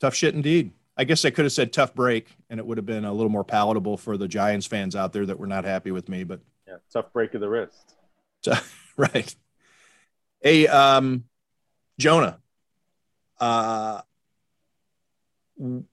tough 0.00 0.14
shit 0.14 0.34
indeed 0.34 0.72
i 0.96 1.04
guess 1.04 1.24
i 1.24 1.30
could 1.30 1.44
have 1.44 1.52
said 1.52 1.72
tough 1.72 1.94
break 1.94 2.26
and 2.50 2.58
it 2.58 2.66
would 2.66 2.78
have 2.78 2.86
been 2.86 3.04
a 3.04 3.12
little 3.12 3.28
more 3.30 3.44
palatable 3.44 3.96
for 3.96 4.16
the 4.16 4.26
giants 4.26 4.66
fans 4.66 4.96
out 4.96 5.12
there 5.12 5.26
that 5.26 5.38
were 5.38 5.46
not 5.46 5.64
happy 5.64 5.90
with 5.90 6.08
me 6.08 6.24
but 6.24 6.40
Yeah, 6.66 6.76
tough 6.92 7.12
break 7.12 7.34
of 7.34 7.40
the 7.40 7.48
wrist. 7.48 7.94
right. 8.96 9.34
Hey, 10.40 10.66
um, 10.68 11.24
Jonah, 11.98 12.38
uh, 13.40 14.00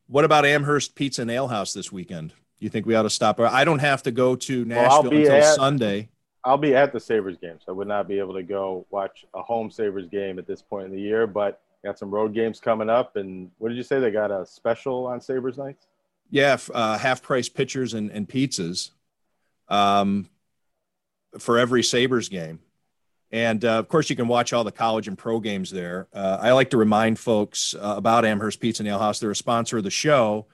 what 0.08 0.24
about 0.26 0.46
Amherst 0.46 0.94
Pizza 0.96 1.24
and 1.24 1.32
Ale 1.32 1.48
House 1.48 1.74
this 1.74 1.92
weekend? 1.92 2.34
You 2.60 2.70
think 2.70 2.86
we 2.86 2.94
ought 2.96 3.04
to 3.04 3.10
stop? 3.10 3.40
I 3.40 3.66
don't 3.66 3.80
have 3.80 4.04
to 4.04 4.12
go 4.12 4.36
to 4.36 4.66
Nashville 4.66 5.10
be 5.10 5.18
until 5.24 5.34
at- 5.38 5.56
Sunday. 5.56 6.10
I'll 6.46 6.58
be 6.58 6.76
at 6.76 6.94
the 6.94 7.00
Sabres 7.00 7.38
game, 7.38 7.58
so 7.60 7.72
I 7.72 7.76
would 7.76 7.88
not 7.88 8.08
be 8.08 8.20
able 8.20 8.36
to 8.36 8.44
go 8.44 8.86
watch 8.92 9.26
a 9.34 9.42
home 9.42 9.72
Sabres 9.72 10.08
game 10.08 10.38
at 10.38 10.46
this 10.46 10.62
point 10.62 10.86
in 10.86 10.92
the 10.92 11.02
year. 11.02 11.26
But 11.26 11.60
got 11.84 12.00
some 12.00 12.12
road 12.12 12.34
games 12.34 12.60
coming 12.60 12.90
up, 12.90 13.16
and 13.16 13.50
what 13.58 13.70
did 13.70 13.78
you 13.78 13.84
say? 13.84 14.00
They 14.00 14.12
got 14.12 14.32
a 14.32 14.46
special 14.46 15.08
on 15.08 15.20
Sabres 15.20 15.58
nights. 15.58 15.88
Yeah, 16.30 16.58
uh, 16.74 16.98
half 16.98 17.22
price 17.22 17.50
pitchers 17.50 17.94
and, 17.94 18.12
and 18.12 18.28
pizzas 18.28 18.92
um, 19.70 20.30
for 21.40 21.58
every 21.58 21.84
Sabres 21.84 22.30
game. 22.30 22.60
And 23.32 23.66
uh, 23.66 23.80
of 23.80 23.88
course, 23.88 24.10
you 24.10 24.16
can 24.16 24.28
watch 24.28 24.54
all 24.54 24.64
the 24.64 24.72
college 24.72 25.08
and 25.08 25.18
pro 25.18 25.40
games 25.40 25.72
there. 25.72 26.08
Uh, 26.14 26.38
I 26.40 26.52
like 26.52 26.70
to 26.70 26.78
remind 26.78 27.20
folks 27.20 27.74
uh, 27.76 27.96
about 27.98 28.24
Amherst 28.24 28.60
Pizza 28.60 28.82
and 28.82 28.88
Ale 28.88 29.00
House. 29.00 29.20
They're 29.20 29.32
a 29.32 29.36
sponsor 29.36 29.78
of 29.78 29.84
the 29.84 29.92
show. 29.92 30.46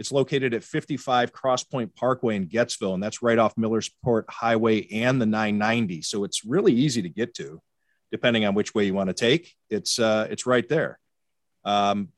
It's 0.00 0.10
located 0.10 0.54
at 0.54 0.64
55 0.64 1.30
Cross 1.30 1.64
Point 1.64 1.94
Parkway 1.94 2.34
in 2.34 2.48
Getzville, 2.48 2.94
and 2.94 3.02
that's 3.02 3.20
right 3.20 3.36
off 3.36 3.54
Millersport 3.56 4.24
Highway 4.30 4.88
and 4.90 5.20
the 5.20 5.26
990. 5.26 6.00
So 6.00 6.24
it's 6.24 6.42
really 6.42 6.72
easy 6.72 7.02
to 7.02 7.10
get 7.10 7.34
to, 7.34 7.60
depending 8.10 8.46
on 8.46 8.54
which 8.54 8.74
way 8.74 8.86
you 8.86 8.94
want 8.94 9.08
to 9.08 9.14
take. 9.14 9.54
It's 9.68 9.98
uh, 9.98 10.26
it's 10.30 10.46
right 10.46 10.66
there. 10.66 10.98
Um, 11.66 12.08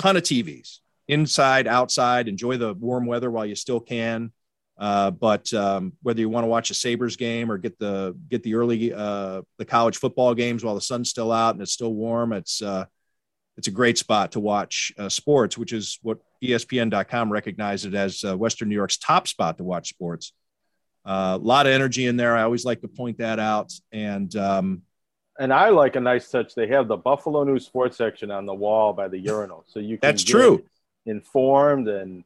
ton 0.00 0.16
of 0.16 0.22
TVs 0.22 0.78
inside, 1.06 1.66
outside. 1.66 2.28
Enjoy 2.28 2.56
the 2.56 2.72
warm 2.72 3.04
weather 3.04 3.30
while 3.30 3.44
you 3.44 3.56
still 3.56 3.80
can. 3.80 4.32
Uh, 4.78 5.10
but 5.10 5.52
um, 5.52 5.92
whether 6.02 6.20
you 6.20 6.30
want 6.30 6.44
to 6.44 6.48
watch 6.48 6.70
a 6.70 6.74
Sabres 6.74 7.16
game 7.16 7.52
or 7.52 7.58
get 7.58 7.78
the 7.78 8.16
get 8.30 8.42
the 8.42 8.54
early 8.54 8.94
uh, 8.94 9.42
the 9.58 9.66
college 9.66 9.98
football 9.98 10.34
games 10.34 10.64
while 10.64 10.74
the 10.74 10.80
sun's 10.80 11.10
still 11.10 11.30
out 11.30 11.54
and 11.54 11.60
it's 11.60 11.72
still 11.72 11.92
warm, 11.92 12.32
it's 12.32 12.62
uh, 12.62 12.86
it's 13.58 13.68
a 13.68 13.72
great 13.72 13.98
spot 13.98 14.32
to 14.32 14.40
watch 14.40 14.92
uh, 14.96 15.10
sports, 15.10 15.58
which 15.58 15.74
is 15.74 15.98
what 16.00 16.20
ESPN.com 16.42 17.30
recognized 17.32 17.86
it 17.86 17.94
as 17.94 18.22
uh, 18.24 18.36
Western 18.36 18.68
New 18.68 18.74
York's 18.74 18.98
top 18.98 19.26
spot 19.28 19.58
to 19.58 19.64
watch 19.64 19.88
sports. 19.88 20.32
Uh, 21.04 21.38
a 21.40 21.44
lot 21.44 21.66
of 21.66 21.72
energy 21.72 22.06
in 22.06 22.16
there. 22.16 22.36
I 22.36 22.42
always 22.42 22.64
like 22.64 22.80
to 22.82 22.88
point 22.88 23.18
that 23.18 23.38
out. 23.38 23.72
And 23.92 24.34
um, 24.36 24.82
And 25.38 25.52
I 25.52 25.70
like 25.70 25.96
a 25.96 26.00
nice 26.00 26.30
touch. 26.30 26.54
They 26.54 26.66
have 26.68 26.86
the 26.88 26.96
Buffalo 26.96 27.44
News 27.44 27.64
sports 27.66 27.96
section 27.96 28.30
on 28.30 28.46
the 28.46 28.54
wall 28.54 28.92
by 28.92 29.08
the 29.08 29.18
urinal, 29.18 29.64
so 29.68 29.80
you 29.80 29.96
can 29.98 30.08
That's 30.08 30.24
get 30.24 30.32
true. 30.32 30.64
informed 31.06 31.88
and 31.88 32.24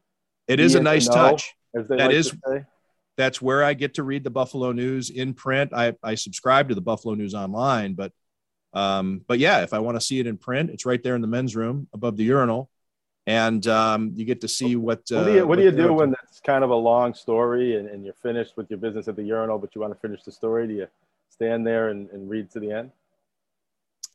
it 0.48 0.58
is 0.60 0.74
a 0.74 0.80
nice 0.80 1.06
know. 1.08 1.14
touch. 1.14 1.54
as 1.74 1.86
they 1.88 1.96
That 1.96 2.06
like 2.08 2.16
is- 2.16 2.34
that's 3.18 3.42
where 3.42 3.62
I 3.62 3.74
get 3.74 3.94
to 3.94 4.02
read 4.02 4.24
the 4.24 4.30
Buffalo 4.30 4.72
News 4.72 5.10
in 5.10 5.34
print. 5.34 5.72
I, 5.74 5.94
I 6.02 6.14
subscribe 6.14 6.70
to 6.70 6.74
the 6.74 6.80
Buffalo 6.80 7.14
News 7.14 7.34
online, 7.34 7.92
but 7.92 8.10
um, 8.72 9.20
but 9.28 9.38
yeah, 9.38 9.60
if 9.62 9.74
I 9.74 9.80
want 9.80 9.96
to 9.96 10.00
see 10.00 10.18
it 10.18 10.26
in 10.26 10.38
print, 10.38 10.70
it's 10.70 10.86
right 10.86 11.00
there 11.02 11.14
in 11.14 11.20
the 11.20 11.26
men's 11.28 11.54
room 11.54 11.88
above 11.92 12.16
the 12.16 12.24
urinal, 12.24 12.70
and 13.26 13.66
um, 13.68 14.12
you 14.14 14.24
get 14.24 14.40
to 14.40 14.48
see 14.48 14.76
what. 14.76 15.00
Uh, 15.10 15.18
What 15.18 15.24
do 15.24 15.34
you 15.34 15.46
What 15.46 15.58
do 15.58 15.64
you 15.64 15.70
do 15.70 15.92
when 15.92 16.10
to. 16.10 16.16
it's 16.24 16.40
kind 16.40 16.64
of 16.64 16.70
a 16.70 16.76
long 16.76 17.14
story 17.14 17.76
and, 17.76 17.88
and 17.88 18.04
you're 18.04 18.14
finished 18.14 18.56
with 18.56 18.68
your 18.70 18.78
business 18.78 19.08
at 19.08 19.16
the 19.16 19.22
urinal, 19.22 19.58
but 19.58 19.74
you 19.74 19.80
want 19.80 19.92
to 19.94 20.00
finish 20.00 20.22
the 20.22 20.32
story? 20.32 20.66
Do 20.66 20.74
you 20.74 20.86
stand 21.28 21.66
there 21.66 21.88
and, 21.88 22.10
and 22.10 22.28
read 22.28 22.50
to 22.52 22.60
the 22.60 22.72
end? 22.72 22.90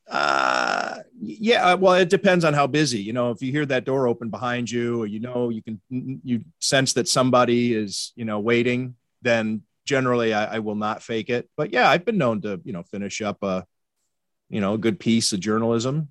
Uh, 0.09 0.99
yeah, 1.19 1.73
well, 1.73 1.93
it 1.95 2.09
depends 2.09 2.45
on 2.45 2.53
how 2.53 2.65
busy. 2.67 2.99
You 2.99 3.13
know, 3.13 3.31
if 3.31 3.41
you 3.41 3.51
hear 3.51 3.65
that 3.65 3.83
door 3.83 4.07
open 4.07 4.29
behind 4.29 4.71
you, 4.71 5.01
or 5.01 5.05
you 5.05 5.19
know, 5.19 5.49
you 5.49 5.61
can 5.61 5.81
you 5.89 6.43
sense 6.59 6.93
that 6.93 7.07
somebody 7.07 7.73
is 7.73 8.13
you 8.15 8.23
know 8.23 8.39
waiting, 8.39 8.95
then 9.21 9.63
generally 9.83 10.33
I, 10.33 10.55
I 10.55 10.59
will 10.59 10.75
not 10.75 11.03
fake 11.03 11.29
it. 11.29 11.49
But 11.57 11.73
yeah, 11.73 11.89
I've 11.89 12.05
been 12.05 12.17
known 12.17 12.41
to 12.41 12.61
you 12.63 12.71
know 12.71 12.83
finish 12.83 13.21
up 13.21 13.43
a 13.43 13.65
you 14.49 14.61
know 14.61 14.75
a 14.75 14.77
good 14.77 14.99
piece 14.99 15.33
of 15.33 15.41
journalism 15.41 16.09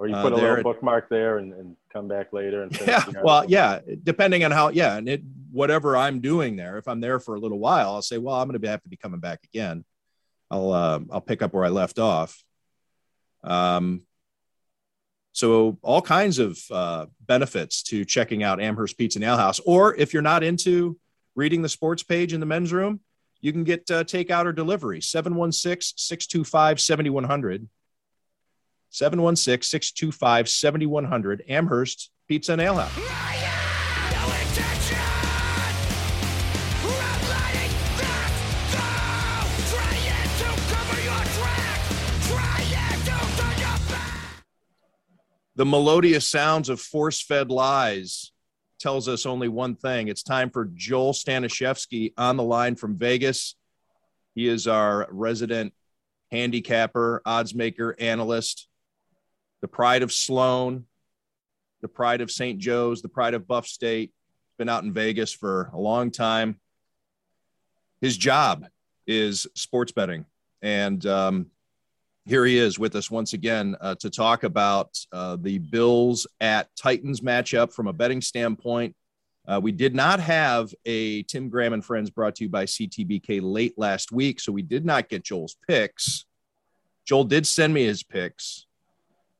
Or 0.00 0.08
you 0.08 0.14
Uh, 0.14 0.22
put 0.22 0.32
a 0.32 0.36
little 0.36 0.62
bookmark 0.62 1.08
there 1.10 1.38
and, 1.38 1.52
and 1.52 1.76
come 1.92 2.08
back 2.08 2.32
later 2.32 2.62
and 2.62 2.80
yeah 2.86 3.04
well 3.22 3.44
yeah 3.46 3.80
depending 4.02 4.44
on 4.44 4.50
how 4.50 4.70
yeah 4.70 4.96
and 4.96 5.08
it 5.08 5.22
whatever 5.50 5.96
I'm 5.96 6.20
doing 6.20 6.56
there. 6.56 6.78
If 6.78 6.88
I'm 6.88 7.00
there 7.00 7.18
for 7.18 7.34
a 7.34 7.40
little 7.40 7.58
while, 7.58 7.94
I'll 7.94 8.02
say, 8.02 8.18
well, 8.18 8.36
I'm 8.36 8.48
going 8.48 8.60
to 8.60 8.68
have 8.68 8.82
to 8.82 8.88
be 8.88 8.96
coming 8.96 9.20
back 9.20 9.40
again. 9.44 9.84
I'll 10.50 10.72
uh, 10.72 11.00
I'll 11.10 11.20
pick 11.20 11.42
up 11.42 11.52
where 11.52 11.64
I 11.64 11.68
left 11.68 11.98
off. 11.98 12.42
Um, 13.44 14.02
so 15.32 15.78
all 15.82 16.02
kinds 16.02 16.38
of 16.38 16.58
uh, 16.70 17.06
benefits 17.24 17.82
to 17.84 18.04
checking 18.04 18.42
out 18.42 18.60
Amherst 18.60 18.98
Pizza 18.98 19.18
and 19.18 19.24
Ale 19.24 19.36
House. 19.36 19.60
Or 19.60 19.94
if 19.94 20.12
you're 20.12 20.22
not 20.22 20.42
into 20.42 20.98
reading 21.36 21.62
the 21.62 21.68
sports 21.68 22.02
page 22.02 22.32
in 22.32 22.40
the 22.40 22.46
men's 22.46 22.72
room, 22.72 23.00
you 23.40 23.52
can 23.52 23.64
get 23.64 23.88
uh, 23.90 24.04
takeout 24.04 24.46
or 24.46 24.52
delivery 24.52 25.00
716 25.00 25.96
625 25.96 26.80
7100. 26.80 27.68
716 28.90 29.62
625 29.62 30.48
7100. 30.48 31.44
Amherst 31.48 32.10
Pizza 32.28 32.52
and 32.52 32.60
Ale 32.60 32.76
House. 32.76 33.30
The 45.56 45.66
melodious 45.66 46.26
sounds 46.26 46.70
of 46.70 46.80
force 46.80 47.20
fed 47.20 47.50
lies 47.50 48.32
tells 48.78 49.08
us 49.08 49.26
only 49.26 49.48
one 49.48 49.76
thing. 49.76 50.08
It's 50.08 50.22
time 50.22 50.48
for 50.48 50.70
Joel 50.74 51.12
Stanishevsky 51.12 52.14
on 52.16 52.38
the 52.38 52.42
line 52.42 52.76
from 52.76 52.96
Vegas. 52.96 53.56
He 54.34 54.48
is 54.48 54.66
our 54.66 55.06
resident 55.10 55.74
handicapper, 56.32 57.20
odds 57.26 57.54
maker, 57.54 57.94
analyst, 57.98 58.68
the 59.60 59.68
pride 59.68 60.02
of 60.02 60.12
Sloan, 60.12 60.86
the 61.80 61.88
pride 61.88 62.20
of 62.20 62.30
St. 62.30 62.58
Joe's, 62.58 63.02
the 63.02 63.08
pride 63.08 63.34
of 63.34 63.46
Buff 63.46 63.66
State. 63.66 64.12
Been 64.58 64.68
out 64.68 64.84
in 64.84 64.92
Vegas 64.92 65.32
for 65.32 65.70
a 65.72 65.78
long 65.78 66.10
time. 66.10 66.60
His 68.00 68.16
job 68.16 68.66
is 69.06 69.46
sports 69.54 69.92
betting. 69.92 70.26
And 70.62 71.04
um, 71.06 71.46
here 72.26 72.44
he 72.44 72.58
is 72.58 72.78
with 72.78 72.94
us 72.96 73.10
once 73.10 73.32
again 73.32 73.76
uh, 73.80 73.94
to 73.96 74.10
talk 74.10 74.42
about 74.42 74.98
uh, 75.12 75.36
the 75.40 75.58
Bills 75.58 76.26
at 76.40 76.68
Titans 76.76 77.20
matchup 77.20 77.72
from 77.72 77.86
a 77.86 77.92
betting 77.92 78.20
standpoint. 78.20 78.94
Uh, 79.48 79.58
we 79.60 79.72
did 79.72 79.94
not 79.94 80.20
have 80.20 80.72
a 80.84 81.22
Tim 81.24 81.48
Graham 81.48 81.72
and 81.72 81.84
Friends 81.84 82.10
brought 82.10 82.36
to 82.36 82.44
you 82.44 82.50
by 82.50 82.66
CTBK 82.66 83.40
late 83.42 83.74
last 83.78 84.12
week, 84.12 84.38
so 84.38 84.52
we 84.52 84.62
did 84.62 84.84
not 84.84 85.08
get 85.08 85.24
Joel's 85.24 85.56
picks. 85.66 86.26
Joel 87.06 87.24
did 87.24 87.46
send 87.46 87.72
me 87.72 87.84
his 87.84 88.02
picks, 88.02 88.66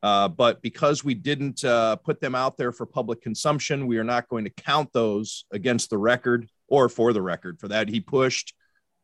uh, 0.03 0.28
but 0.28 0.62
because 0.62 1.05
we 1.05 1.14
didn't 1.14 1.64
uh, 1.64 1.96
put 1.96 2.20
them 2.20 2.34
out 2.34 2.57
there 2.57 2.72
for 2.72 2.86
public 2.86 3.20
consumption, 3.20 3.86
we 3.86 3.98
are 3.98 4.05
not 4.05 4.28
going 4.28 4.44
to 4.44 4.51
count 4.51 4.92
those 4.92 5.44
against 5.53 5.90
the 5.90 5.98
record 5.98 6.48
or 6.68 6.88
for 6.88 7.12
the 7.12 7.22
record. 7.22 7.61
For 7.61 7.68
that, 7.68 7.88
he 7.88 8.01
pushed, 8.01 8.55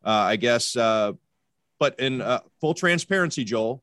uh, 0.04 0.10
I 0.10 0.36
guess, 0.36 0.76
but 1.78 1.98
in 2.00 2.20
uh, 2.20 2.40
full 2.60 2.74
transparency, 2.74 3.44
Joel, 3.44 3.82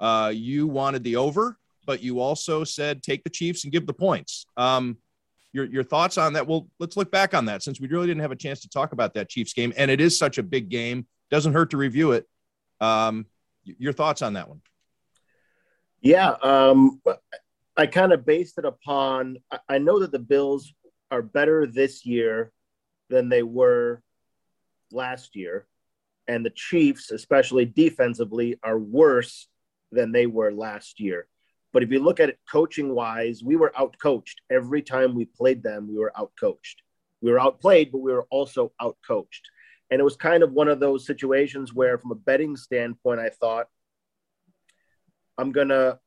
uh, 0.00 0.32
you 0.34 0.66
wanted 0.66 1.04
the 1.04 1.16
over, 1.16 1.58
but 1.86 2.02
you 2.02 2.20
also 2.20 2.64
said 2.64 3.02
take 3.02 3.24
the 3.24 3.30
Chiefs 3.30 3.64
and 3.64 3.72
give 3.72 3.86
the 3.86 3.92
points. 3.92 4.46
Um, 4.56 4.98
your 5.52 5.66
your 5.66 5.84
thoughts 5.84 6.16
on 6.16 6.32
that? 6.34 6.46
Well, 6.46 6.68
let's 6.78 6.96
look 6.96 7.10
back 7.10 7.34
on 7.34 7.46
that 7.46 7.62
since 7.62 7.80
we 7.80 7.88
really 7.88 8.06
didn't 8.06 8.22
have 8.22 8.32
a 8.32 8.36
chance 8.36 8.60
to 8.60 8.68
talk 8.68 8.92
about 8.92 9.14
that 9.14 9.28
Chiefs 9.28 9.52
game, 9.52 9.72
and 9.76 9.90
it 9.90 10.00
is 10.00 10.18
such 10.18 10.38
a 10.38 10.42
big 10.42 10.68
game. 10.68 11.06
Doesn't 11.30 11.52
hurt 11.52 11.70
to 11.70 11.76
review 11.76 12.12
it. 12.12 12.26
Um, 12.80 13.26
your 13.64 13.92
thoughts 13.92 14.22
on 14.22 14.34
that 14.34 14.48
one? 14.48 14.60
Yeah, 16.02 16.34
um, 16.42 17.00
I 17.76 17.86
kind 17.86 18.12
of 18.12 18.26
based 18.26 18.58
it 18.58 18.64
upon. 18.64 19.38
I 19.68 19.78
know 19.78 20.00
that 20.00 20.12
the 20.12 20.18
Bills 20.18 20.74
are 21.10 21.22
better 21.22 21.66
this 21.66 22.04
year 22.04 22.52
than 23.08 23.28
they 23.28 23.42
were 23.42 24.02
last 24.90 25.36
year 25.36 25.66
and 26.28 26.44
the 26.44 26.50
Chiefs, 26.50 27.10
especially 27.10 27.64
defensively, 27.64 28.58
are 28.62 28.78
worse 28.78 29.48
than 29.90 30.12
they 30.12 30.26
were 30.26 30.52
last 30.52 31.00
year. 31.00 31.26
But 31.72 31.82
if 31.82 31.90
you 31.90 32.00
look 32.00 32.20
at 32.20 32.28
it 32.28 32.38
coaching 32.50 32.94
wise, 32.94 33.42
we 33.42 33.56
were 33.56 33.72
outcoached 33.78 34.36
every 34.50 34.82
time 34.82 35.14
we 35.14 35.24
played 35.24 35.62
them. 35.62 35.88
We 35.88 35.98
were 35.98 36.12
outcoached. 36.16 36.76
We 37.20 37.30
were 37.30 37.40
outplayed, 37.40 37.92
but 37.92 37.98
we 37.98 38.12
were 38.12 38.26
also 38.30 38.72
outcoached. 38.80 39.42
And 39.90 40.00
it 40.00 40.04
was 40.04 40.16
kind 40.16 40.42
of 40.42 40.52
one 40.52 40.68
of 40.68 40.80
those 40.80 41.06
situations 41.06 41.74
where, 41.74 41.98
from 41.98 42.12
a 42.12 42.16
betting 42.16 42.56
standpoint, 42.56 43.20
I 43.20 43.28
thought 43.28 43.68
I'm 45.42 45.52
gonna 45.52 45.98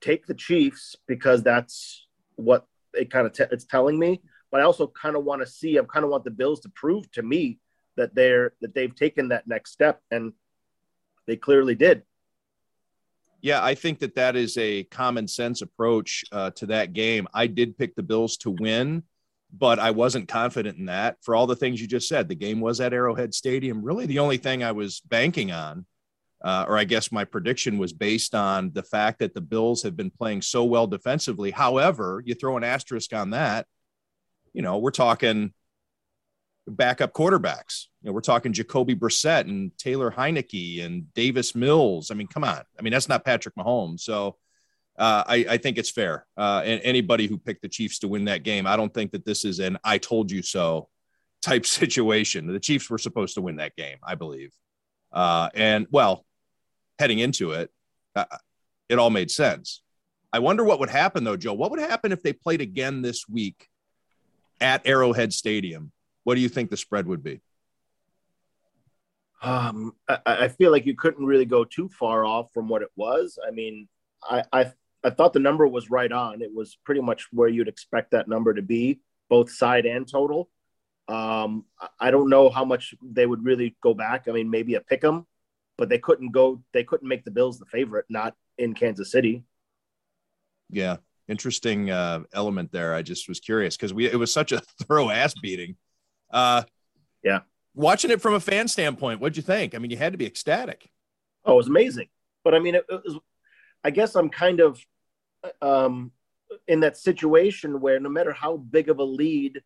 take 0.00 0.26
the 0.26 0.34
Chiefs 0.34 0.94
because 1.08 1.42
that's 1.42 2.06
what 2.36 2.66
it 2.94 3.10
kind 3.10 3.26
of 3.26 3.32
te- 3.32 3.44
it's 3.50 3.64
telling 3.64 3.98
me. 3.98 4.22
But 4.52 4.60
I 4.60 4.64
also 4.64 4.86
kind 4.86 5.16
of 5.16 5.24
want 5.24 5.42
to 5.42 5.46
see. 5.46 5.78
I 5.78 5.82
kind 5.82 6.04
of 6.04 6.10
want 6.10 6.24
the 6.24 6.30
Bills 6.30 6.60
to 6.60 6.68
prove 6.68 7.10
to 7.12 7.22
me 7.22 7.58
that 7.96 8.14
they're 8.14 8.52
that 8.60 8.74
they've 8.74 8.94
taken 8.94 9.28
that 9.28 9.46
next 9.46 9.72
step 9.72 10.00
and 10.10 10.32
they 11.26 11.36
clearly 11.36 11.74
did 11.74 12.02
yeah 13.42 13.62
i 13.62 13.74
think 13.74 13.98
that 13.98 14.14
that 14.14 14.36
is 14.36 14.56
a 14.56 14.84
common 14.84 15.28
sense 15.28 15.62
approach 15.62 16.24
uh, 16.32 16.50
to 16.50 16.66
that 16.66 16.92
game 16.92 17.26
i 17.34 17.46
did 17.46 17.76
pick 17.76 17.94
the 17.94 18.02
bills 18.02 18.36
to 18.36 18.50
win 18.50 19.02
but 19.52 19.78
i 19.78 19.90
wasn't 19.90 20.28
confident 20.28 20.78
in 20.78 20.86
that 20.86 21.16
for 21.22 21.34
all 21.34 21.46
the 21.46 21.56
things 21.56 21.80
you 21.80 21.86
just 21.86 22.08
said 22.08 22.28
the 22.28 22.34
game 22.34 22.60
was 22.60 22.80
at 22.80 22.92
arrowhead 22.92 23.34
stadium 23.34 23.82
really 23.82 24.06
the 24.06 24.18
only 24.18 24.38
thing 24.38 24.62
i 24.62 24.72
was 24.72 25.00
banking 25.00 25.52
on 25.52 25.84
uh, 26.42 26.64
or 26.68 26.78
i 26.78 26.84
guess 26.84 27.12
my 27.12 27.24
prediction 27.24 27.78
was 27.78 27.92
based 27.92 28.34
on 28.34 28.70
the 28.72 28.82
fact 28.82 29.18
that 29.18 29.34
the 29.34 29.40
bills 29.40 29.82
have 29.82 29.96
been 29.96 30.10
playing 30.10 30.42
so 30.42 30.64
well 30.64 30.86
defensively 30.86 31.50
however 31.50 32.22
you 32.24 32.34
throw 32.34 32.56
an 32.56 32.64
asterisk 32.64 33.12
on 33.12 33.30
that 33.30 33.66
you 34.52 34.62
know 34.62 34.78
we're 34.78 34.90
talking 34.90 35.52
backup 36.70 37.12
quarterbacks. 37.12 37.86
You 38.02 38.08
know, 38.08 38.12
we're 38.12 38.20
talking 38.20 38.52
Jacoby 38.52 38.94
Brissett 38.94 39.42
and 39.42 39.76
Taylor 39.78 40.10
Heinicke 40.10 40.84
and 40.84 41.12
Davis 41.14 41.54
Mills. 41.54 42.10
I 42.10 42.14
mean, 42.14 42.26
come 42.26 42.44
on. 42.44 42.62
I 42.78 42.82
mean, 42.82 42.92
that's 42.92 43.08
not 43.08 43.24
Patrick 43.24 43.54
Mahomes. 43.56 44.00
So 44.00 44.36
uh, 44.98 45.24
I, 45.26 45.46
I, 45.50 45.56
think 45.56 45.78
it's 45.78 45.90
fair. 45.90 46.26
Uh, 46.36 46.62
and 46.64 46.80
anybody 46.82 47.26
who 47.26 47.38
picked 47.38 47.62
the 47.62 47.68
Chiefs 47.68 48.00
to 48.00 48.08
win 48.08 48.26
that 48.26 48.42
game, 48.42 48.66
I 48.66 48.76
don't 48.76 48.92
think 48.92 49.12
that 49.12 49.24
this 49.24 49.44
is 49.44 49.58
an 49.58 49.78
"I 49.84 49.98
told 49.98 50.30
you 50.30 50.42
so" 50.42 50.88
type 51.42 51.66
situation. 51.66 52.46
The 52.46 52.60
Chiefs 52.60 52.90
were 52.90 52.98
supposed 52.98 53.34
to 53.34 53.42
win 53.42 53.56
that 53.56 53.76
game, 53.76 53.98
I 54.02 54.14
believe. 54.14 54.52
Uh, 55.12 55.48
and 55.54 55.86
well, 55.90 56.24
heading 57.00 57.18
into 57.18 57.50
it, 57.50 57.70
uh, 58.14 58.24
it 58.88 58.98
all 58.98 59.10
made 59.10 59.30
sense. 59.30 59.82
I 60.32 60.38
wonder 60.38 60.62
what 60.62 60.78
would 60.78 60.90
happen 60.90 61.24
though, 61.24 61.36
Joe. 61.36 61.54
What 61.54 61.72
would 61.72 61.80
happen 61.80 62.12
if 62.12 62.22
they 62.22 62.32
played 62.32 62.60
again 62.60 63.02
this 63.02 63.28
week 63.28 63.68
at 64.60 64.86
Arrowhead 64.86 65.32
Stadium? 65.32 65.90
what 66.24 66.34
do 66.34 66.40
you 66.40 66.48
think 66.48 66.70
the 66.70 66.76
spread 66.76 67.06
would 67.06 67.22
be? 67.22 67.40
Um, 69.42 69.94
I, 70.08 70.18
I, 70.26 70.48
feel 70.48 70.70
like 70.70 70.84
you 70.84 70.94
couldn't 70.94 71.24
really 71.24 71.46
go 71.46 71.64
too 71.64 71.88
far 71.88 72.26
off 72.26 72.52
from 72.52 72.68
what 72.68 72.82
it 72.82 72.90
was. 72.94 73.38
I 73.46 73.50
mean, 73.50 73.88
I, 74.22 74.44
I, 74.52 74.72
I 75.02 75.10
thought 75.10 75.32
the 75.32 75.40
number 75.40 75.66
was 75.66 75.90
right 75.90 76.12
on. 76.12 76.42
It 76.42 76.54
was 76.54 76.78
pretty 76.84 77.00
much 77.00 77.26
where 77.32 77.48
you'd 77.48 77.66
expect 77.66 78.10
that 78.10 78.28
number 78.28 78.52
to 78.52 78.60
be, 78.60 79.00
both 79.30 79.50
side 79.50 79.86
and 79.86 80.06
total. 80.06 80.50
Um, 81.08 81.64
I 81.98 82.10
don't 82.10 82.28
know 82.28 82.50
how 82.50 82.66
much 82.66 82.94
they 83.02 83.24
would 83.24 83.42
really 83.42 83.76
go 83.82 83.94
back. 83.94 84.28
I 84.28 84.32
mean, 84.32 84.50
maybe 84.50 84.74
a 84.74 84.80
pick 84.80 85.02
'em, 85.02 85.26
but 85.80 85.88
they 85.88 85.98
couldn't 85.98 86.30
go. 86.30 86.62
They 86.72 86.84
couldn't 86.84 87.08
make 87.08 87.24
the 87.24 87.32
Bills 87.32 87.58
the 87.58 87.66
favorite, 87.66 88.06
not 88.08 88.36
in 88.58 88.74
Kansas 88.74 89.10
City. 89.10 89.42
Yeah, 90.70 90.98
interesting 91.26 91.90
uh, 91.90 92.20
element 92.32 92.70
there. 92.70 92.94
I 92.94 93.02
just 93.02 93.28
was 93.28 93.40
curious 93.40 93.76
because 93.76 93.92
we 93.92 94.06
it 94.06 94.16
was 94.16 94.32
such 94.32 94.52
a 94.52 94.60
thorough 94.82 95.10
ass 95.10 95.34
beating 95.42 95.74
uh, 96.30 96.62
yeah. 97.22 97.40
Watching 97.74 98.10
it 98.10 98.20
from 98.20 98.34
a 98.34 98.40
fan 98.40 98.68
standpoint, 98.68 99.20
what'd 99.20 99.36
you 99.36 99.42
think? 99.42 99.74
I 99.74 99.78
mean, 99.78 99.90
you 99.90 99.96
had 99.96 100.12
to 100.12 100.18
be 100.18 100.26
ecstatic. 100.26 100.90
Oh, 101.44 101.54
it 101.54 101.56
was 101.56 101.68
amazing. 101.68 102.08
But 102.44 102.54
I 102.54 102.58
mean, 102.58 102.74
it, 102.74 102.84
it 102.88 103.00
was, 103.04 103.18
I 103.84 103.90
guess 103.90 104.14
I'm 104.14 104.28
kind 104.28 104.60
of 104.60 104.80
um, 105.62 106.12
in 106.66 106.80
that 106.80 106.96
situation 106.96 107.80
where 107.80 108.00
no 108.00 108.08
matter 108.08 108.32
how 108.32 108.56
big 108.56 108.88
of 108.88 108.98
a 108.98 109.04
lead 109.04 109.62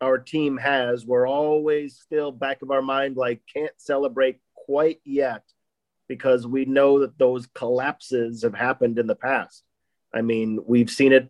our 0.00 0.18
team 0.18 0.56
has, 0.56 1.04
we're 1.04 1.26
always 1.26 1.98
still 1.98 2.32
back 2.32 2.62
of 2.62 2.70
our 2.70 2.82
mind, 2.82 3.16
like, 3.16 3.42
can't 3.52 3.72
celebrate 3.76 4.38
quite 4.70 5.00
yet 5.04 5.42
because 6.06 6.46
we 6.46 6.64
know 6.64 7.00
that 7.00 7.18
those 7.18 7.48
collapses 7.48 8.42
have 8.42 8.54
happened 8.54 9.00
in 9.00 9.08
the 9.08 9.16
past. 9.16 9.64
I 10.14 10.22
mean, 10.22 10.60
we've 10.64 10.90
seen 10.90 11.12
it 11.12 11.28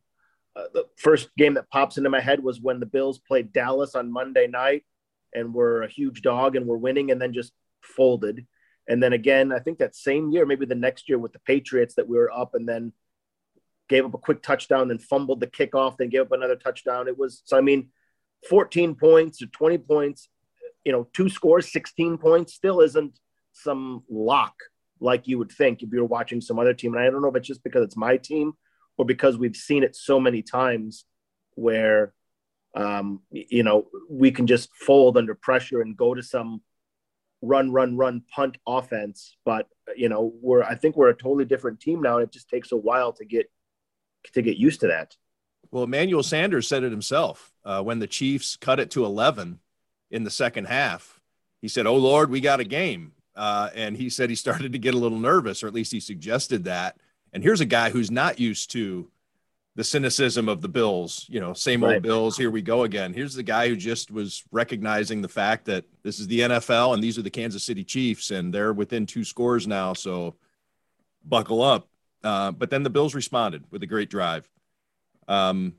uh, 0.54 0.64
the 0.74 0.84
first 0.98 1.30
game 1.38 1.54
that 1.54 1.70
pops 1.70 1.96
into 1.96 2.10
my 2.10 2.20
head 2.20 2.42
was 2.42 2.60
when 2.60 2.80
the 2.80 2.86
Bills 2.86 3.18
played 3.18 3.50
Dallas 3.50 3.94
on 3.94 4.12
Monday 4.12 4.46
night 4.46 4.84
and 5.32 5.54
were 5.54 5.82
a 5.82 5.88
huge 5.88 6.20
dog 6.20 6.54
and 6.54 6.66
were 6.66 6.76
winning 6.76 7.10
and 7.10 7.22
then 7.22 7.32
just 7.32 7.52
folded. 7.80 8.46
And 8.88 9.02
then 9.02 9.14
again, 9.14 9.52
I 9.52 9.58
think 9.60 9.78
that 9.78 9.96
same 9.96 10.30
year, 10.30 10.44
maybe 10.44 10.66
the 10.66 10.74
next 10.74 11.08
year 11.08 11.18
with 11.18 11.32
the 11.32 11.38
Patriots 11.38 11.94
that 11.94 12.08
we 12.08 12.18
were 12.18 12.30
up 12.30 12.54
and 12.54 12.68
then 12.68 12.92
gave 13.88 14.04
up 14.04 14.12
a 14.12 14.18
quick 14.18 14.42
touchdown, 14.42 14.88
then 14.88 14.98
fumbled 14.98 15.40
the 15.40 15.46
kickoff, 15.46 15.96
then 15.96 16.10
gave 16.10 16.22
up 16.22 16.32
another 16.32 16.56
touchdown. 16.56 17.08
It 17.08 17.16
was 17.16 17.40
so 17.46 17.56
I 17.56 17.62
mean, 17.62 17.88
14 18.50 18.96
points 18.96 19.40
or 19.40 19.46
20 19.46 19.78
points, 19.78 20.28
you 20.84 20.92
know, 20.92 21.08
two 21.14 21.30
scores, 21.30 21.72
16 21.72 22.18
points 22.18 22.52
still 22.52 22.80
isn't 22.80 23.18
some 23.52 24.02
lock 24.08 24.54
like 25.00 25.26
you 25.26 25.38
would 25.38 25.50
think 25.50 25.82
if 25.82 25.88
you 25.92 26.00
were 26.00 26.06
watching 26.06 26.40
some 26.40 26.58
other 26.58 26.74
team. 26.74 26.94
And 26.94 27.02
I 27.02 27.10
don't 27.10 27.22
know 27.22 27.28
if 27.28 27.36
it's 27.36 27.48
just 27.48 27.64
because 27.64 27.84
it's 27.84 27.96
my 27.96 28.16
team 28.16 28.52
or 28.98 29.04
because 29.04 29.38
we've 29.38 29.56
seen 29.56 29.82
it 29.82 29.96
so 29.96 30.20
many 30.20 30.42
times 30.42 31.04
where 31.54 32.12
um, 32.74 33.20
you 33.30 33.62
know, 33.62 33.88
we 34.08 34.30
can 34.30 34.46
just 34.46 34.70
fold 34.74 35.16
under 35.16 35.34
pressure 35.34 35.80
and 35.80 35.96
go 35.96 36.14
to 36.14 36.22
some 36.22 36.62
run, 37.42 37.72
run, 37.72 37.96
run, 37.96 38.22
punt 38.32 38.58
offense. 38.66 39.36
But 39.44 39.66
you 39.96 40.08
know, 40.08 40.32
we're 40.40 40.62
I 40.62 40.74
think 40.76 40.96
we're 40.96 41.10
a 41.10 41.16
totally 41.16 41.44
different 41.44 41.80
team 41.80 42.00
now, 42.00 42.18
and 42.18 42.26
it 42.26 42.32
just 42.32 42.48
takes 42.48 42.72
a 42.72 42.76
while 42.76 43.12
to 43.14 43.24
get 43.24 43.50
to 44.34 44.42
get 44.42 44.56
used 44.56 44.80
to 44.80 44.88
that. 44.88 45.16
Well, 45.70 45.84
Emmanuel 45.84 46.22
Sanders 46.22 46.68
said 46.68 46.84
it 46.84 46.90
himself 46.90 47.52
uh, 47.64 47.82
when 47.82 47.98
the 47.98 48.06
Chiefs 48.06 48.56
cut 48.56 48.80
it 48.80 48.90
to 48.92 49.04
11 49.04 49.60
in 50.10 50.24
the 50.24 50.30
second 50.30 50.66
half. 50.66 51.20
He 51.60 51.68
said, 51.68 51.86
"Oh 51.86 51.96
Lord, 51.96 52.30
we 52.30 52.40
got 52.40 52.60
a 52.60 52.64
game," 52.64 53.12
uh, 53.36 53.70
and 53.74 53.96
he 53.96 54.10
said 54.10 54.30
he 54.30 54.36
started 54.36 54.72
to 54.72 54.78
get 54.78 54.94
a 54.94 54.98
little 54.98 55.18
nervous, 55.18 55.62
or 55.62 55.66
at 55.66 55.74
least 55.74 55.92
he 55.92 56.00
suggested 56.00 56.64
that. 56.64 56.96
And 57.32 57.42
here's 57.42 57.60
a 57.60 57.66
guy 57.66 57.90
who's 57.90 58.10
not 58.10 58.40
used 58.40 58.70
to 58.72 59.10
the 59.76 59.84
cynicism 59.84 60.48
of 60.48 60.60
the 60.60 60.68
Bills, 60.68 61.26
you 61.28 61.40
know, 61.40 61.52
same 61.52 61.84
old. 61.84 62.02
Bills, 62.02 62.36
here 62.36 62.50
we 62.50 62.60
go 62.60 62.82
again. 62.82 63.14
Here's 63.14 63.34
the 63.34 63.42
guy 63.42 63.68
who 63.68 63.76
just 63.76 64.10
was 64.10 64.42
recognizing 64.50 65.22
the 65.22 65.28
fact 65.28 65.64
that 65.66 65.84
this 66.02 66.18
is 66.18 66.26
the 66.26 66.40
NFL 66.40 66.94
and 66.94 67.02
these 67.02 67.18
are 67.18 67.22
the 67.22 67.30
Kansas 67.30 67.62
City 67.62 67.84
Chiefs 67.84 68.32
and 68.32 68.52
they're 68.52 68.72
within 68.72 69.06
two 69.06 69.24
scores 69.24 69.66
now. 69.66 69.92
So 69.92 70.34
buckle 71.24 71.62
up. 71.62 71.88
Uh, 72.22 72.50
but 72.50 72.68
then 72.68 72.82
the 72.82 72.90
Bills 72.90 73.14
responded 73.14 73.64
with 73.70 73.82
a 73.82 73.86
great 73.86 74.10
drive. 74.10 74.48
Um, 75.28 75.74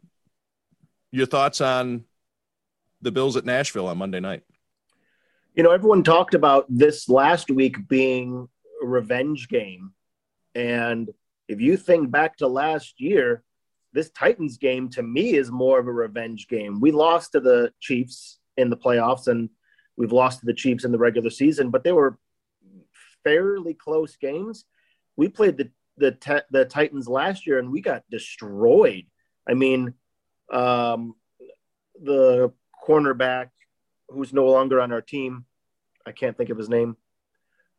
your 1.11 1.25
thoughts 1.25 1.59
on 1.59 2.05
the 3.01 3.11
Bills 3.11 3.35
at 3.35 3.45
Nashville 3.45 3.87
on 3.87 3.97
Monday 3.97 4.19
night? 4.19 4.43
You 5.53 5.63
know, 5.63 5.71
everyone 5.71 6.03
talked 6.03 6.33
about 6.33 6.65
this 6.69 7.09
last 7.09 7.51
week 7.51 7.89
being 7.89 8.47
a 8.81 8.87
revenge 8.87 9.49
game. 9.49 9.91
And 10.55 11.09
if 11.49 11.59
you 11.59 11.75
think 11.75 12.09
back 12.09 12.37
to 12.37 12.47
last 12.47 13.01
year, 13.01 13.43
this 13.91 14.09
Titans 14.11 14.57
game 14.57 14.87
to 14.91 15.03
me 15.03 15.33
is 15.33 15.51
more 15.51 15.77
of 15.77 15.87
a 15.87 15.91
revenge 15.91 16.47
game. 16.47 16.79
We 16.79 16.93
lost 16.93 17.33
to 17.33 17.41
the 17.41 17.73
Chiefs 17.81 18.39
in 18.55 18.69
the 18.69 18.77
playoffs 18.77 19.27
and 19.27 19.49
we've 19.97 20.13
lost 20.13 20.39
to 20.39 20.45
the 20.45 20.53
Chiefs 20.53 20.85
in 20.85 20.93
the 20.93 20.97
regular 20.97 21.29
season, 21.29 21.69
but 21.69 21.83
they 21.83 21.91
were 21.91 22.17
fairly 23.25 23.73
close 23.73 24.15
games. 24.15 24.63
We 25.17 25.27
played 25.27 25.57
the 25.57 25.69
the 25.97 26.45
the 26.49 26.63
Titans 26.63 27.09
last 27.09 27.45
year 27.45 27.59
and 27.59 27.69
we 27.69 27.81
got 27.81 28.03
destroyed. 28.09 29.03
I 29.45 29.53
mean, 29.53 29.95
um, 30.49 31.15
the 32.01 32.53
cornerback 32.87 33.49
who's 34.11 34.33
no 34.33 34.45
longer 34.45 34.81
on 34.81 34.91
our 34.91 35.01
team, 35.01 35.45
I 36.05 36.11
can't 36.11 36.37
think 36.37 36.49
of 36.49 36.57
his 36.57 36.69
name. 36.69 36.97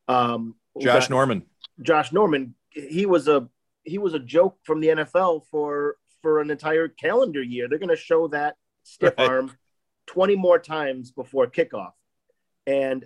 Um, 0.09 0.55
Josh 0.81 1.11
Norman. 1.11 1.45
Josh 1.81 2.13
Norman. 2.13 2.55
He 2.71 3.07
was 3.07 3.29
a 3.29 3.49
he 3.85 3.99
was 3.99 4.15
a 4.15 4.19
joke 4.19 4.59
from 4.63 4.81
the 4.81 4.89
NFL 4.89 5.47
for 5.51 5.97
for 6.23 6.41
an 6.41 6.51
entire 6.51 6.89
calendar 6.89 7.43
year. 7.43 7.69
They're 7.69 7.79
going 7.79 7.89
to 7.89 7.97
show 7.97 8.29
that 8.29 8.57
stiff 8.85 9.15
right. 9.19 9.29
arm 9.29 9.53
20 10.07 10.37
more 10.37 10.59
times 10.59 11.11
before 11.11 11.47
kickoff. 11.47 11.93
And 12.67 13.05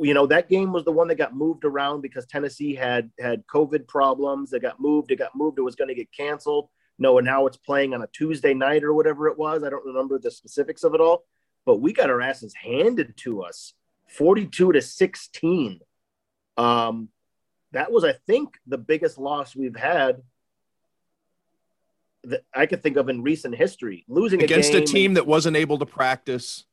you 0.00 0.14
know 0.14 0.26
that 0.26 0.48
game 0.48 0.72
was 0.72 0.84
the 0.84 0.92
one 0.92 1.08
that 1.08 1.16
got 1.16 1.34
moved 1.34 1.64
around 1.64 2.02
because 2.02 2.26
Tennessee 2.26 2.74
had 2.74 3.10
had 3.18 3.46
COVID 3.46 3.88
problems. 3.88 4.52
It 4.52 4.62
got 4.62 4.80
moved. 4.80 5.10
It 5.10 5.16
got 5.16 5.34
moved. 5.34 5.58
It 5.58 5.62
was 5.62 5.76
going 5.76 5.88
to 5.88 5.94
get 5.94 6.12
canceled. 6.12 6.68
No, 6.98 7.18
and 7.18 7.24
now 7.24 7.46
it's 7.46 7.56
playing 7.56 7.94
on 7.94 8.02
a 8.02 8.08
Tuesday 8.08 8.54
night 8.54 8.82
or 8.82 8.92
whatever 8.92 9.28
it 9.28 9.38
was. 9.38 9.62
I 9.62 9.70
don't 9.70 9.84
remember 9.84 10.18
the 10.18 10.30
specifics 10.30 10.82
of 10.82 10.94
it 10.94 11.00
all, 11.00 11.24
but 11.64 11.80
we 11.80 11.92
got 11.92 12.10
our 12.10 12.20
asses 12.20 12.54
handed 12.54 13.16
to 13.18 13.42
us, 13.42 13.74
forty-two 14.08 14.72
to 14.72 14.82
sixteen. 14.82 15.80
Um, 16.56 17.08
that 17.72 17.92
was, 17.92 18.04
I 18.04 18.12
think, 18.26 18.58
the 18.66 18.78
biggest 18.78 19.18
loss 19.18 19.54
we've 19.54 19.76
had 19.76 20.22
that 22.24 22.44
I 22.54 22.66
could 22.66 22.82
think 22.82 22.96
of 22.96 23.08
in 23.08 23.22
recent 23.22 23.54
history. 23.54 24.04
Losing 24.08 24.42
against 24.42 24.72
a, 24.72 24.82
a 24.82 24.84
team 24.84 25.14
that 25.14 25.26
wasn't 25.26 25.56
able 25.56 25.78
to 25.78 25.86
practice. 25.86 26.64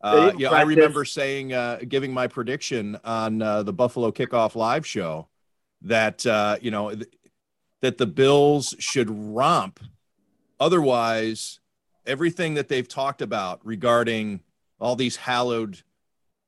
Uh, 0.00 0.32
yeah, 0.36 0.50
I 0.50 0.62
remember 0.62 1.04
saying, 1.04 1.52
uh, 1.52 1.78
giving 1.88 2.12
my 2.12 2.26
prediction 2.26 2.98
on 3.04 3.40
uh, 3.40 3.62
the 3.62 3.72
Buffalo 3.72 4.10
Kickoff 4.10 4.56
Live 4.56 4.86
show 4.86 5.28
that 5.82 6.26
uh, 6.26 6.58
you 6.60 6.70
know 6.70 6.94
th- 6.94 7.08
that 7.80 7.98
the 7.98 8.06
Bills 8.06 8.74
should 8.78 9.10
romp. 9.10 9.80
Otherwise, 10.60 11.60
everything 12.06 12.54
that 12.54 12.68
they've 12.68 12.88
talked 12.88 13.22
about 13.22 13.60
regarding 13.64 14.40
all 14.80 14.96
these 14.96 15.16
hallowed 15.16 15.82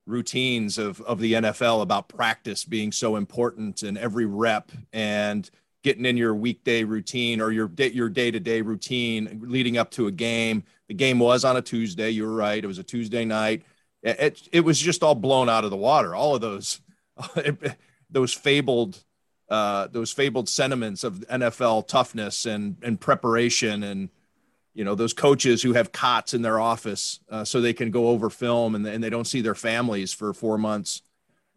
routines 0.07 0.77
of 0.77 1.01
of 1.03 1.19
the 1.19 1.33
NFL 1.35 1.81
about 1.81 2.09
practice 2.09 2.65
being 2.65 2.93
so 2.93 3.17
important 3.17 3.83
and 3.83 3.97
every 3.97 4.27
rep 4.27 4.71
and 4.93 5.51
getting 5.83 6.07
in 6.07 6.17
your 6.17 6.35
weekday 6.35 6.83
routine 6.83 7.41
or 7.41 7.53
your 7.53 7.69
day, 7.69 7.91
your 7.91 8.09
day-to-day 8.09 8.63
routine 8.63 9.41
leading 9.45 9.77
up 9.77 9.91
to 9.91 10.07
a 10.07 10.11
game. 10.11 10.65
The 10.89 10.95
game 10.95 11.19
was 11.19 11.45
on 11.45 11.59
a 11.59 11.63
Tuesday. 11.63 12.11
You 12.11 12.25
were 12.25 12.35
right. 12.35 12.65
It 12.65 12.67
was 12.67 12.79
a 12.79 12.83
Tuesday 12.83 13.25
night. 13.25 13.63
It, 14.03 14.19
it, 14.19 14.49
it 14.53 14.61
was 14.61 14.79
just 14.79 15.03
all 15.03 15.15
blown 15.15 15.51
out 15.51 15.65
of 15.65 15.71
the 15.71 15.77
water. 15.77 16.15
All 16.15 16.35
of 16.35 16.41
those, 16.41 16.81
those 18.11 18.33
fabled, 18.33 19.05
uh, 19.51 19.89
those 19.89 20.11
fabled 20.11 20.49
sentiments 20.49 21.05
of 21.05 21.21
NFL 21.31 21.87
toughness 21.87 22.47
and, 22.47 22.77
and 22.83 22.99
preparation 22.99 23.83
and, 23.83 24.09
you 24.75 24.85
know, 24.85 24.95
those 24.95 25.13
coaches 25.13 25.63
who 25.63 25.73
have 25.73 25.93
cots 25.93 26.35
in 26.35 26.43
their 26.43 26.59
office 26.59 27.21
uh, 27.31 27.45
so 27.45 27.61
they 27.61 27.73
can 27.73 27.91
go 27.91 28.09
over 28.09 28.29
film 28.29 28.75
and, 28.75 28.87
and 28.87 29.03
they 29.03 29.11
don't 29.11 29.27
see 29.27 29.41
their 29.41 29.55
families 29.55 30.13
for 30.13 30.35
four 30.35 30.59
months. 30.59 31.03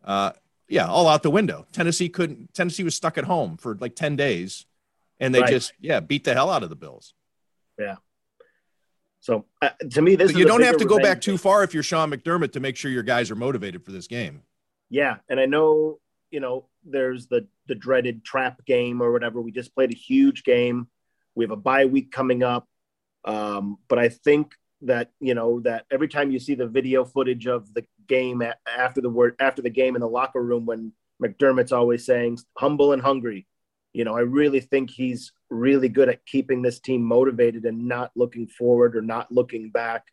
Uh, 0.04 0.32
yeah, 0.70 0.88
all 0.88 1.08
out 1.08 1.24
the 1.24 1.32
window. 1.32 1.66
Tennessee 1.72 2.10
couldn't. 2.10 2.54
Tennessee 2.54 2.84
was 2.84 2.96
stuck 2.96 3.18
at 3.18 3.24
home 3.24 3.58
for 3.58 3.76
like 3.76 3.96
ten 3.96 4.16
days, 4.16 4.66
and 5.20 5.34
they 5.34 5.42
right. 5.42 5.50
just 5.50 5.74
yeah 5.80 6.00
beat 6.00 6.24
the 6.24 6.34
hell 6.34 6.50
out 6.50 6.64
of 6.64 6.70
the 6.70 6.76
Bills. 6.76 7.14
Yeah. 7.80 7.96
So 9.20 9.46
uh, 9.62 9.70
to 9.92 10.02
me, 10.02 10.16
this 10.16 10.34
you 10.34 10.46
don't 10.46 10.64
have 10.64 10.78
to 10.78 10.86
go 10.86 11.00
back 11.00 11.22
too 11.22 11.38
far 11.38 11.64
if 11.64 11.74
you're 11.74 11.84
Sean 11.84 12.12
McDermott 12.12 12.52
to 12.54 12.60
make 12.60 12.76
sure 12.76 12.92
your 12.92 13.04
guys 13.04 13.32
are 13.32 13.36
motivated 13.36 13.84
for 13.84 13.92
this 13.92 14.08
game. 14.08 14.42
Yeah, 14.90 15.18
and 15.30 15.40
I 15.40 15.46
know 15.46 16.00
you 16.32 16.40
know 16.40 16.66
there's 16.86 17.28
the 17.28 17.48
the 17.68 17.76
dreaded 17.76 18.24
trap 18.24 18.66
game 18.66 19.02
or 19.02 19.12
whatever. 19.12 19.42
We 19.42 19.52
just 19.52 19.74
played 19.74 19.92
a 19.92 19.98
huge 19.98 20.44
game. 20.44 20.88
We 21.36 21.44
have 21.46 21.52
a 21.52 21.58
bye 21.58 21.86
week 21.86 22.12
coming 22.12 22.44
up, 22.44 22.68
um, 23.28 23.78
but 23.90 24.00
I 24.00 24.10
think 24.10 24.54
that 24.82 25.12
you 25.20 25.34
know 25.34 25.60
that 25.60 25.86
every 25.92 26.08
time 26.08 26.32
you 26.32 26.40
see 26.40 26.56
the 26.56 26.68
video 26.68 27.04
footage 27.04 27.46
of 27.46 27.72
the 27.74 27.86
game 28.08 28.42
after 28.66 29.02
the 29.02 29.10
word 29.10 29.36
after 29.40 29.62
the 29.62 29.70
game 29.70 29.96
in 29.96 30.02
the 30.02 30.08
locker 30.08 30.42
room 30.42 30.66
when 30.66 30.94
McDermott's 31.22 31.72
always 31.72 32.06
saying 32.06 32.40
humble 32.58 32.94
and 32.94 33.02
hungry. 33.02 33.46
You 33.94 34.06
know, 34.06 34.16
I 34.16 34.22
really 34.22 34.60
think 34.60 34.90
he's 34.90 35.34
really 35.50 35.90
good 35.90 36.10
at 36.10 36.26
keeping 36.26 36.62
this 36.62 36.80
team 36.80 37.02
motivated 37.02 37.66
and 37.66 37.88
not 37.88 38.12
looking 38.16 38.48
forward 38.48 38.96
or 38.96 39.02
not 39.02 39.32
looking 39.32 39.72
back. 39.72 40.06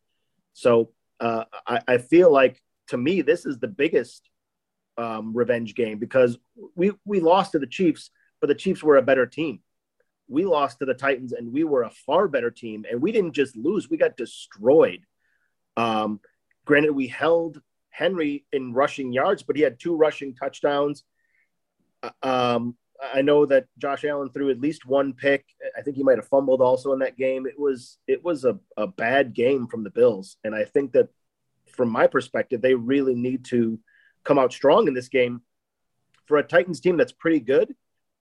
So 0.55 0.91
uh, 1.21 1.45
I, 1.67 1.81
I, 1.87 1.99
feel 1.99 2.33
like 2.33 2.63
to 2.89 2.97
me 2.97 3.21
this 3.21 3.45
is 3.45 3.59
the 3.59 3.69
biggest 3.69 4.31
um, 4.97 5.37
revenge 5.37 5.75
game 5.75 5.99
because 5.99 6.39
we 6.75 6.93
we 7.05 7.21
lost 7.21 7.53
to 7.53 7.59
the 7.59 7.67
Chiefs, 7.67 8.11
but 8.41 8.47
the 8.47 8.55
Chiefs 8.55 8.83
were 8.83 8.97
a 8.97 9.03
better 9.03 9.27
team 9.27 9.61
we 10.29 10.45
lost 10.45 10.79
to 10.79 10.85
the 10.85 10.95
Titans 10.95 11.33
and 11.33 11.53
we 11.53 11.65
were 11.65 11.83
a 11.83 11.91
far 11.91 12.29
better 12.29 12.51
team. 12.51 12.85
And 12.91 13.01
we 13.01 13.13
didn't 13.13 13.35
just 13.35 13.57
lose, 13.57 13.89
we 13.89 13.97
got 13.97 14.17
destroyed. 14.17 15.05
Um, 15.77 16.21
granted, 16.65 16.93
we 16.93 17.09
held 17.09 17.61
Henry 17.91 18.45
in 18.53 18.73
rushing 18.73 19.13
yards, 19.13 19.43
but 19.43 19.57
he 19.57 19.63
had 19.63 19.79
two 19.79 19.95
rushing 19.95 20.35
touchdowns. 20.35 21.05
Uh, 22.03 22.11
um, 22.23 22.77
I 23.13 23.23
know 23.23 23.45
that 23.47 23.67
Josh 23.79 24.05
Allen 24.05 24.31
threw 24.31 24.51
at 24.51 24.61
least 24.61 24.87
one 24.87 25.13
pick. 25.13 25.45
I 25.77 25.83
think 25.83 25.97
he 25.97 26.03
might 26.03 26.19
have 26.19 26.29
fumbled 26.29 26.61
also 26.61 26.93
in 26.93 27.01
that 27.01 27.17
game. 27.17 27.47
It 27.47 27.59
was 27.59 27.99
it 28.07 28.25
was 28.25 28.45
a, 28.45 28.59
a 28.77 28.87
bad 28.87 29.35
game 29.35 29.67
from 29.67 29.85
the 29.85 29.91
Bills. 29.91 30.37
And 30.45 30.55
I 30.55 30.65
think 30.65 30.93
that 30.93 31.09
from 31.73 31.91
my 31.91 32.07
perspective, 32.07 32.63
they 32.63 32.75
really 32.75 33.15
need 33.15 33.45
to 33.47 33.79
come 34.23 34.39
out 34.39 34.53
strong 34.53 34.89
in 34.89 34.95
this 34.95 35.09
game 35.09 35.43
for 36.27 36.39
a 36.39 36.43
Titans 36.43 36.81
team 36.81 36.97
that's 36.97 37.13
pretty 37.13 37.41
good 37.41 37.75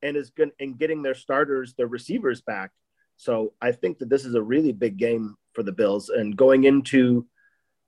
and 0.03 0.15
is 0.15 0.29
going 0.29 0.51
and 0.59 0.77
getting 0.77 1.01
their 1.01 1.15
starters, 1.15 1.73
their 1.73 1.87
receivers 1.87 2.41
back. 2.41 2.71
So 3.17 3.53
I 3.61 3.71
think 3.71 3.99
that 3.99 4.09
this 4.09 4.25
is 4.25 4.35
a 4.35 4.41
really 4.41 4.73
big 4.73 4.97
game 4.97 5.35
for 5.53 5.63
the 5.63 5.71
Bills, 5.71 6.09
and 6.09 6.35
going 6.35 6.65
into 6.65 7.25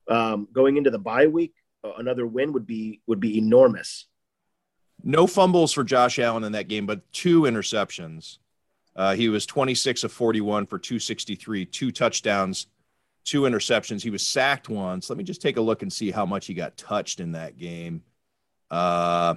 um, 0.08 0.48
going 0.54 0.78
into 0.78 0.92
the 0.92 1.00
bye 1.00 1.28
week, 1.28 1.54
uh, 1.84 1.94
another 1.98 2.26
win 2.26 2.54
would 2.54 2.66
be 2.66 3.02
would 3.06 3.20
be 3.20 3.38
enormous. 3.38 4.08
No 5.04 5.28
fumbles 5.28 5.74
for 5.74 5.84
Josh 5.84 6.18
Allen 6.20 6.44
in 6.46 6.54
that 6.54 6.68
game, 6.68 6.86
but 6.86 7.12
two 7.12 7.42
interceptions. 7.42 8.38
Uh, 8.96 9.14
he 9.14 9.28
was 9.28 9.46
26 9.46 10.06
of 10.06 10.12
41 10.12 10.68
for 10.68 10.80
263, 10.80 11.66
two 11.66 11.92
touchdowns, 11.92 12.68
two 13.26 13.42
interceptions. 13.42 14.02
He 14.02 14.10
was 14.10 14.26
sacked 14.26 14.70
once. 14.70 15.10
Let 15.10 15.18
me 15.18 15.26
just 15.26 15.42
take 15.42 15.58
a 15.58 15.62
look 15.62 15.82
and 15.82 15.92
see 15.92 16.12
how 16.12 16.26
much 16.26 16.46
he 16.46 16.54
got 16.54 16.78
touched 16.78 17.20
in 17.20 17.34
that 17.34 17.58
game. 17.58 18.04
Uh, 18.72 19.36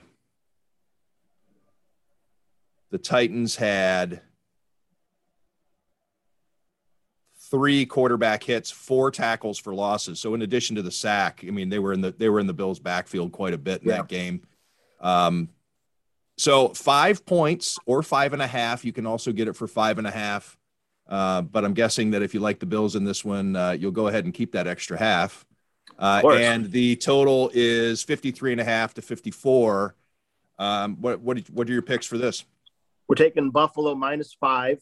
the 2.90 2.98
Titans 2.98 3.56
had 3.56 4.22
three 7.50 7.86
quarterback 7.86 8.42
hits, 8.42 8.70
four 8.70 9.10
tackles 9.10 9.58
for 9.58 9.74
losses. 9.74 10.20
So 10.20 10.34
in 10.34 10.42
addition 10.42 10.76
to 10.76 10.82
the 10.82 10.90
sack, 10.90 11.44
I 11.46 11.50
mean 11.50 11.68
they 11.68 11.78
were 11.78 11.92
in 11.92 12.00
the 12.00 12.12
they 12.12 12.28
were 12.28 12.40
in 12.40 12.46
the 12.46 12.54
Bills' 12.54 12.78
backfield 12.78 13.32
quite 13.32 13.54
a 13.54 13.58
bit 13.58 13.82
in 13.82 13.88
yeah. 13.88 13.96
that 13.96 14.08
game. 14.08 14.42
Um, 15.00 15.48
so 16.36 16.68
five 16.68 17.26
points 17.26 17.78
or 17.84 18.02
five 18.02 18.32
and 18.32 18.42
a 18.42 18.46
half. 18.46 18.84
You 18.84 18.92
can 18.92 19.06
also 19.06 19.32
get 19.32 19.48
it 19.48 19.56
for 19.56 19.66
five 19.66 19.98
and 19.98 20.06
a 20.06 20.10
half. 20.10 20.56
Uh, 21.08 21.42
but 21.42 21.64
I'm 21.64 21.74
guessing 21.74 22.10
that 22.10 22.22
if 22.22 22.34
you 22.34 22.40
like 22.40 22.60
the 22.60 22.66
Bills 22.66 22.94
in 22.94 23.04
this 23.04 23.24
one, 23.24 23.56
uh, 23.56 23.70
you'll 23.70 23.90
go 23.90 24.08
ahead 24.08 24.24
and 24.24 24.34
keep 24.34 24.52
that 24.52 24.66
extra 24.66 24.98
half. 24.98 25.46
Uh, 25.98 26.22
and 26.28 26.70
the 26.70 26.96
total 26.96 27.50
is 27.54 28.04
53 28.04 28.52
and 28.52 28.60
a 28.60 28.64
half 28.64 28.94
to 28.94 29.02
54. 29.02 29.96
Um, 30.58 30.96
what, 31.00 31.20
what, 31.20 31.38
what 31.50 31.68
are 31.68 31.72
your 31.72 31.82
picks 31.82 32.06
for 32.06 32.18
this? 32.18 32.44
We're 33.08 33.14
taking 33.14 33.50
Buffalo 33.50 33.94
minus 33.94 34.34
five, 34.38 34.80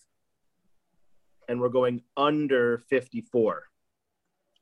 and 1.49 1.61
we're 1.61 1.69
going 1.69 2.03
under 2.17 2.79
54. 2.91 3.63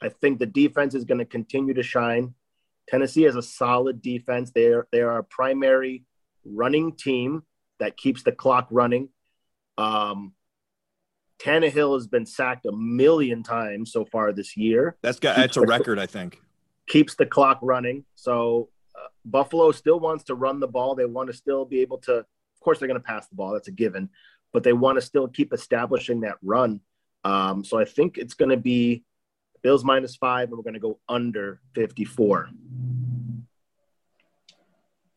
I 0.03 0.09
think 0.11 0.39
the 0.39 0.47
defense 0.47 0.95
is 0.95 1.05
going 1.05 1.19
to 1.19 1.25
continue 1.25 1.75
to 1.75 1.83
shine. 1.83 2.35
Tennessee 2.89 3.23
has 3.23 3.37
a 3.37 3.43
solid 3.43 4.03
defense. 4.03 4.53
They 4.55 4.67
are, 4.67 4.87
they 4.93 5.01
are 5.01 5.19
a 5.19 5.25
primary 5.25 6.05
running 6.45 6.95
team 6.95 7.43
that 7.81 7.97
keeps 7.97 8.23
the 8.23 8.33
clock 8.33 8.69
running. 8.71 9.09
Um, 9.79 10.35
Tannehill 11.41 11.95
has 11.95 12.07
been 12.07 12.27
sacked 12.27 12.67
a 12.67 12.73
million 12.73 13.43
times 13.43 13.93
so 13.93 14.05
far 14.05 14.33
this 14.33 14.57
year. 14.57 14.97
That's 15.03 15.19
got 15.19 15.37
that's 15.37 15.57
a 15.57 15.63
record, 15.63 15.99
I 15.99 16.07
think. 16.07 16.41
Keeps 16.87 17.15
the 17.15 17.27
clock 17.27 17.59
running. 17.63 18.05
So 18.15 18.69
uh, 18.95 19.09
Buffalo 19.25 19.73
still 19.73 19.99
wants 20.01 20.25
to 20.25 20.35
run 20.35 20.61
the 20.61 20.69
ball. 20.69 20.95
They 20.95 21.07
want 21.07 21.31
to 21.31 21.37
still 21.37 21.65
be 21.65 21.81
able 21.81 21.99
to. 21.99 22.25
Of 22.65 22.67
course, 22.67 22.79
they're 22.79 22.89
going 22.89 22.99
to 22.99 23.07
pass 23.07 23.27
the 23.27 23.35
ball. 23.35 23.53
That's 23.53 23.69
a 23.69 23.73
given. 23.73 24.09
But 24.51 24.63
they 24.63 24.73
want 24.73 24.97
to 24.97 25.03
still 25.03 25.29
keep 25.29 25.53
establishing 25.53 26.23
that 26.23 26.39
run. 26.43 26.81
Um, 27.23 27.63
so 27.63 27.79
I 27.79 27.85
think 27.85 28.17
it's 28.17 28.33
going 28.33 28.49
to 28.49 28.57
be 28.57 29.05
Bills 29.61 29.85
minus 29.85 30.17
five, 30.17 30.49
and 30.49 30.57
we're 30.57 30.63
going 30.63 30.73
to 30.73 30.81
go 30.81 30.99
under 31.07 31.61
54. 31.75 32.49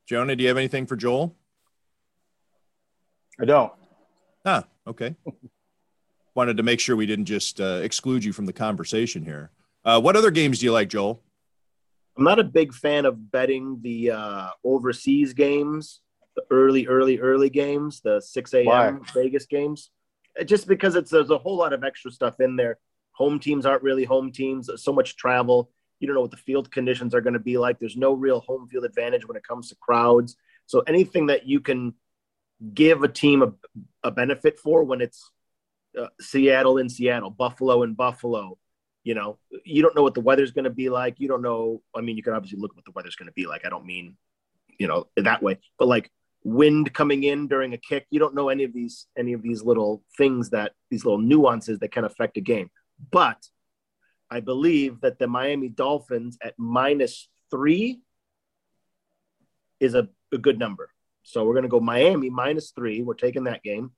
Jonah, 0.10 0.36
do 0.36 0.42
you 0.42 0.50
have 0.50 0.58
anything 0.58 0.86
for 0.86 0.98
Joel? 0.98 1.38
I 3.40 3.46
don't. 3.46 3.72
Ah, 4.44 4.66
okay. 4.86 5.16
Wanted 6.36 6.58
to 6.58 6.64
make 6.64 6.82
sure 6.82 6.98
we 6.98 7.06
didn't 7.06 7.28
just 7.28 7.62
uh, 7.62 7.80
exclude 7.82 8.26
you 8.26 8.34
from 8.34 8.46
the 8.46 8.52
conversation 8.52 9.24
here. 9.24 9.52
Uh, 9.86 10.02
what 10.02 10.18
other 10.18 10.32
games 10.32 10.60
do 10.60 10.66
you 10.66 10.74
like, 10.74 10.90
Joel? 10.90 11.24
I'm 12.18 12.26
not 12.26 12.40
a 12.40 12.44
big 12.44 12.74
fan 12.74 13.06
of 13.06 13.32
betting 13.32 13.80
the 13.82 14.12
uh, 14.12 14.50
overseas 14.66 15.32
games, 15.32 16.02
the 16.38 16.44
early, 16.52 16.88
early, 16.88 17.20
early 17.20 17.50
games, 17.50 18.00
the 18.02 18.22
6 18.22 18.54
a.m. 18.54 19.02
Vegas 19.14 19.48
games, 19.48 19.90
uh, 20.40 20.44
just 20.44 20.68
because 20.68 20.96
it's 20.96 21.10
there's 21.10 21.32
a 21.32 21.38
whole 21.38 21.58
lot 21.58 21.74
of 21.74 21.84
extra 21.84 22.12
stuff 22.12 22.40
in 22.40 22.56
there. 22.56 22.78
Home 23.14 23.40
teams 23.40 23.66
aren't 23.66 23.82
really 23.82 24.06
home 24.06 24.32
teams. 24.32 24.70
so 24.76 24.94
much 24.94 25.18
travel. 25.18 25.72
You 26.00 26.08
don't 26.08 26.14
know 26.14 26.22
what 26.22 26.32
the 26.32 26.38
field 26.38 26.70
conditions 26.70 27.16
are 27.16 27.22
going 27.22 27.34
to 27.34 27.40
be 27.40 27.58
like. 27.58 27.80
There's 27.80 27.98
no 27.98 28.14
real 28.14 28.40
home 28.42 28.68
field 28.68 28.86
advantage 28.86 29.28
when 29.28 29.36
it 29.36 29.44
comes 29.44 29.70
to 29.70 29.76
crowds. 29.82 30.38
So 30.68 30.82
anything 30.82 31.26
that 31.26 31.48
you 31.48 31.60
can 31.60 31.96
give 32.74 33.02
a 33.02 33.08
team 33.08 33.42
a, 33.42 33.52
a 34.04 34.12
benefit 34.12 34.60
for 34.60 34.84
when 34.84 35.02
it's 35.02 35.32
uh, 36.00 36.08
Seattle 36.22 36.78
in 36.78 36.88
Seattle, 36.88 37.32
Buffalo 37.32 37.82
in 37.82 37.96
Buffalo. 37.96 38.60
You 39.04 39.16
know, 39.16 39.40
you 39.66 39.82
don't 39.82 39.96
know 39.96 40.04
what 40.04 40.14
the 40.14 40.22
weather's 40.22 40.52
going 40.52 40.66
to 40.66 40.70
be 40.70 40.90
like. 40.90 41.20
You 41.20 41.30
don't 41.30 41.42
know. 41.42 41.82
I 41.96 42.02
mean, 42.02 42.16
you 42.16 42.24
can 42.24 42.34
obviously 42.34 42.60
look 42.60 42.74
at 42.74 42.76
what 42.76 42.86
the 42.86 42.92
weather's 42.92 43.16
going 43.16 43.30
to 43.30 43.34
be 43.34 43.48
like. 43.48 43.66
I 43.66 43.70
don't 43.70 43.86
mean, 43.86 44.18
you 44.78 44.88
know, 44.88 45.08
that 45.16 45.42
way, 45.42 45.58
but 45.80 45.88
like 45.88 46.12
wind 46.48 46.94
coming 46.94 47.26
in 47.26 47.46
during 47.48 47.74
a 47.74 47.78
kick. 47.78 48.08
You 48.10 48.20
don't 48.20 48.34
know 48.34 48.48
any 48.48 48.64
of 48.64 48.74
these 48.74 49.08
any 49.18 49.34
of 49.34 49.42
these 49.42 49.64
little 49.64 50.02
things 50.18 50.50
that 50.52 50.72
these 50.90 51.04
little 51.04 51.20
nuances 51.20 51.80
that 51.80 51.92
can 51.92 52.06
affect 52.06 52.38
a 52.38 52.42
game. 52.42 52.70
But 53.12 53.46
I 54.30 54.40
believe 54.40 55.02
that 55.02 55.20
the 55.20 55.28
Miami 55.28 55.68
Dolphins 55.68 56.38
at 56.42 56.54
minus 56.58 57.28
three 57.52 58.00
is 59.82 59.94
a, 59.94 60.08
a 60.34 60.38
good 60.38 60.58
number. 60.58 60.90
So 61.24 61.44
we're 61.44 61.54
going 61.54 61.64
to 61.64 61.70
go 61.70 61.82
Miami 61.82 62.30
minus 62.30 62.72
three. 62.72 63.02
We're 63.02 63.14
taking 63.14 63.44
that 63.44 63.62
game. 63.62 63.92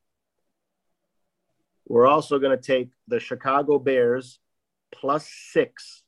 We're 1.88 2.08
also 2.08 2.40
going 2.40 2.58
to 2.58 2.64
take 2.64 2.90
the 3.08 3.20
Chicago 3.20 3.78
Bears 3.78 4.40
plus 4.92 5.30
six 5.52 6.02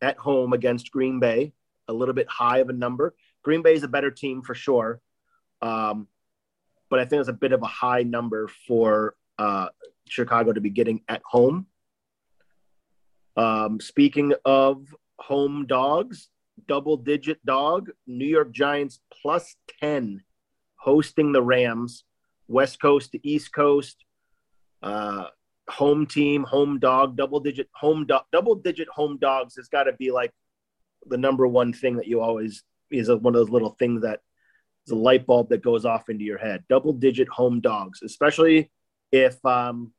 at 0.00 0.18
home 0.18 0.52
against 0.52 0.92
Green 0.92 1.18
Bay, 1.18 1.52
a 1.88 1.92
little 1.92 2.14
bit 2.14 2.28
high 2.28 2.58
of 2.58 2.68
a 2.68 2.72
number. 2.72 3.14
Green 3.42 3.62
Bay 3.62 3.74
is 3.74 3.82
a 3.82 3.88
better 3.88 4.10
team 4.10 4.42
for 4.42 4.54
sure. 4.54 5.00
Um, 5.62 6.08
but 6.90 6.98
I 6.98 7.06
think 7.06 7.20
it's 7.20 7.28
a 7.28 7.32
bit 7.32 7.52
of 7.52 7.62
a 7.62 7.66
high 7.66 8.02
number 8.02 8.48
for 8.66 9.14
uh, 9.38 9.68
Chicago 10.08 10.52
to 10.52 10.60
be 10.60 10.70
getting 10.70 11.00
at 11.08 11.22
home. 11.24 11.66
Um, 13.36 13.80
speaking 13.80 14.34
of 14.44 14.84
home 15.18 15.66
dogs, 15.66 16.28
double 16.68 16.96
digit 16.96 17.44
dog, 17.46 17.90
New 18.06 18.26
York 18.26 18.52
Giants 18.52 19.00
plus 19.22 19.56
10, 19.80 20.22
hosting 20.76 21.32
the 21.32 21.42
Rams, 21.42 22.04
West 22.48 22.80
Coast 22.80 23.12
to 23.12 23.26
East 23.26 23.54
Coast, 23.54 24.04
uh, 24.82 25.26
home 25.70 26.06
team, 26.06 26.44
home 26.44 26.78
dog, 26.78 27.16
double 27.16 27.40
digit 27.40 27.68
home 27.74 28.04
dog, 28.04 28.24
double 28.32 28.56
digit 28.56 28.88
home 28.88 29.16
dogs 29.18 29.56
has 29.56 29.68
got 29.68 29.84
to 29.84 29.92
be 29.94 30.10
like 30.10 30.32
the 31.06 31.16
number 31.16 31.46
one 31.46 31.72
thing 31.72 31.96
that 31.96 32.06
you 32.06 32.20
always 32.20 32.64
is 32.90 33.08
one 33.08 33.34
of 33.34 33.40
those 33.40 33.50
little 33.50 33.76
things 33.78 34.02
that 34.02 34.20
is 34.86 34.92
a 34.92 34.96
light 34.96 35.26
bulb 35.26 35.48
that 35.50 35.62
goes 35.62 35.84
off 35.84 36.08
into 36.08 36.24
your 36.24 36.38
head. 36.38 36.64
Double 36.68 36.92
digit 36.92 37.28
home 37.28 37.60
dogs, 37.60 38.02
especially 38.02 38.70
if 39.10 39.44
um, 39.44 39.92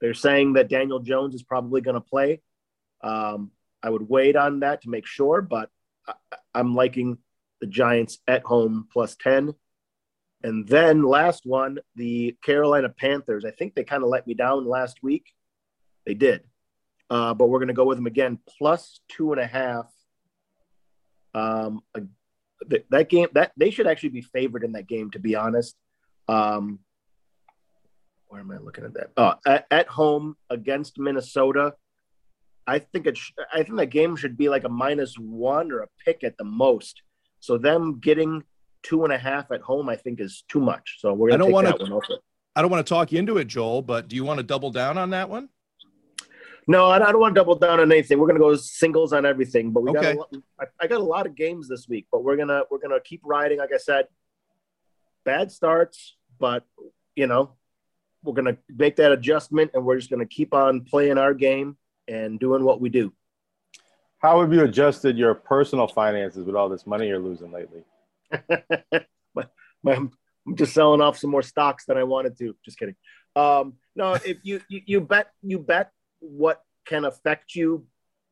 they're 0.00 0.14
saying 0.14 0.54
that 0.54 0.68
Daniel 0.68 1.00
Jones 1.00 1.34
is 1.34 1.42
probably 1.42 1.80
going 1.80 1.94
to 1.94 2.00
play. 2.00 2.40
Um, 3.02 3.50
I 3.82 3.90
would 3.90 4.08
wait 4.08 4.36
on 4.36 4.60
that 4.60 4.82
to 4.82 4.90
make 4.90 5.06
sure, 5.06 5.42
but 5.42 5.70
I, 6.06 6.14
I'm 6.54 6.74
liking 6.74 7.18
the 7.60 7.66
Giants 7.66 8.18
at 8.26 8.42
home 8.42 8.88
plus 8.92 9.16
10. 9.16 9.54
And 10.42 10.66
then 10.66 11.02
last 11.02 11.44
one, 11.44 11.78
the 11.96 12.36
Carolina 12.42 12.88
Panthers. 12.88 13.44
I 13.44 13.50
think 13.50 13.74
they 13.74 13.84
kind 13.84 14.02
of 14.02 14.08
let 14.08 14.26
me 14.26 14.34
down 14.34 14.66
last 14.66 15.02
week. 15.02 15.26
They 16.06 16.14
did. 16.14 16.42
Uh, 17.10 17.34
but 17.34 17.48
we're 17.48 17.58
going 17.58 17.68
to 17.68 17.74
go 17.74 17.84
with 17.84 17.98
them 17.98 18.06
again, 18.06 18.38
plus 18.58 19.00
two 19.08 19.32
and 19.32 19.40
a 19.40 19.46
half. 19.46 19.86
Um, 21.34 21.82
that 22.90 23.08
game 23.08 23.28
that 23.32 23.52
they 23.56 23.70
should 23.70 23.86
actually 23.86 24.10
be 24.10 24.22
favored 24.22 24.64
in 24.64 24.72
that 24.72 24.86
game, 24.86 25.10
to 25.12 25.18
be 25.18 25.34
honest. 25.34 25.76
Um, 26.28 26.80
where 28.28 28.40
am 28.40 28.50
I 28.50 28.58
looking 28.58 28.84
at 28.84 28.94
that? 28.94 29.10
Oh, 29.16 29.34
at, 29.46 29.66
at 29.70 29.88
home 29.88 30.36
against 30.48 30.98
Minnesota. 30.98 31.74
I 32.66 32.78
think 32.78 33.06
it. 33.06 33.18
Sh- 33.18 33.32
I 33.52 33.62
think 33.62 33.76
that 33.76 33.86
game 33.86 34.14
should 34.14 34.36
be 34.36 34.48
like 34.48 34.64
a 34.64 34.68
minus 34.68 35.14
one 35.16 35.72
or 35.72 35.80
a 35.80 35.88
pick 36.04 36.22
at 36.22 36.38
the 36.38 36.44
most. 36.44 37.02
So 37.40 37.58
them 37.58 37.98
getting 37.98 38.44
two 38.82 39.04
and 39.04 39.12
a 39.12 39.18
half 39.18 39.50
at 39.50 39.60
home, 39.60 39.88
I 39.88 39.96
think, 39.96 40.20
is 40.20 40.44
too 40.48 40.60
much. 40.60 40.98
So 41.00 41.12
we're 41.12 41.30
gonna 41.30 41.46
I 41.46 41.50
don't 41.50 41.90
want 41.90 42.06
to. 42.06 42.18
I 42.54 42.62
don't 42.62 42.70
want 42.70 42.86
to 42.86 42.88
talk 42.88 43.12
you 43.12 43.18
into 43.18 43.38
it, 43.38 43.46
Joel, 43.46 43.82
but 43.82 44.08
do 44.08 44.16
you 44.16 44.24
want 44.24 44.38
to 44.38 44.42
double 44.42 44.70
down 44.70 44.98
on 44.98 45.10
that 45.10 45.28
one? 45.28 45.48
No, 46.70 46.86
I 46.86 47.00
don't 47.00 47.18
want 47.18 47.34
to 47.34 47.40
double 47.40 47.56
down 47.56 47.80
on 47.80 47.90
anything. 47.90 48.20
We're 48.20 48.28
gonna 48.28 48.38
go 48.38 48.54
singles 48.54 49.12
on 49.12 49.26
everything, 49.26 49.72
but 49.72 49.82
we 49.82 49.90
okay. 49.90 50.14
got. 50.14 50.32
A, 50.32 50.42
I, 50.60 50.64
I 50.82 50.86
got 50.86 51.00
a 51.00 51.04
lot 51.04 51.26
of 51.26 51.34
games 51.34 51.68
this 51.68 51.88
week, 51.88 52.06
but 52.12 52.22
we're 52.22 52.36
gonna 52.36 52.62
we're 52.70 52.78
gonna 52.78 53.00
keep 53.00 53.22
riding. 53.24 53.58
Like 53.58 53.72
I 53.74 53.76
said, 53.76 54.06
bad 55.24 55.50
starts, 55.50 56.14
but 56.38 56.62
you 57.16 57.26
know, 57.26 57.54
we're 58.22 58.34
gonna 58.34 58.56
make 58.68 58.94
that 58.96 59.10
adjustment, 59.10 59.72
and 59.74 59.84
we're 59.84 59.96
just 59.96 60.10
gonna 60.10 60.26
keep 60.26 60.54
on 60.54 60.82
playing 60.82 61.18
our 61.18 61.34
game 61.34 61.76
and 62.06 62.38
doing 62.38 62.62
what 62.62 62.80
we 62.80 62.88
do. 62.88 63.12
How 64.20 64.40
have 64.40 64.52
you 64.52 64.62
adjusted 64.62 65.18
your 65.18 65.34
personal 65.34 65.88
finances 65.88 66.44
with 66.44 66.54
all 66.54 66.68
this 66.68 66.86
money 66.86 67.08
you're 67.08 67.18
losing 67.18 67.50
lately? 67.50 67.82
I'm 69.84 70.12
just 70.54 70.72
selling 70.72 71.00
off 71.00 71.18
some 71.18 71.30
more 71.30 71.42
stocks 71.42 71.84
than 71.86 71.96
I 71.96 72.04
wanted 72.04 72.38
to. 72.38 72.54
Just 72.64 72.78
kidding. 72.78 72.94
Um, 73.34 73.72
no, 73.96 74.12
if 74.12 74.38
you, 74.44 74.60
you 74.68 74.82
you 74.86 75.00
bet 75.00 75.32
you 75.42 75.58
bet 75.58 75.90
what 76.20 76.62
can 76.86 77.04
affect 77.04 77.54
you 77.54 77.86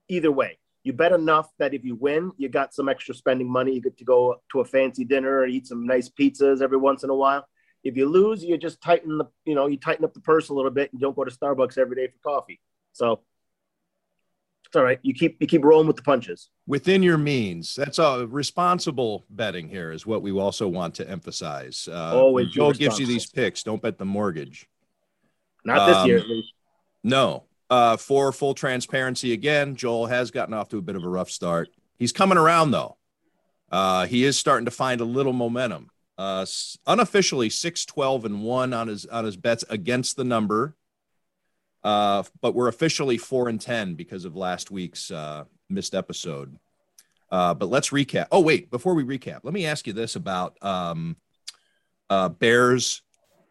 either 0.09 0.31
way. 0.31 0.59
You 0.85 0.93
bet 0.93 1.13
enough 1.13 1.51
that 1.59 1.75
if 1.75 1.85
you 1.85 1.97
win, 1.97 2.33
you 2.39 2.49
got 2.49 2.73
some 2.73 2.89
extra 2.89 3.15
spending 3.15 3.51
money. 3.51 3.75
You 3.75 3.81
get 3.81 3.99
to 3.99 4.05
go 4.05 4.37
to 4.53 4.61
a 4.61 4.65
fancy 4.65 5.05
dinner 5.05 5.39
or 5.41 5.47
eat 5.47 5.67
some 5.67 5.87
nice 5.87 6.09
pizzas 6.09 6.63
every 6.63 6.79
once 6.79 7.03
in 7.03 7.11
a 7.11 7.15
while. 7.15 7.47
If 7.85 7.97
you 7.97 8.09
lose, 8.09 8.43
you 8.43 8.57
just 8.57 8.81
tighten 8.81 9.19
the 9.19 9.27
you 9.45 9.55
know 9.55 9.67
you 9.67 9.77
tighten 9.77 10.05
up 10.05 10.15
the 10.15 10.21
purse 10.21 10.49
a 10.49 10.55
little 10.55 10.71
bit 10.71 10.93
and 10.93 11.01
don't 11.01 11.15
go 11.15 11.25
to 11.25 11.31
Starbucks 11.31 11.79
every 11.79 11.97
day 11.97 12.09
for 12.09 12.19
coffee. 12.31 12.61
So 12.93 13.21
it's 14.67 14.77
all 14.77 14.85
right. 14.85 14.99
You 15.03 15.15
keep 15.15 15.37
you 15.41 15.47
keep 15.47 15.65
rolling 15.65 15.87
with 15.87 15.97
the 15.97 16.03
punches 16.03 16.51
within 16.67 17.03
your 17.03 17.19
means. 17.19 17.75
That's 17.75 17.99
a 17.99 18.27
responsible 18.27 19.25
betting 19.31 19.69
here 19.69 19.91
is 19.91 20.07
what 20.07 20.23
we 20.23 20.31
also 20.33 20.69
want 20.69 20.95
to 20.97 21.09
emphasize. 21.09 21.89
Uh, 21.91 22.15
Always 22.15 22.51
Joel 22.51 22.73
gives 22.73 22.99
you 22.99 23.07
these 23.07 23.27
picks. 23.27 23.63
Don't 23.63 23.81
bet 23.81 23.99
the 23.99 24.05
mortgage. 24.05 24.69
Not 25.65 25.87
this 25.87 25.97
um, 25.97 26.09
year, 26.09 26.19
at 26.19 26.29
least. 26.29 26.53
No. 27.03 27.45
Uh, 27.71 27.97
for 27.97 28.33
full 28.33 28.55
transparency, 28.55 29.33
again, 29.33 29.77
Joel 29.77 30.07
has 30.07 30.31
gotten 30.31 30.55
off 30.55 30.69
to 30.71 30.79
a 30.79 30.83
bit 30.83 30.97
of 30.97 31.05
a 31.05 31.09
rough 31.09 31.31
start. 31.31 31.69
He's 31.99 32.13
coming 32.13 32.39
around 32.39 32.71
though. 32.71 32.97
Uh, 33.71 34.07
he 34.07 34.25
is 34.25 34.39
starting 34.39 34.65
to 34.65 34.71
find 34.71 35.01
a 35.01 35.05
little 35.05 35.35
momentum. 35.35 35.91
Uh, 36.17 36.47
unofficially, 36.87 37.51
six 37.51 37.85
twelve 37.85 38.25
and 38.25 38.43
one 38.43 38.73
on 38.73 38.89
his 38.89 39.07
on 39.07 39.25
his 39.25 39.37
bets 39.37 39.65
against 39.69 40.17
the 40.17 40.25
number. 40.25 40.75
Uh, 41.85 42.23
but 42.41 42.55
we're 42.55 42.69
officially 42.69 43.19
four 43.19 43.49
and 43.49 43.61
ten 43.61 43.95
because 43.95 44.25
of 44.25 44.35
last 44.35 44.71
week's 44.71 45.11
uh, 45.11 45.45
missed 45.69 45.95
episode. 45.95 46.57
Uh, 47.31 47.55
but 47.55 47.69
let's 47.69 47.91
recap. 47.91 48.27
Oh 48.33 48.41
wait, 48.41 48.71
before 48.71 48.95
we 48.95 49.05
recap, 49.05 49.41
let 49.43 49.55
me 49.55 49.67
ask 49.67 49.87
you 49.87 49.93
this 49.93 50.17
about 50.17 50.57
um, 50.65 51.17
uh, 52.09 52.31
Bears 52.31 53.03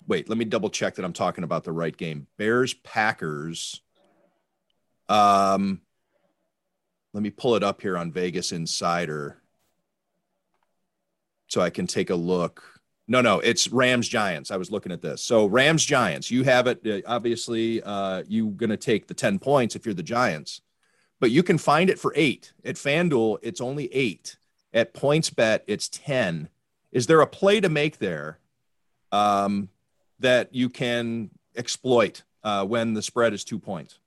wait, 0.08 0.30
let 0.30 0.38
me 0.38 0.46
double 0.46 0.70
check 0.70 0.96
that 0.96 1.06
I'm 1.06 1.14
talking 1.14 1.44
about 1.44 1.64
the 1.64 1.72
right 1.72 1.96
game. 1.96 2.28
Bears 2.38 2.74
Packers. 2.74 3.82
Um, 5.10 5.82
let 7.14 7.24
me 7.24 7.30
pull 7.30 7.56
it 7.56 7.64
up 7.64 7.82
here 7.82 7.98
on 7.98 8.12
Vegas 8.12 8.52
Insider 8.52 9.42
so 11.48 11.62
I 11.62 11.70
can 11.70 11.88
take 11.88 12.10
a 12.10 12.16
look. 12.16 12.64
No, 13.08 13.22
no, 13.22 13.40
it's 13.40 13.70
Rams 13.70 14.08
Giants. 14.08 14.52
I 14.52 14.58
was 14.58 14.70
looking 14.70 14.92
at 14.92 15.02
this. 15.02 15.24
So 15.24 15.46
Rams 15.46 15.86
Giants, 15.86 16.30
you 16.30 16.44
have 16.44 16.68
it. 16.68 16.86
Uh, 16.86 17.02
obviously, 17.08 17.82
uh, 17.82 18.24
you 18.28 18.50
going 18.50 18.70
to 18.70 18.78
take 18.78 19.08
the 19.08 19.14
10 19.14 19.40
points 19.40 19.76
if 19.76 19.86
you're 19.86 19.96
the 19.96 20.04
Giants, 20.04 20.62
but 21.20 21.32
you 21.32 21.42
can 21.42 21.58
find 21.58 21.90
it 21.90 22.00
for 22.00 22.12
eight. 22.16 22.52
At 22.66 22.76
FanDuel, 22.76 23.40
it's 23.42 23.62
only 23.62 23.92
eight. 23.94 24.38
At 24.74 24.94
PointsBet, 24.94 25.62
it's 25.68 25.88
10. 25.88 26.50
Is 26.92 27.08
there 27.08 27.22
a 27.22 27.28
play 27.28 27.62
to 27.62 27.70
make 27.70 27.98
there 27.98 28.40
um, 29.14 29.70
that 30.20 30.54
you 30.54 30.70
can 30.70 31.30
exploit 31.56 32.24
uh, 32.44 32.66
when 32.66 32.94
the 32.94 33.02
spread 33.02 33.34
is 33.34 33.46
two 33.46 33.60
points? 33.60 34.00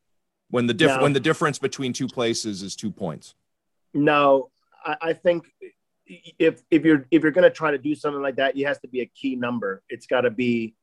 When 0.50 0.66
the 0.66 0.74
diff- 0.74 0.96
No. 0.96 1.02
when 1.02 1.12
the 1.12 1.20
difference 1.20 1.58
between 1.58 1.92
two 1.92 2.08
places 2.08 2.62
is 2.62 2.76
two 2.76 2.90
points. 2.90 3.34
No, 3.94 4.50
I, 4.84 4.96
I 5.00 5.12
think 5.12 5.46
if 6.38 6.62
if 6.70 6.84
you're 6.84 7.06
if 7.10 7.22
you're 7.22 7.32
going 7.32 7.48
to 7.48 7.54
try 7.54 7.70
to 7.70 7.78
do 7.78 7.94
something 7.94 8.22
like 8.22 8.36
that, 8.36 8.56
it 8.56 8.64
has 8.66 8.78
to 8.80 8.88
be 8.88 9.00
a 9.00 9.06
key 9.06 9.36
number. 9.36 9.82
It's 9.88 10.06
got 10.06 10.22
to 10.22 10.30
be 10.30 10.74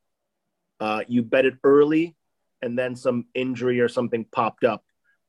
uh, 0.80 1.02
you 1.08 1.22
bet 1.24 1.46
it 1.46 1.56
early, 1.64 2.16
and 2.62 2.78
then 2.78 2.96
some 2.96 3.26
injury 3.34 3.80
or 3.80 3.90
something 3.90 4.26
popped 4.32 4.64
up, 4.64 4.84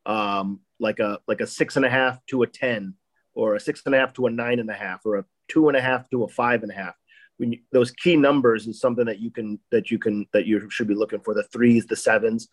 um, 0.07 0.61
like 0.79 1.01
a 1.01 1.19
like 1.27 1.41
a 1.41 1.47
six 1.47 1.77
and 1.77 1.85
a 1.85 1.91
half 1.91 2.25
to 2.27 2.43
a 2.43 2.47
ten, 2.47 2.95
or 3.35 3.55
a 3.57 3.61
six 3.61 3.83
and 3.87 3.95
a 3.95 3.99
half 3.99 4.13
to 4.15 4.27
a 4.27 4.31
nine 4.31 4.61
and 4.61 4.71
a 4.71 4.75
half, 4.75 5.05
or 5.05 5.17
a 5.17 5.25
two 5.49 5.69
and 5.69 5.77
a 5.77 5.81
half 5.81 6.09
to 6.11 6.25
a 6.25 6.29
five 6.29 6.63
and 6.63 6.71
a 6.71 6.75
half. 6.75 6.95
When 7.39 7.53
you, 7.53 7.59
those 7.73 7.91
key 7.93 8.17
numbers 8.17 8.67
is 8.67 8.81
something 8.81 9.07
that 9.07 9.21
you 9.21 9.31
can 9.31 9.59
that 9.73 9.91
you 9.91 9.99
can 9.99 10.27
that 10.33 10.47
you 10.47 10.69
should 10.71 10.89
be 10.89 10.95
looking 10.95 11.21
for. 11.21 11.35
The 11.35 11.45
threes, 11.45 11.87
the 11.87 11.97
sevens, 11.97 12.49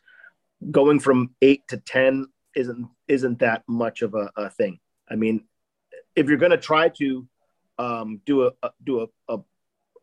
going 0.72 1.00
from 1.00 1.36
eight 1.42 1.68
to 1.70 1.78
ten 1.78 2.28
isn't 2.56 2.88
isn't 3.08 3.40
that 3.40 3.64
much 3.68 4.02
of 4.02 4.14
a, 4.16 4.32
a 4.36 4.50
thing. 4.50 4.80
I 5.10 5.16
mean, 5.16 5.46
if 6.16 6.28
you're 6.28 6.38
going 6.38 6.52
to 6.52 6.58
try 6.58 6.90
to 6.90 7.28
um, 7.78 8.22
do 8.26 8.48
a, 8.48 8.52
a 8.64 8.72
do 8.84 9.02
a, 9.02 9.34
a 9.34 9.40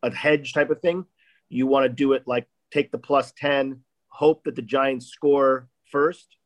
a 0.03 0.13
hedge 0.13 0.53
type 0.53 0.69
of 0.69 0.79
thing, 0.81 1.05
you 1.49 1.65
want 1.67 1.85
to 1.85 1.89
do 1.89 2.13
it 2.13 2.23
like 2.27 2.47
take 2.71 2.91
the 2.91 2.97
plus 2.97 3.31
ten, 3.37 3.81
hope 4.09 4.43
that 4.43 4.55
the 4.55 4.61
Giants 4.61 5.07
score 5.07 5.67
first 5.91 6.37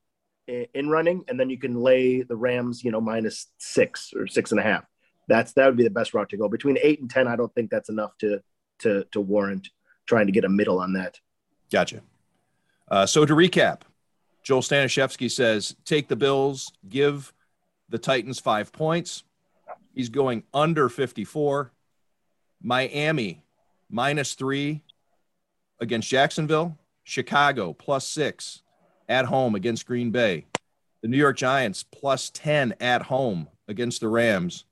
i- 0.50 0.68
in 0.74 0.90
running, 0.90 1.24
and 1.28 1.40
then 1.40 1.50
you 1.50 1.58
can 1.58 1.76
lay 1.76 2.22
the 2.22 2.36
Rams, 2.36 2.84
you 2.84 2.92
know, 2.92 3.02
minus 3.02 3.48
six 3.58 4.14
or 4.16 4.28
six 4.28 4.52
and 4.52 4.60
a 4.60 4.64
half. 4.64 4.86
That's 5.28 5.52
that 5.54 5.66
would 5.66 5.78
be 5.78 5.84
the 5.84 5.90
best 5.90 6.14
route 6.14 6.30
to 6.30 6.38
go. 6.38 6.48
Between 6.48 6.78
eight 6.82 7.02
and 7.02 7.10
ten, 7.10 7.28
I 7.28 7.36
don't 7.36 7.54
think 7.54 7.70
that's 7.70 7.90
enough 7.90 8.18
to 8.20 8.42
to 8.80 9.04
to 9.12 9.20
warrant 9.20 9.70
trying 10.06 10.28
to 10.28 10.32
get 10.32 10.46
a 10.46 10.50
middle 10.50 10.80
on 10.80 10.94
that. 10.94 11.20
Gotcha. 11.70 12.02
Uh, 12.90 13.06
so 13.06 13.26
to 13.26 13.34
recap, 13.34 13.82
Joel 14.48 14.62
Stanishevsky 14.62 15.30
says 15.30 15.76
take 15.84 16.08
the 16.08 16.16
Bills, 16.16 16.72
give 16.88 17.34
the 17.90 17.98
Titans 17.98 18.40
five 18.40 18.72
points. 18.72 19.26
He's 19.94 20.08
going 20.08 20.44
under 20.54 20.88
54. 20.88 21.74
Miami 22.64 23.44
minus 23.90 24.36
three 24.36 24.84
against 25.82 26.08
Jacksonville. 26.08 26.78
Chicago 27.04 27.74
plus 27.74 28.08
six 28.08 28.62
at 29.10 29.26
home 29.26 29.54
against 29.54 29.86
Green 29.86 30.12
Bay. 30.12 30.46
The 31.02 31.10
New 31.10 31.18
York 31.18 31.36
Giants 31.36 31.84
plus 31.84 32.30
10 32.30 32.74
at 32.80 33.02
home 33.02 33.50
against 33.68 34.00
the 34.00 34.08
Rams. 34.08 34.64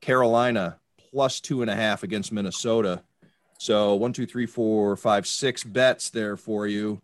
Carolina 0.00 0.78
plus 1.10 1.40
two 1.40 1.60
and 1.60 1.70
a 1.70 1.76
half 1.76 2.02
against 2.02 2.32
Minnesota. 2.32 3.02
So 3.58 3.96
one, 3.96 4.14
two, 4.14 4.24
three, 4.24 4.46
four, 4.46 4.96
five, 4.96 5.26
six 5.26 5.62
bets 5.62 6.08
there 6.08 6.38
for 6.38 6.66
you. 6.66 7.02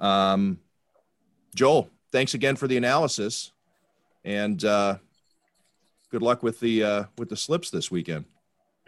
Um, 0.00 0.58
Joel, 1.54 1.88
thanks 2.10 2.34
again 2.34 2.56
for 2.56 2.66
the 2.66 2.76
analysis, 2.76 3.52
and 4.24 4.64
uh, 4.64 4.98
good 6.10 6.22
luck 6.22 6.42
with 6.42 6.60
the 6.60 6.82
uh, 6.82 7.04
with 7.16 7.28
the 7.28 7.36
slips 7.36 7.70
this 7.70 7.90
weekend. 7.90 8.24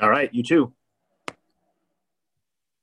All 0.00 0.10
right, 0.10 0.32
you 0.34 0.42
too. 0.42 0.72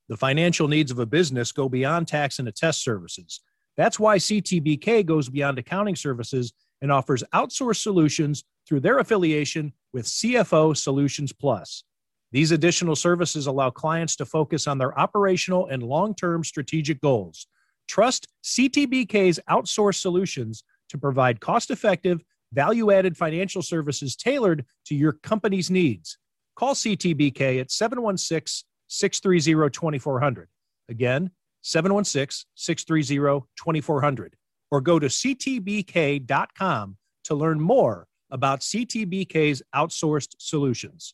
The 0.10 0.18
financial 0.18 0.68
needs 0.68 0.92
of 0.92 1.00
a 1.00 1.06
business 1.06 1.52
go 1.52 1.70
beyond 1.70 2.08
tax 2.08 2.40
and 2.40 2.48
attest 2.48 2.84
services. 2.84 3.42
That's 3.78 4.00
why 4.00 4.18
CTBK 4.18 5.06
goes 5.06 5.30
beyond 5.30 5.58
accounting 5.58 5.96
services 5.96 6.54
and 6.82 6.92
offers 6.92 7.24
outsourced 7.34 7.82
solutions 7.82 8.44
through 8.68 8.82
their 8.82 9.00
affiliation 9.00 9.74
with 9.94 10.06
CFO 10.06 10.76
Solutions 10.76 11.32
Plus. 11.34 11.84
These 12.32 12.52
additional 12.52 12.96
services 12.96 13.48
allow 13.48 13.70
clients 13.70 14.16
to 14.18 14.26
focus 14.26 14.68
on 14.68 14.78
their 14.78 14.98
operational 14.98 15.68
and 15.68 15.84
long 15.84 16.16
term 16.16 16.44
strategic 16.44 17.02
goals. 17.02 17.48
Trust 17.88 18.28
CTBK's 18.44 19.40
outsourced 19.50 20.02
solutions 20.02 20.64
to 20.90 20.98
provide 20.98 21.40
cost 21.40 21.72
effective, 21.72 22.24
value 22.52 22.92
added 22.92 23.18
financial 23.18 23.62
services 23.62 24.16
tailored 24.16 24.66
to 24.86 24.96
your 24.96 25.14
company's 25.14 25.70
needs. 25.72 26.18
Call 26.56 26.76
CTBK 26.76 27.60
at 27.60 27.72
716 27.72 28.68
630 28.88 29.70
2400. 29.72 30.48
Again, 30.90 31.32
716 31.62 32.46
630 32.56 33.46
2400. 33.58 34.36
Or 34.72 34.82
go 34.82 35.00
to 35.00 35.08
ctbk.com 35.08 36.98
to 37.26 37.36
learn 37.36 37.60
more 37.60 38.08
about 38.32 38.62
CTBK's 38.62 39.62
outsourced 39.76 40.36
solutions. 40.40 41.14